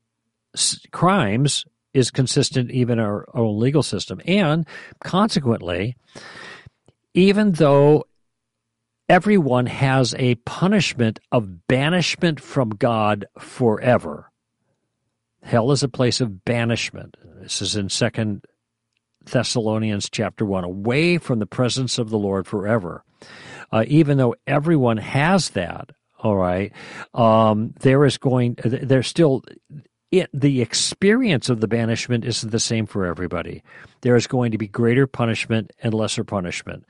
crimes 0.90 1.64
is 1.92 2.10
consistent 2.10 2.70
even 2.70 2.98
our 2.98 3.26
own 3.34 3.58
legal 3.58 3.82
system, 3.82 4.20
and 4.26 4.66
consequently, 5.02 5.96
even 7.14 7.52
though 7.52 8.04
everyone 9.08 9.66
has 9.66 10.14
a 10.18 10.36
punishment 10.36 11.18
of 11.32 11.66
banishment 11.66 12.40
from 12.40 12.70
God 12.70 13.26
forever. 13.40 14.30
Hell 15.42 15.72
is 15.72 15.82
a 15.82 15.88
place 15.88 16.20
of 16.20 16.44
banishment. 16.44 17.16
This 17.40 17.60
is 17.60 17.74
in 17.74 17.88
Second 17.88 18.44
Thessalonians 19.24 20.08
chapter 20.10 20.44
1, 20.44 20.62
away 20.62 21.18
from 21.18 21.40
the 21.40 21.46
presence 21.46 21.98
of 21.98 22.10
the 22.10 22.18
Lord 22.18 22.46
forever. 22.46 23.04
Uh, 23.72 23.84
even 23.88 24.16
though 24.16 24.36
everyone 24.46 24.98
has 24.98 25.50
that, 25.50 25.90
all 26.22 26.36
right, 26.36 26.72
um, 27.14 27.74
there 27.80 28.04
is 28.04 28.18
going, 28.18 28.56
there's 28.64 29.06
still, 29.06 29.42
it, 30.10 30.28
the 30.34 30.60
experience 30.60 31.48
of 31.48 31.60
the 31.60 31.68
banishment 31.68 32.24
isn't 32.24 32.50
the 32.50 32.58
same 32.58 32.86
for 32.86 33.06
everybody. 33.06 33.62
There 34.02 34.16
is 34.16 34.26
going 34.26 34.52
to 34.52 34.58
be 34.58 34.66
greater 34.66 35.06
punishment 35.06 35.72
and 35.82 35.94
lesser 35.94 36.24
punishment. 36.24 36.84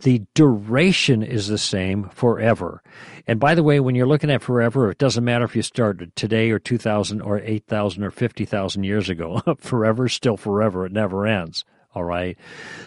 The 0.00 0.22
duration 0.34 1.22
is 1.22 1.48
the 1.48 1.58
same 1.58 2.10
forever. 2.10 2.82
And 3.26 3.40
by 3.40 3.54
the 3.54 3.62
way, 3.62 3.80
when 3.80 3.94
you're 3.94 4.06
looking 4.06 4.30
at 4.30 4.42
forever, 4.42 4.90
it 4.90 4.98
doesn't 4.98 5.24
matter 5.24 5.44
if 5.44 5.56
you 5.56 5.62
started 5.62 6.14
today 6.16 6.50
or 6.50 6.58
2,000 6.58 7.22
or 7.22 7.40
8,000 7.40 8.04
or 8.04 8.10
50,000 8.10 8.84
years 8.84 9.08
ago. 9.08 9.40
forever 9.58 10.08
still 10.08 10.36
forever. 10.36 10.84
It 10.84 10.92
never 10.92 11.26
ends. 11.26 11.64
All 11.94 12.04
right. 12.04 12.36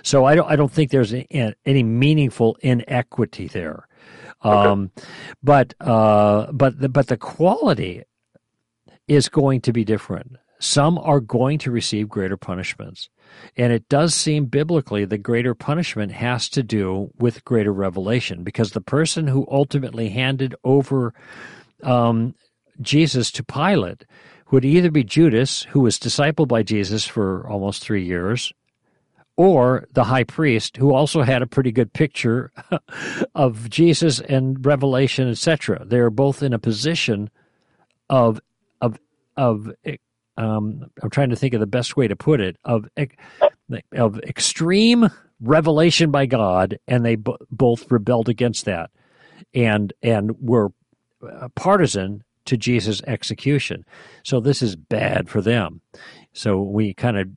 So 0.04 0.26
I 0.26 0.36
don't, 0.36 0.50
I 0.50 0.56
don't 0.56 0.72
think 0.72 0.92
there's 0.92 1.16
any 1.32 1.84
meaningful 1.84 2.58
inequity 2.62 3.48
there. 3.48 3.88
Um, 4.42 4.92
but, 5.44 5.74
uh, 5.82 6.52
but, 6.52 6.80
the, 6.80 6.90
but 6.90 7.08
the 7.08 7.18
quality 7.18 8.04
is 9.08 9.28
going 9.30 9.62
to 9.62 9.74
be 9.74 9.84
different. 9.84 10.38
Some 10.60 10.98
are 10.98 11.20
going 11.20 11.58
to 11.60 11.72
receive 11.72 12.10
greater 12.10 12.38
punishments. 12.38 13.10
And 13.56 13.72
it 13.72 13.88
does 13.90 14.14
seem 14.14 14.46
biblically 14.46 15.06
the 15.06 15.18
greater 15.18 15.56
punishment 15.56 16.12
has 16.12 16.50
to 16.50 16.64
do 16.64 17.12
with 17.18 17.46
greater 17.46 17.72
revelation 17.72 18.44
because 18.44 18.72
the 18.72 18.82
person 18.82 19.28
who 19.28 19.48
ultimately 19.50 20.10
handed 20.10 20.56
over 20.64 21.14
um, 21.84 22.36
Jesus 22.82 23.32
to 23.32 23.44
Pilate 23.44 24.06
would 24.52 24.66
either 24.66 24.92
be 24.92 25.04
Judas, 25.04 25.64
who 25.64 25.82
was 25.82 26.00
discipled 26.00 26.48
by 26.48 26.64
Jesus 26.64 27.06
for 27.06 27.48
almost 27.48 27.82
three 27.82 28.04
years, 28.04 28.52
or 29.40 29.88
the 29.94 30.04
high 30.04 30.26
priest, 30.26 30.76
who 30.76 30.94
also 30.94 31.22
had 31.22 31.42
a 31.42 31.48
pretty 31.48 31.72
good 31.72 31.94
picture 31.94 32.52
of 33.36 33.70
Jesus 33.70 34.20
and 34.20 34.66
Revelation, 34.66 35.30
etc. 35.30 35.86
They 35.86 36.00
are 36.00 36.10
both 36.10 36.44
in 36.44 36.52
a 36.52 36.60
position 36.60 37.30
of 38.10 38.42
of 38.82 39.00
of 39.38 39.72
um, 40.36 40.92
I'm 41.02 41.10
trying 41.10 41.30
to 41.30 41.38
think 41.38 41.54
of 41.54 41.62
the 41.62 41.68
best 41.68 41.96
way 41.96 42.06
to 42.10 42.18
put 42.18 42.42
it 42.42 42.58
of 42.66 42.90
of 43.94 44.20
extreme 44.20 45.10
revelation 45.40 46.12
by 46.12 46.26
God, 46.26 46.78
and 46.86 47.06
they 47.06 47.16
b- 47.16 47.38
both 47.50 47.90
rebelled 47.90 48.28
against 48.28 48.66
that, 48.66 48.90
and 49.54 49.94
and 50.04 50.32
were 50.42 50.74
uh, 51.26 51.48
partisan 51.56 52.26
to 52.44 52.58
Jesus' 52.58 53.02
execution. 53.08 53.86
So 54.24 54.42
this 54.42 54.62
is 54.62 54.76
bad 54.76 55.30
for 55.30 55.42
them. 55.42 55.80
So 56.34 56.62
we 56.62 56.94
kind 56.94 57.18
of 57.18 57.30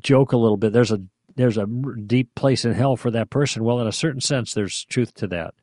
joke 0.00 0.32
a 0.32 0.36
little 0.36 0.56
bit. 0.56 0.72
There's 0.72 0.90
a 0.90 1.00
there's 1.36 1.58
a 1.58 1.66
deep 1.66 2.34
place 2.34 2.64
in 2.64 2.72
hell 2.72 2.96
for 2.96 3.10
that 3.10 3.30
person. 3.30 3.64
Well, 3.64 3.80
in 3.80 3.86
a 3.86 3.92
certain 3.92 4.20
sense, 4.20 4.54
there's 4.54 4.84
truth 4.84 5.14
to 5.14 5.26
that. 5.28 5.54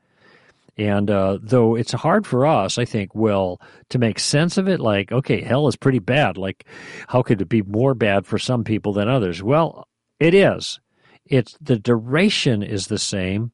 And 0.78 1.12
uh, 1.12 1.38
though 1.42 1.76
it's 1.76 1.92
hard 1.92 2.26
for 2.26 2.46
us, 2.46 2.78
I 2.78 2.86
think, 2.86 3.14
well, 3.14 3.60
to 3.90 4.00
make 4.00 4.20
sense 4.20 4.58
of 4.58 4.68
it, 4.68 4.80
like, 4.80 5.12
okay, 5.12 5.42
hell 5.42 5.68
is 5.68 5.76
pretty 5.76 6.00
bad. 6.00 6.38
Like, 6.38 6.66
how 7.08 7.22
could 7.22 7.42
it 7.42 7.50
be 7.50 7.62
more 7.62 7.94
bad 7.94 8.26
for 8.26 8.40
some 8.40 8.64
people 8.64 8.94
than 8.94 9.10
others? 9.10 9.44
Well, 9.44 9.88
it 10.20 10.34
is. 10.34 10.80
It's 11.26 11.58
the 11.62 11.78
duration 11.78 12.64
is 12.64 12.88
the 12.88 12.98
same, 12.98 13.52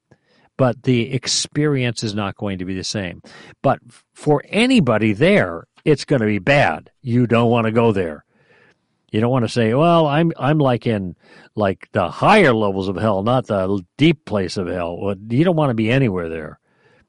but 0.57 0.83
the 0.83 1.13
experience 1.13 2.03
is 2.03 2.13
not 2.13 2.35
going 2.35 2.59
to 2.59 2.65
be 2.65 2.75
the 2.75 2.83
same. 2.83 3.21
But 3.61 3.79
for 4.13 4.43
anybody 4.47 5.13
there, 5.13 5.65
it's 5.85 6.05
going 6.05 6.21
to 6.21 6.27
be 6.27 6.39
bad. 6.39 6.91
You 7.01 7.27
don't 7.27 7.49
want 7.49 7.65
to 7.65 7.71
go 7.71 7.91
there. 7.91 8.25
You 9.11 9.21
don't 9.21 9.31
want 9.31 9.45
to 9.45 9.49
say, 9.49 9.73
"Well, 9.73 10.05
I'm 10.05 10.33
I'm 10.37 10.57
like 10.57 10.85
in 10.85 11.15
like 11.55 11.89
the 11.93 12.09
higher 12.09 12.53
levels 12.53 12.89
of 12.89 12.97
hell, 12.97 13.23
not 13.23 13.47
the 13.47 13.83
deep 13.97 14.25
place 14.25 14.57
of 14.57 14.67
hell." 14.67 15.15
You 15.29 15.43
don't 15.43 15.55
want 15.55 15.69
to 15.69 15.75
be 15.75 15.89
anywhere 15.89 16.29
there 16.29 16.59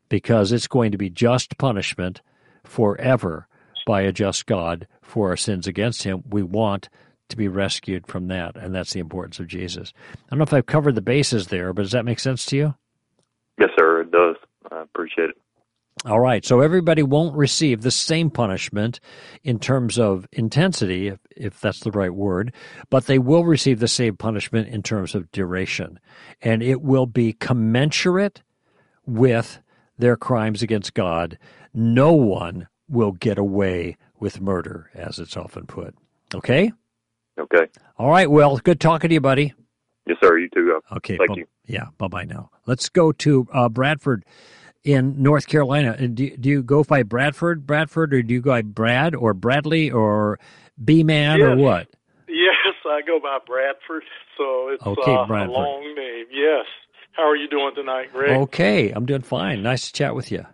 because 0.08 0.52
it's 0.52 0.68
going 0.68 0.92
to 0.92 0.98
be 0.98 1.10
just 1.10 1.58
punishment 1.58 2.22
forever 2.64 3.48
by 3.86 4.02
a 4.02 4.12
just 4.12 4.46
God 4.46 4.86
for 5.02 5.30
our 5.30 5.36
sins 5.36 5.66
against 5.66 6.04
him. 6.04 6.22
We 6.28 6.42
want 6.42 6.88
to 7.30 7.36
be 7.36 7.48
rescued 7.48 8.06
from 8.06 8.28
that, 8.28 8.56
and 8.56 8.74
that's 8.74 8.92
the 8.92 9.00
importance 9.00 9.40
of 9.40 9.48
Jesus. 9.48 9.92
I 10.14 10.30
don't 10.30 10.38
know 10.38 10.44
if 10.44 10.54
I've 10.54 10.66
covered 10.66 10.94
the 10.94 11.02
bases 11.02 11.48
there, 11.48 11.72
but 11.72 11.82
does 11.82 11.92
that 11.92 12.04
make 12.04 12.20
sense 12.20 12.46
to 12.46 12.56
you? 12.56 12.74
Yes, 13.58 13.70
sir, 13.78 14.02
it 14.02 14.10
does. 14.10 14.36
I 14.70 14.82
appreciate 14.82 15.30
it. 15.30 15.36
All 16.04 16.20
right, 16.20 16.44
so 16.44 16.60
everybody 16.60 17.02
won't 17.02 17.36
receive 17.36 17.82
the 17.82 17.90
same 17.90 18.30
punishment 18.30 19.00
in 19.42 19.58
terms 19.58 19.98
of 19.98 20.28
intensity, 20.32 21.08
if, 21.08 21.18
if, 21.36 21.60
that's 21.60 21.80
the 21.80 21.90
right 21.90 22.14
word, 22.14 22.52
but 22.88 23.06
they 23.06 23.18
will 23.18 23.44
receive 23.44 23.80
the 23.80 23.88
same 23.88 24.16
punishment 24.16 24.68
in 24.68 24.82
terms 24.82 25.14
of 25.14 25.30
duration. 25.32 25.98
And 26.40 26.62
it 26.62 26.82
will 26.82 27.06
be 27.06 27.32
commensurate 27.32 28.42
with 29.06 29.60
their 29.98 30.16
crimes 30.16 30.62
against 30.62 30.94
God. 30.94 31.36
No 31.74 32.12
one 32.12 32.68
will 32.88 33.12
get 33.12 33.36
away 33.36 33.96
with 34.20 34.40
murder, 34.40 34.90
as 34.94 35.18
it's 35.18 35.36
often 35.36 35.66
put. 35.66 35.94
Okay? 36.34 36.70
Okay. 37.38 37.66
All 37.98 38.10
right, 38.10 38.30
well, 38.30 38.56
good 38.58 38.80
talking 38.80 39.08
to 39.08 39.14
you, 39.14 39.20
buddy. 39.20 39.52
Yes, 40.06 40.18
sir, 40.22 40.38
you 40.38 40.48
too. 40.54 40.80
Okay, 40.96 41.16
thank 41.16 41.30
bu- 41.30 41.40
you. 41.40 41.46
Yeah, 41.66 41.86
bye 41.98 42.08
bye 42.08 42.24
now. 42.24 42.50
Let's 42.66 42.88
go 42.88 43.12
to 43.12 43.46
uh, 43.52 43.68
Bradford 43.68 44.24
in 44.84 45.22
North 45.22 45.46
Carolina. 45.46 45.96
Do, 46.08 46.36
do 46.36 46.48
you 46.48 46.62
go 46.62 46.84
by 46.84 47.02
Bradford, 47.02 47.66
Bradford, 47.66 48.14
or 48.14 48.22
do 48.22 48.34
you 48.34 48.40
go 48.40 48.50
by 48.50 48.62
Brad 48.62 49.14
or 49.14 49.34
Bradley 49.34 49.90
or 49.90 50.38
B 50.82 51.02
Man 51.02 51.38
yes. 51.38 51.46
or 51.46 51.56
what? 51.56 51.88
Yes, 52.28 52.74
I 52.86 53.02
go 53.06 53.18
by 53.20 53.38
Bradford. 53.46 54.04
So 54.36 54.68
it's 54.68 54.86
okay, 54.86 55.14
uh, 55.14 55.26
Bradford. 55.26 55.50
a 55.50 55.58
long 55.58 55.94
name. 55.96 56.26
Yes. 56.30 56.66
How 57.12 57.24
are 57.28 57.36
you 57.36 57.48
doing 57.48 57.74
tonight, 57.74 58.12
Greg? 58.12 58.30
Okay, 58.30 58.90
I'm 58.90 59.04
doing 59.04 59.22
fine. 59.22 59.62
Nice 59.62 59.86
to 59.88 59.92
chat 59.92 60.14
with 60.14 60.30
you. 60.30 60.46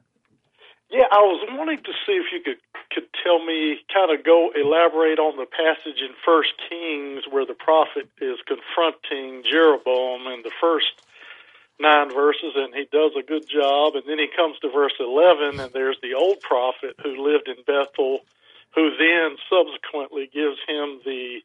Yeah, 0.90 1.04
I 1.10 1.18
was 1.18 1.44
wanting 1.50 1.82
to 1.84 1.92
see 2.06 2.12
if 2.12 2.26
you 2.32 2.40
could 2.42 2.60
could 2.94 3.10
tell 3.24 3.44
me, 3.44 3.82
kind 3.92 4.16
of 4.16 4.24
go 4.24 4.50
elaborate 4.54 5.18
on 5.18 5.36
the 5.36 5.46
passage 5.46 5.98
in 5.98 6.14
First 6.24 6.54
Kings 6.68 7.24
where 7.28 7.44
the 7.44 7.54
prophet 7.58 8.08
is 8.20 8.38
confronting 8.46 9.42
Jeroboam, 9.42 10.30
and 10.30 10.44
the 10.44 10.54
first 10.60 10.94
nine 11.80 12.12
verses, 12.12 12.54
and 12.54 12.74
he 12.74 12.86
does 12.90 13.12
a 13.18 13.26
good 13.26 13.48
job. 13.48 13.94
And 13.94 14.04
then 14.06 14.18
he 14.18 14.28
comes 14.34 14.58
to 14.60 14.70
verse 14.70 14.94
11, 14.98 15.60
and 15.60 15.72
there's 15.72 15.98
the 16.02 16.14
old 16.14 16.40
prophet 16.40 16.96
who 17.02 17.16
lived 17.18 17.48
in 17.48 17.62
Bethel, 17.66 18.20
who 18.74 18.90
then 18.96 19.36
subsequently 19.50 20.30
gives 20.32 20.58
him 20.66 21.00
the 21.04 21.40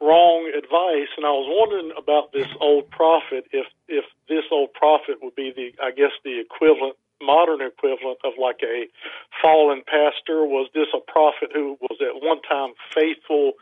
wrong 0.00 0.50
advice. 0.56 1.10
And 1.16 1.26
I 1.26 1.34
was 1.34 1.48
wondering 1.48 1.92
about 1.96 2.32
this 2.32 2.48
old 2.60 2.90
prophet, 2.90 3.46
if 3.52 3.66
if 3.88 4.04
this 4.28 4.44
old 4.50 4.72
prophet 4.74 5.16
would 5.22 5.34
be 5.34 5.52
the, 5.54 5.72
I 5.82 5.90
guess, 5.90 6.12
the 6.24 6.40
equivalent, 6.40 6.96
modern 7.20 7.60
equivalent 7.60 8.18
of 8.24 8.34
like 8.40 8.60
a 8.62 8.86
fallen 9.42 9.82
pastor. 9.86 10.44
Was 10.44 10.70
this 10.74 10.88
a 10.94 11.00
prophet 11.00 11.50
who 11.52 11.76
was 11.80 11.98
at 12.00 12.22
one 12.22 12.40
time 12.42 12.74
faithful? 12.94 13.52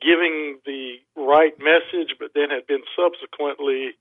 Giving 0.00 0.58
the 0.66 0.96
right 1.16 1.54
message, 1.58 2.16
but 2.18 2.30
then 2.34 2.50
had 2.50 2.66
been 2.66 2.82
subsequently 2.96 3.94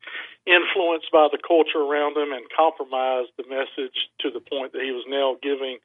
influenced 0.45 1.11
by 1.11 1.27
the 1.31 1.37
culture 1.39 1.79
around 1.79 2.17
him 2.17 2.33
and 2.33 2.43
compromised 2.55 3.31
the 3.37 3.43
message 3.47 3.95
to 4.19 4.29
the 4.29 4.39
point 4.39 4.73
that 4.73 4.81
he 4.81 4.91
was 4.91 5.05
now 5.07 5.37
giving 5.41 5.77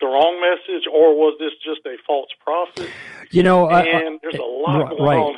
the 0.00 0.06
wrong 0.06 0.40
message, 0.40 0.84
or 0.92 1.14
was 1.14 1.36
this 1.38 1.52
just 1.64 1.86
a 1.86 1.96
false 2.06 2.30
prophet? 2.42 2.90
You 3.30 3.42
know, 3.42 3.68
and 3.68 4.16
I, 4.16 4.18
there's 4.22 4.34
a 4.34 4.42
lot 4.42 4.90
going 4.90 5.02
right. 5.02 5.18
on. 5.18 5.36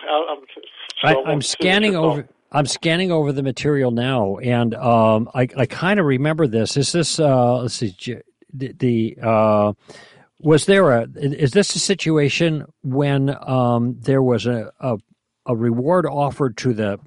I, 1.02 1.12
am 1.12 1.14
so 1.14 1.26
I'm 1.26 1.42
scanning 1.42 1.94
over. 1.94 2.28
I'm 2.52 2.66
scanning 2.66 3.10
over 3.10 3.32
the 3.32 3.42
material 3.42 3.90
now, 3.90 4.36
and 4.36 4.74
um, 4.74 5.28
I, 5.34 5.48
I 5.56 5.66
kind 5.66 6.00
of 6.00 6.06
remember 6.06 6.46
this. 6.46 6.76
Is 6.76 6.92
this 6.92 7.18
uh, 7.20 7.58
let's 7.62 7.74
see 7.74 7.94
the, 8.52 8.72
the 8.72 9.18
uh, 9.22 9.72
was 10.46 10.66
there 10.66 10.92
a 10.92 11.08
is 11.16 11.50
this 11.50 11.74
a 11.74 11.80
situation 11.80 12.64
when 12.84 13.36
um, 13.48 13.96
there 13.98 14.22
was 14.22 14.46
a, 14.46 14.70
a, 14.78 14.96
a 15.44 15.56
reward 15.56 16.06
offered 16.06 16.56
to 16.58 16.72
the 16.72 17.00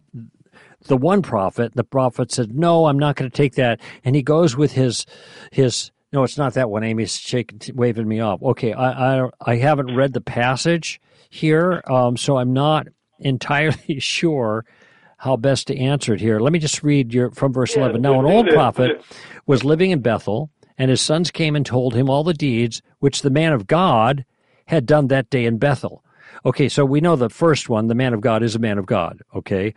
the 0.88 0.98
one 0.98 1.22
prophet? 1.22 1.74
The 1.74 1.86
prophet 1.86 2.34
said, 2.34 2.54
"No, 2.54 2.88
I'm 2.88 3.00
not 3.00 3.16
going 3.16 3.32
to 3.32 3.36
take 3.36 3.56
that," 3.56 3.80
and 4.04 4.14
he 4.14 4.22
goes 4.22 4.58
with 4.58 4.74
his 4.74 5.06
his. 5.54 5.90
No, 6.12 6.24
it's 6.24 6.38
not 6.38 6.56
that 6.56 6.70
one. 6.70 6.84
Amy's 6.84 7.16
shaking, 7.16 7.62
waving 7.76 8.10
me 8.10 8.20
off. 8.20 8.44
Okay, 8.44 8.74
I 8.74 9.22
I, 9.22 9.30
I 9.40 9.56
haven't 9.56 9.96
read 9.96 10.12
the 10.12 10.22
passage 10.22 11.00
here, 11.30 11.82
um, 11.88 12.18
so 12.18 12.38
I'm 12.38 12.52
not 12.52 12.88
entirely 13.20 14.00
sure 14.00 14.66
how 15.20 15.38
best 15.38 15.68
to 15.68 15.78
answer 15.78 16.14
it 16.14 16.20
here. 16.20 16.42
Let 16.42 16.52
me 16.52 16.60
just 16.60 16.84
read 16.84 17.14
your 17.14 17.32
from 17.32 17.54
verse 17.54 17.74
yeah, 17.76 17.84
11. 17.84 18.02
Now, 18.02 18.20
an 18.20 18.26
old 18.26 18.50
prophet 18.50 19.02
was 19.46 19.64
living 19.64 19.92
in 19.92 20.02
Bethel 20.02 20.50
and 20.80 20.90
his 20.90 21.02
sons 21.02 21.30
came 21.30 21.56
and 21.56 21.66
told 21.66 21.94
him 21.94 22.10
all 22.10 22.24
the 22.24 22.34
deeds 22.34 22.82
which 23.00 23.22
the 23.22 23.30
man 23.30 23.52
of 23.54 23.68
God 23.68 24.26
had 24.66 24.86
done 24.86 25.08
that 25.08 25.30
day 25.30 25.46
in 25.46 25.58
Bethel. 25.58 26.04
Okay, 26.46 26.70
so 26.70 26.86
we 26.86 27.02
know 27.02 27.18
the 27.18 27.30
first 27.30 27.68
one, 27.68 27.88
the 27.88 27.96
man 27.96 28.14
of 28.14 28.22
God 28.22 28.44
is 28.44 28.56
a 28.56 28.60
man 28.60 28.78
of 28.78 28.86
God. 28.86 29.22
Okay, 29.36 29.74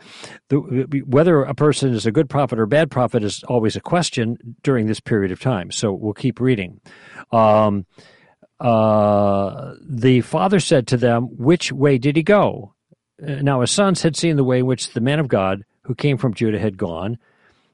the, 0.48 1.02
whether 1.06 1.42
a 1.42 1.54
person 1.54 1.92
is 1.92 2.06
a 2.06 2.12
good 2.12 2.30
prophet 2.30 2.58
or 2.58 2.62
a 2.62 2.68
bad 2.68 2.90
prophet 2.90 3.24
is 3.24 3.42
always 3.44 3.74
a 3.74 3.80
question 3.80 4.38
during 4.62 4.86
this 4.86 5.00
period 5.00 5.32
of 5.32 5.40
time. 5.40 5.72
So 5.72 5.92
we'll 5.92 6.12
keep 6.12 6.40
reading. 6.40 6.80
Um, 7.32 7.84
uh, 8.60 9.74
the 9.84 10.20
father 10.20 10.60
said 10.60 10.86
to 10.88 10.96
them, 10.96 11.24
Which 11.36 11.72
way 11.72 11.98
did 11.98 12.14
he 12.14 12.22
go? 12.22 12.74
Uh, 13.20 13.42
now 13.42 13.60
his 13.60 13.72
sons 13.72 14.02
had 14.02 14.16
seen 14.16 14.36
the 14.36 14.44
way 14.44 14.62
which 14.62 14.92
the 14.92 15.00
man 15.00 15.18
of 15.18 15.26
God 15.26 15.64
who 15.82 15.96
came 15.96 16.16
from 16.16 16.32
Judah 16.32 16.60
had 16.60 16.78
gone, 16.78 17.18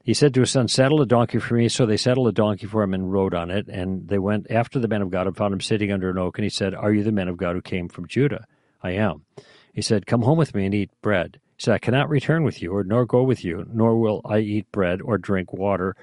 he 0.09 0.15
said 0.15 0.33
to 0.33 0.39
his 0.39 0.49
son, 0.49 0.67
Saddle 0.67 1.03
a 1.03 1.05
donkey 1.05 1.37
for 1.37 1.53
me. 1.53 1.69
So 1.69 1.85
they 1.85 1.95
saddled 1.95 2.29
a 2.29 2.31
donkey 2.31 2.65
for 2.65 2.81
him 2.81 2.95
and 2.95 3.13
rode 3.13 3.35
on 3.35 3.51
it. 3.51 3.67
And 3.67 4.07
they 4.07 4.17
went 4.17 4.49
after 4.49 4.79
the 4.79 4.87
men 4.87 5.03
of 5.03 5.11
God 5.11 5.27
and 5.27 5.37
found 5.37 5.53
him 5.53 5.61
sitting 5.61 5.91
under 5.91 6.09
an 6.09 6.17
oak. 6.17 6.39
And 6.39 6.43
he 6.43 6.49
said, 6.49 6.73
Are 6.73 6.91
you 6.91 7.03
the 7.03 7.11
men 7.11 7.27
of 7.27 7.37
God 7.37 7.55
who 7.55 7.61
came 7.61 7.87
from 7.87 8.07
Judah? 8.07 8.47
I 8.81 8.93
am. 8.93 9.25
He 9.71 9.83
said, 9.83 10.07
Come 10.07 10.23
home 10.23 10.39
with 10.39 10.55
me 10.55 10.65
and 10.65 10.73
eat 10.73 10.89
bread. 11.03 11.39
He 11.57 11.61
said, 11.61 11.75
I 11.75 11.77
cannot 11.77 12.09
return 12.09 12.43
with 12.43 12.59
you, 12.59 12.73
or 12.73 12.83
nor 12.83 13.05
go 13.05 13.21
with 13.21 13.45
you, 13.45 13.67
nor 13.71 13.99
will 13.99 14.21
I 14.25 14.39
eat 14.39 14.71
bread 14.71 14.99
or 14.99 15.19
drink 15.19 15.53
water 15.53 15.95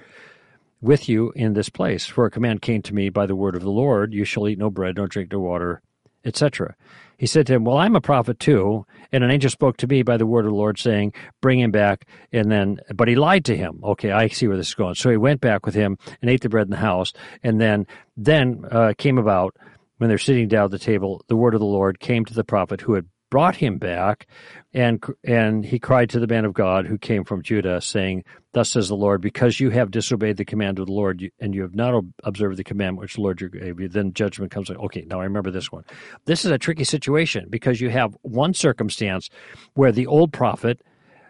with 0.79 1.09
you 1.09 1.33
in 1.35 1.51
this 1.51 1.67
place. 1.67 2.05
For 2.05 2.25
a 2.25 2.31
command 2.31 2.61
came 2.61 2.83
to 2.83 2.95
me 2.95 3.09
by 3.09 3.25
the 3.25 3.35
word 3.35 3.57
of 3.57 3.61
the 3.61 3.69
Lord, 3.69 4.13
You 4.13 4.23
shall 4.23 4.47
eat 4.47 4.57
no 4.57 4.69
bread, 4.69 4.95
nor 4.95 5.07
drink 5.07 5.33
no 5.33 5.39
water, 5.39 5.81
etc. 6.23 6.77
He 7.17 7.25
said 7.25 7.47
to 7.47 7.53
him, 7.53 7.63
Well, 7.63 7.77
I'm 7.77 7.95
a 7.95 8.01
prophet 8.01 8.39
too. 8.39 8.85
And 9.11 9.23
an 9.23 9.31
angel 9.31 9.49
spoke 9.49 9.77
to 9.77 9.87
me 9.87 10.03
by 10.03 10.17
the 10.17 10.25
word 10.25 10.45
of 10.45 10.51
the 10.51 10.57
Lord, 10.57 10.77
saying, 10.77 11.13
Bring 11.41 11.59
him 11.59 11.71
back. 11.71 12.07
And 12.31 12.51
then, 12.51 12.79
but 12.93 13.07
he 13.07 13.15
lied 13.15 13.45
to 13.45 13.57
him. 13.57 13.79
Okay, 13.83 14.11
I 14.11 14.27
see 14.27 14.47
where 14.47 14.57
this 14.57 14.67
is 14.67 14.75
going. 14.75 14.95
So 14.95 15.09
he 15.09 15.17
went 15.17 15.41
back 15.41 15.65
with 15.65 15.75
him 15.75 15.97
and 16.21 16.29
ate 16.29 16.41
the 16.41 16.49
bread 16.49 16.67
in 16.67 16.71
the 16.71 16.77
house. 16.77 17.13
And 17.43 17.59
then, 17.59 17.87
then 18.15 18.63
uh, 18.69 18.93
came 18.97 19.17
about 19.17 19.55
when 19.97 20.09
they're 20.09 20.17
sitting 20.17 20.47
down 20.47 20.65
at 20.65 20.71
the 20.71 20.79
table, 20.79 21.23
the 21.27 21.35
word 21.35 21.53
of 21.53 21.59
the 21.59 21.65
Lord 21.65 21.99
came 21.99 22.23
to 22.25 22.33
the 22.33 22.43
prophet 22.43 22.81
who 22.81 22.93
had 22.93 23.05
brought 23.29 23.55
him 23.55 23.77
back, 23.77 24.27
and 24.73 25.03
and 25.23 25.65
he 25.65 25.79
cried 25.79 26.09
to 26.11 26.19
the 26.19 26.27
man 26.27 26.45
of 26.45 26.53
God 26.53 26.85
who 26.85 26.97
came 26.97 27.23
from 27.23 27.41
Judah, 27.41 27.81
saying, 27.81 28.23
"Thus 28.53 28.71
says 28.71 28.87
the 28.87 28.95
Lord, 28.95 29.21
because 29.21 29.59
you 29.59 29.69
have 29.71 29.91
disobeyed 29.91 30.37
the 30.37 30.45
command 30.45 30.79
of 30.79 30.87
the 30.87 30.93
Lord, 30.93 31.29
and 31.39 31.53
you 31.53 31.61
have 31.61 31.75
not 31.75 32.03
observed 32.23 32.57
the 32.57 32.63
commandment 32.63 33.01
which 33.01 33.15
the 33.15 33.21
Lord 33.21 33.37
gave 33.51 33.79
you, 33.79 33.87
then 33.87 34.13
judgment 34.13 34.51
comes." 34.51 34.69
Okay, 34.69 35.05
now 35.07 35.19
I 35.19 35.23
remember 35.23 35.51
this 35.51 35.71
one. 35.71 35.83
This 36.25 36.45
is 36.45 36.51
a 36.51 36.57
tricky 36.57 36.83
situation 36.83 37.47
because 37.49 37.81
you 37.81 37.89
have 37.89 38.17
one 38.21 38.53
circumstance 38.53 39.29
where 39.73 39.91
the 39.91 40.07
old 40.07 40.31
prophet 40.33 40.81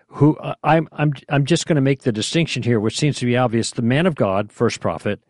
who 0.07 0.37
uh, 0.37 0.55
I'm 0.63 0.87
I'm 0.91 1.13
I'm 1.29 1.45
just 1.45 1.65
going 1.65 1.75
to 1.75 1.81
make 1.81 2.01
the 2.01 2.11
distinction 2.11 2.63
here, 2.63 2.79
which 2.79 2.97
seems 2.97 3.17
to 3.19 3.25
be 3.25 3.37
obvious: 3.37 3.71
the 3.71 3.81
man 3.81 4.05
of 4.05 4.15
God, 4.15 4.51
first 4.51 4.79
prophet, 4.79 5.21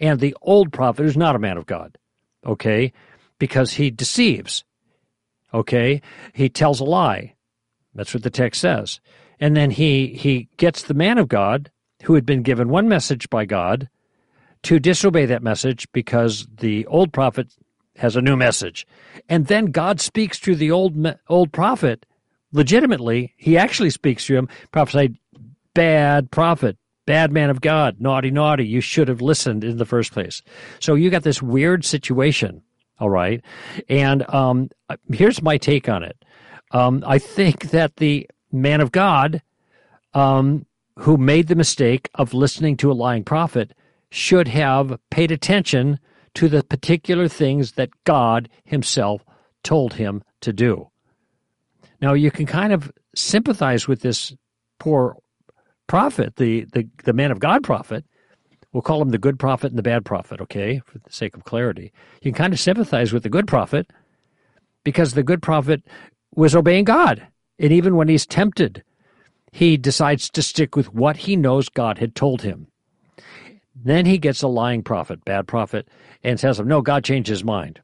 and 0.00 0.20
the 0.20 0.36
old 0.42 0.72
prophet, 0.72 1.06
is 1.06 1.16
not 1.16 1.36
a 1.36 1.40
man 1.40 1.56
of 1.56 1.66
God. 1.66 1.98
Okay, 2.44 2.92
because 3.38 3.72
he 3.72 3.90
deceives. 3.90 4.64
Okay? 5.54 6.00
He 6.32 6.48
tells 6.48 6.80
a 6.80 6.84
lie. 6.84 7.34
That's 7.94 8.12
what 8.12 8.22
the 8.22 8.30
text 8.30 8.60
says. 8.60 9.00
And 9.40 9.56
then 9.56 9.70
he 9.70 10.08
he 10.08 10.48
gets 10.56 10.82
the 10.82 10.94
man 10.94 11.18
of 11.18 11.28
God 11.28 11.70
who 12.04 12.14
had 12.14 12.26
been 12.26 12.42
given 12.42 12.68
one 12.68 12.88
message 12.88 13.28
by 13.30 13.44
God 13.44 13.88
to 14.62 14.78
disobey 14.78 15.26
that 15.26 15.42
message 15.42 15.86
because 15.92 16.46
the 16.58 16.86
old 16.86 17.12
prophet 17.12 17.48
has 17.96 18.16
a 18.16 18.22
new 18.22 18.36
message. 18.36 18.86
And 19.28 19.46
then 19.46 19.66
God 19.66 20.00
speaks 20.00 20.38
to 20.40 20.54
the 20.54 20.70
old 20.70 20.96
old 21.28 21.52
prophet 21.52 22.06
legitimately. 22.52 23.34
He 23.36 23.56
actually 23.56 23.90
speaks 23.90 24.26
to 24.26 24.36
him, 24.36 24.48
prophesied 24.72 25.16
bad 25.74 26.30
prophet, 26.30 26.76
bad 27.06 27.30
man 27.32 27.50
of 27.50 27.60
God, 27.60 28.00
naughty 28.00 28.30
naughty, 28.30 28.66
you 28.66 28.80
should 28.80 29.08
have 29.08 29.22
listened 29.22 29.64
in 29.64 29.76
the 29.76 29.84
first 29.84 30.12
place. 30.12 30.42
So 30.80 30.94
you 30.94 31.10
got 31.10 31.22
this 31.22 31.42
weird 31.42 31.84
situation 31.84 32.62
all 32.98 33.10
right. 33.10 33.42
And 33.88 34.28
um, 34.32 34.70
here's 35.12 35.42
my 35.42 35.58
take 35.58 35.88
on 35.88 36.02
it. 36.02 36.16
Um, 36.72 37.04
I 37.06 37.18
think 37.18 37.70
that 37.70 37.96
the 37.96 38.28
man 38.52 38.80
of 38.80 38.92
God 38.92 39.42
um, 40.14 40.66
who 40.98 41.16
made 41.16 41.48
the 41.48 41.54
mistake 41.54 42.08
of 42.14 42.34
listening 42.34 42.76
to 42.78 42.90
a 42.90 42.94
lying 42.94 43.24
prophet 43.24 43.72
should 44.10 44.48
have 44.48 44.98
paid 45.10 45.30
attention 45.30 45.98
to 46.34 46.48
the 46.48 46.62
particular 46.62 47.28
things 47.28 47.72
that 47.72 47.90
God 48.04 48.48
himself 48.64 49.24
told 49.62 49.94
him 49.94 50.22
to 50.40 50.52
do. 50.52 50.88
Now, 52.00 52.14
you 52.14 52.30
can 52.30 52.46
kind 52.46 52.72
of 52.72 52.92
sympathize 53.14 53.88
with 53.88 54.00
this 54.00 54.34
poor 54.78 55.16
prophet, 55.86 56.36
the, 56.36 56.64
the, 56.72 56.88
the 57.04 57.12
man 57.12 57.30
of 57.30 57.40
God 57.40 57.62
prophet, 57.62 58.04
We'll 58.76 58.82
call 58.82 59.00
him 59.00 59.08
the 59.08 59.16
good 59.16 59.38
prophet 59.38 59.68
and 59.68 59.78
the 59.78 59.82
bad 59.82 60.04
prophet, 60.04 60.38
okay, 60.38 60.82
for 60.84 60.98
the 60.98 61.10
sake 61.10 61.34
of 61.34 61.44
clarity. 61.44 61.94
You 62.20 62.30
can 62.30 62.36
kind 62.36 62.52
of 62.52 62.60
sympathize 62.60 63.10
with 63.10 63.22
the 63.22 63.30
good 63.30 63.46
prophet 63.46 63.90
because 64.84 65.14
the 65.14 65.22
good 65.22 65.40
prophet 65.40 65.82
was 66.34 66.54
obeying 66.54 66.84
God. 66.84 67.26
And 67.58 67.72
even 67.72 67.96
when 67.96 68.08
he's 68.08 68.26
tempted, 68.26 68.84
he 69.50 69.78
decides 69.78 70.28
to 70.28 70.42
stick 70.42 70.76
with 70.76 70.92
what 70.92 71.16
he 71.16 71.36
knows 71.36 71.70
God 71.70 71.96
had 71.96 72.14
told 72.14 72.42
him. 72.42 72.66
Then 73.74 74.04
he 74.04 74.18
gets 74.18 74.42
a 74.42 74.46
lying 74.46 74.82
prophet, 74.82 75.24
bad 75.24 75.48
prophet, 75.48 75.88
and 76.22 76.38
says, 76.38 76.60
No, 76.60 76.82
God 76.82 77.02
changed 77.02 77.30
his 77.30 77.42
mind. 77.42 77.80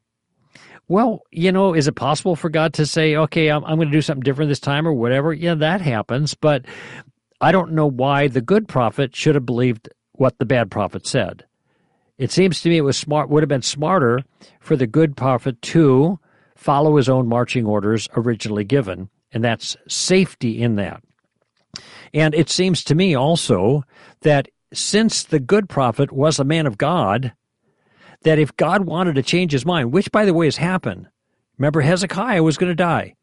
Well, 0.89 1.23
you 1.31 1.53
know, 1.53 1.73
is 1.73 1.89
it 1.89 1.97
possible 1.97 2.37
for 2.37 2.51
God 2.51 2.75
to 2.75 2.85
say, 2.85 3.17
okay, 3.17 3.49
I'm, 3.49 3.65
I'm 3.65 3.77
going 3.77 3.89
to 3.89 3.97
do 3.97 4.03
something 4.03 4.25
different 4.25 4.51
this 4.51 4.61
time 4.61 4.87
or 4.87 4.93
whatever? 4.93 5.33
Yeah, 5.33 5.55
that 5.55 5.81
happens. 5.81 6.35
But 6.35 6.67
I 7.41 7.51
don't 7.51 7.73
know 7.73 7.87
why 7.87 8.29
the 8.29 8.43
good 8.43 8.69
prophet 8.69 9.17
should 9.17 9.37
have 9.37 9.47
believed 9.47 9.89
what 10.13 10.39
the 10.39 10.45
bad 10.45 10.71
prophet 10.71 11.07
said. 11.07 11.45
It 12.19 12.31
seems 12.31 12.61
to 12.61 12.69
me 12.69 12.77
it 12.77 12.83
was 12.83 12.97
smart 12.97 13.31
would 13.31 13.43
have 13.43 13.49
been 13.49 13.63
smarter 13.63 14.23
for 14.61 14.77
the 14.77 14.87
good 14.87 15.17
prophet 15.17 15.61
to 15.63 16.19
follow 16.55 16.97
his 16.97 17.09
own 17.09 17.27
marching 17.27 17.67
orders 17.67 18.09
originally 18.17 18.65
given, 18.65 19.09
and 19.33 19.43
that's 19.43 19.77
safety 19.89 20.63
in 20.63 20.77
that. 20.77 21.03
And 22.15 22.35
it 22.35 22.51
seems 22.51 22.85
to 22.85 22.95
me 22.95 23.15
also 23.15 23.85
that 24.21 24.49
since 24.73 25.25
the 25.25 25.41
good 25.41 25.69
prophet 25.69 26.13
was 26.13 26.39
a 26.39 26.45
man 26.45 26.67
of 26.67 26.79
God, 26.79 27.33
that 28.23 28.39
if 28.39 28.57
God 28.57 28.85
wanted 28.85 29.15
to 29.17 29.23
change 29.23 29.53
his 29.53 29.67
mind, 29.67 29.93
which 29.93 30.13
by 30.13 30.25
the 30.25 30.35
way 30.35 30.47
has 30.47 30.57
happened, 30.57 31.09
remember 31.59 31.81
Hezekiah 31.81 32.43
was 32.43 32.57
going 32.57 32.71
to 32.71 32.77
die, 32.77 33.15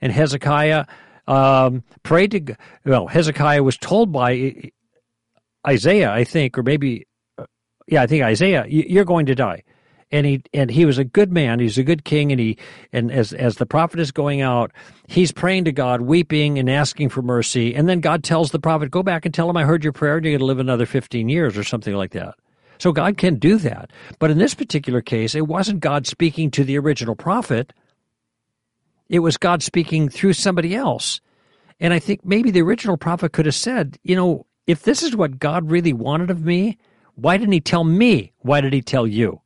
and 0.00 0.12
Hezekiah 0.12 0.86
um, 1.26 1.84
prayed 2.02 2.30
to 2.32 2.56
well 2.84 3.06
Hezekiah 3.06 3.62
was 3.62 3.76
told 3.76 4.12
by 4.12 4.72
Isaiah, 5.66 6.12
I 6.12 6.24
think, 6.24 6.58
or 6.58 6.62
maybe, 6.62 7.06
uh, 7.38 7.46
yeah, 7.88 8.02
I 8.02 8.06
think 8.08 8.24
Isaiah, 8.24 8.66
you're 8.68 9.04
going 9.06 9.26
to 9.26 9.34
die. 9.36 9.62
and 10.10 10.26
he 10.26 10.42
and 10.52 10.70
he 10.70 10.84
was 10.84 10.98
a 10.98 11.04
good 11.04 11.32
man. 11.32 11.60
He's 11.60 11.78
a 11.78 11.84
good 11.84 12.04
king, 12.04 12.32
and 12.32 12.40
he 12.40 12.58
and 12.92 13.10
as 13.12 13.32
as 13.32 13.56
the 13.56 13.66
prophet 13.66 14.00
is 14.00 14.10
going 14.12 14.40
out, 14.40 14.72
he's 15.08 15.32
praying 15.32 15.64
to 15.66 15.72
God, 15.72 16.02
weeping 16.02 16.58
and 16.58 16.70
asking 16.70 17.10
for 17.10 17.22
mercy. 17.22 17.74
And 17.74 17.88
then 17.88 18.00
God 18.00 18.24
tells 18.24 18.50
the 18.50 18.58
prophet, 18.58 18.90
"Go 18.90 19.02
back 19.02 19.24
and 19.24 19.34
tell 19.34 19.50
him 19.50 19.56
I 19.56 19.64
heard 19.64 19.84
your 19.84 19.92
prayer, 19.92 20.16
and 20.16 20.24
you're 20.24 20.32
going 20.32 20.40
to 20.40 20.46
live 20.46 20.58
another 20.60 20.86
fifteen 20.86 21.28
years 21.28 21.56
or 21.56 21.64
something 21.64 21.94
like 21.94 22.12
that." 22.12 22.34
So 22.78 22.92
God 22.92 23.18
can 23.18 23.36
do 23.36 23.58
that. 23.58 23.90
But 24.18 24.30
in 24.30 24.38
this 24.38 24.54
particular 24.54 25.02
case, 25.02 25.34
it 25.34 25.46
wasn't 25.46 25.80
God 25.80 26.06
speaking 26.06 26.50
to 26.52 26.64
the 26.64 26.78
original 26.78 27.16
prophet. 27.16 27.72
It 29.08 29.20
was 29.20 29.36
God 29.36 29.62
speaking 29.62 30.08
through 30.08 30.34
somebody 30.34 30.74
else. 30.74 31.20
And 31.80 31.94
I 31.94 31.98
think 32.00 32.24
maybe 32.24 32.50
the 32.50 32.62
original 32.62 32.96
prophet 32.96 33.32
could 33.32 33.46
have 33.46 33.54
said, 33.54 33.98
you 34.04 34.16
know, 34.16 34.46
if 34.66 34.82
this 34.82 35.02
is 35.02 35.16
what 35.16 35.38
God 35.38 35.70
really 35.70 35.92
wanted 35.92 36.30
of 36.30 36.44
me, 36.44 36.78
why 37.14 37.36
didn't 37.36 37.52
he 37.52 37.60
tell 37.60 37.84
me? 37.84 38.32
Why 38.38 38.60
did 38.60 38.72
he 38.72 38.82
tell 38.82 39.06
you? 39.06 39.40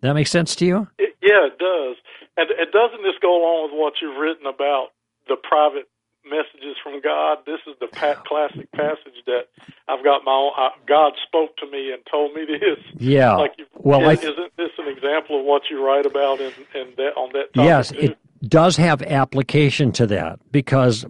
That 0.00 0.14
makes 0.14 0.30
sense 0.30 0.56
to 0.56 0.66
you? 0.66 0.88
It, 0.98 1.14
yeah, 1.22 1.46
it 1.46 1.58
does. 1.58 1.96
And, 2.36 2.50
and 2.50 2.72
doesn't 2.72 3.02
this 3.02 3.14
go 3.20 3.30
along 3.30 3.70
with 3.70 3.78
what 3.78 3.94
you've 4.02 4.16
written 4.16 4.46
about 4.46 4.88
the 5.28 5.36
private 5.36 5.88
messages 6.24 6.76
from 6.82 7.00
God? 7.00 7.38
This 7.46 7.60
is 7.66 7.76
the 7.80 7.86
classic 8.26 8.70
passage 8.72 9.22
that 9.26 9.46
I've 9.88 10.02
got 10.02 10.24
my 10.24 10.32
own. 10.32 10.52
Uh, 10.58 10.70
God 10.86 11.12
spoke 11.26 11.56
to 11.58 11.70
me 11.70 11.92
and 11.92 12.02
told 12.10 12.34
me 12.34 12.44
this. 12.46 12.78
Yeah. 12.96 13.36
Like, 13.36 13.52
well, 13.74 14.08
is, 14.10 14.18
isn't 14.20 14.56
this 14.56 14.70
an 14.78 14.88
example 14.88 15.40
of 15.40 15.46
what 15.46 15.62
you 15.70 15.84
write 15.84 16.06
about 16.06 16.40
in, 16.40 16.52
in 16.74 16.94
that 16.96 17.14
on 17.16 17.30
that? 17.32 17.54
Topic 17.54 17.68
yes, 17.68 17.90
too? 17.90 17.98
it 17.98 18.18
does 18.48 18.76
have 18.76 19.02
application 19.02 19.92
to 19.92 20.06
that 20.08 20.40
because 20.50 21.06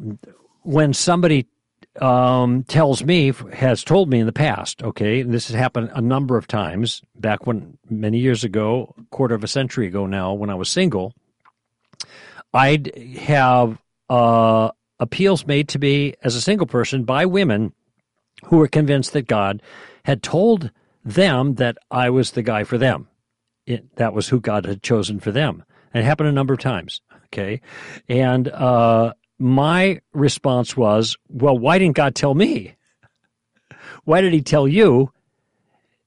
when 0.63 0.93
somebody 0.93 1.47
um, 2.01 2.65
tells 2.65 3.05
me, 3.05 3.33
has 3.53 3.85
told 3.85 4.09
me 4.09 4.21
in 4.21 4.27
the 4.27 4.33
past, 4.33 4.83
okay, 4.83 5.21
and 5.21 5.33
this 5.33 5.49
has 5.49 5.57
happened 5.57 5.91
a 5.95 6.01
number 6.01 6.37
of 6.37 6.47
times 6.47 7.03
back 7.15 7.47
when 7.47 7.77
many 7.91 8.19
years 8.19 8.45
ago, 8.45 8.95
quarter 9.11 9.35
of 9.35 9.45
a 9.45 9.49
century 9.49 9.87
ago 9.87 10.07
now, 10.07 10.33
when 10.33 10.51
I 10.51 10.55
was 10.55 10.69
single, 10.69 11.15
I'd 12.55 12.97
have 13.19 13.79
uh, 14.09 14.71
appeals 14.99 15.47
made 15.47 15.69
to 15.69 15.79
me 15.79 16.15
as 16.23 16.35
a 16.35 16.41
single 16.41 16.67
person 16.67 17.05
by 17.05 17.27
women 17.27 17.73
who 18.47 18.57
were 18.57 18.69
convinced 18.69 19.13
that 19.13 19.27
God 19.27 19.63
had 20.05 20.23
told 20.23 20.71
them 21.05 21.55
that 21.55 21.79
I 21.91 22.11
was 22.11 22.33
the 22.33 22.43
guy 22.43 22.65
for 22.65 22.79
them. 22.79 23.09
It, 23.67 23.97
that 23.97 24.13
was 24.13 24.29
who 24.29 24.41
God 24.41 24.67
had 24.67 24.83
chosen 24.83 25.21
for 25.21 25.31
them. 25.31 25.65
And 25.95 26.03
it 26.03 26.07
happened 26.07 26.29
a 26.29 26.33
number 26.33 26.55
of 26.55 26.61
times. 26.61 27.01
Okay. 27.27 27.61
And 28.09 28.49
uh, 28.49 29.15
my 29.39 30.01
response 30.13 30.77
was, 30.77 31.17
well, 31.29 31.59
why 31.59 31.79
didn't 31.79 31.97
God 31.97 32.15
tell 32.15 32.35
me? 32.35 32.77
Why 34.05 34.21
did 34.21 34.33
he 34.33 34.43
tell 34.43 34.69
you 34.69 35.13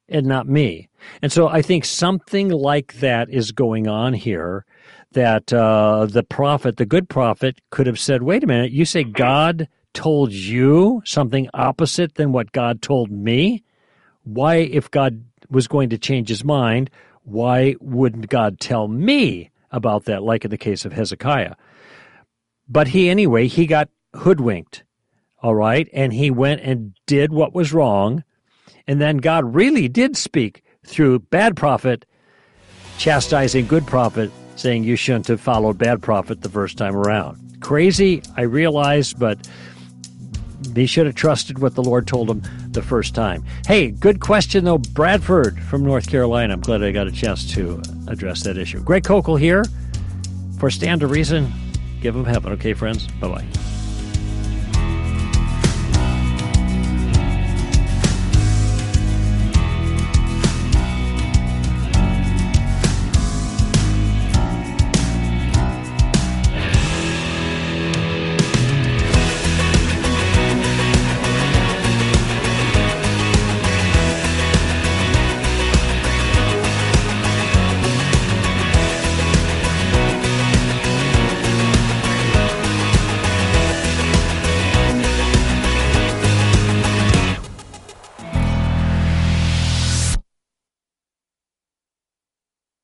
and 0.08 0.26
not 0.26 0.48
me? 0.48 0.90
And 1.22 1.32
so 1.32 1.48
I 1.48 1.62
think 1.62 1.86
something 1.86 2.50
like 2.50 2.96
that 2.96 3.30
is 3.30 3.52
going 3.52 3.88
on 3.88 4.14
here 4.14 4.66
that 5.12 5.52
uh, 5.54 6.06
the 6.06 6.24
prophet, 6.24 6.78
the 6.78 6.86
good 6.86 7.10
prophet, 7.10 7.60
could 7.70 7.88
have 7.88 8.00
said, 8.00 8.24
wait 8.24 8.44
a 8.44 8.48
minute, 8.48 8.72
you 8.72 8.86
say 8.86 9.04
God 9.04 9.68
told 9.94 10.32
you 10.32 11.02
something 11.06 11.50
opposite 11.54 12.16
than 12.16 12.32
what 12.32 12.52
God 12.52 12.82
told 12.82 13.10
me? 13.10 13.64
Why, 14.24 14.56
if 14.58 14.92
God 14.92 15.24
was 15.50 15.68
going 15.68 15.90
to 15.90 15.98
change 15.98 16.30
his 16.30 16.44
mind, 16.44 16.90
why 17.24 17.76
wouldn't 17.80 18.30
God 18.30 18.60
tell 18.60 18.88
me 18.88 19.52
about 19.72 20.06
that, 20.06 20.24
like 20.24 20.44
in 20.44 20.52
the 20.52 20.58
case 20.58 20.86
of 20.86 20.94
Hezekiah? 20.94 21.56
But 22.68 22.90
he, 22.90 23.10
anyway, 23.10 23.48
he 23.48 23.68
got 23.68 23.90
hoodwinked, 24.16 24.84
all 25.42 25.56
right? 25.56 25.88
And 25.94 26.14
he 26.14 26.32
went 26.32 26.62
and 26.62 26.94
did 27.06 27.32
what 27.32 27.54
was 27.54 27.74
wrong. 27.74 28.24
And 28.88 29.00
then 29.00 29.18
God 29.18 29.56
really 29.56 29.88
did 29.88 30.18
speak 30.18 30.64
through 30.86 31.20
bad 31.20 31.56
prophet, 31.56 32.06
chastising 32.98 33.68
good 33.68 33.86
prophet, 33.86 34.32
saying 34.56 34.84
you 34.84 34.96
shouldn't 34.96 35.28
have 35.28 35.42
followed 35.42 35.78
bad 35.78 36.02
prophet 36.02 36.42
the 36.42 36.50
first 36.50 36.78
time 36.78 36.96
around. 36.96 37.58
Crazy, 37.62 38.22
I 38.38 38.42
realize, 38.44 39.14
but 39.14 39.38
he 40.76 40.86
should 40.86 41.06
have 41.06 41.16
trusted 41.16 41.60
what 41.60 41.76
the 41.76 41.84
Lord 41.84 42.08
told 42.08 42.30
him 42.30 42.42
the 42.70 42.82
first 42.82 43.16
time. 43.16 43.44
Hey, 43.68 43.92
good 43.92 44.20
question, 44.20 44.66
though. 44.66 44.78
Bradford 44.78 45.60
from 45.60 45.84
North 45.84 46.10
Carolina. 46.10 46.54
I'm 46.54 46.62
glad 46.62 46.84
I 46.84 46.92
got 46.92 47.08
a 47.08 47.12
chance 47.12 47.52
to 47.54 47.82
address 48.08 48.44
that 48.44 48.58
issue. 48.58 48.82
Greg 48.82 49.04
Koukl 49.04 49.40
here 49.40 49.64
for 50.60 50.70
Stand 50.70 51.02
to 51.02 51.08
Reason 51.08 51.52
give 52.06 52.14
them 52.14 52.24
heaven. 52.26 52.54
Okay, 52.54 52.76
friends? 52.76 53.08
Bye 53.20 53.28
bye. 53.28 53.75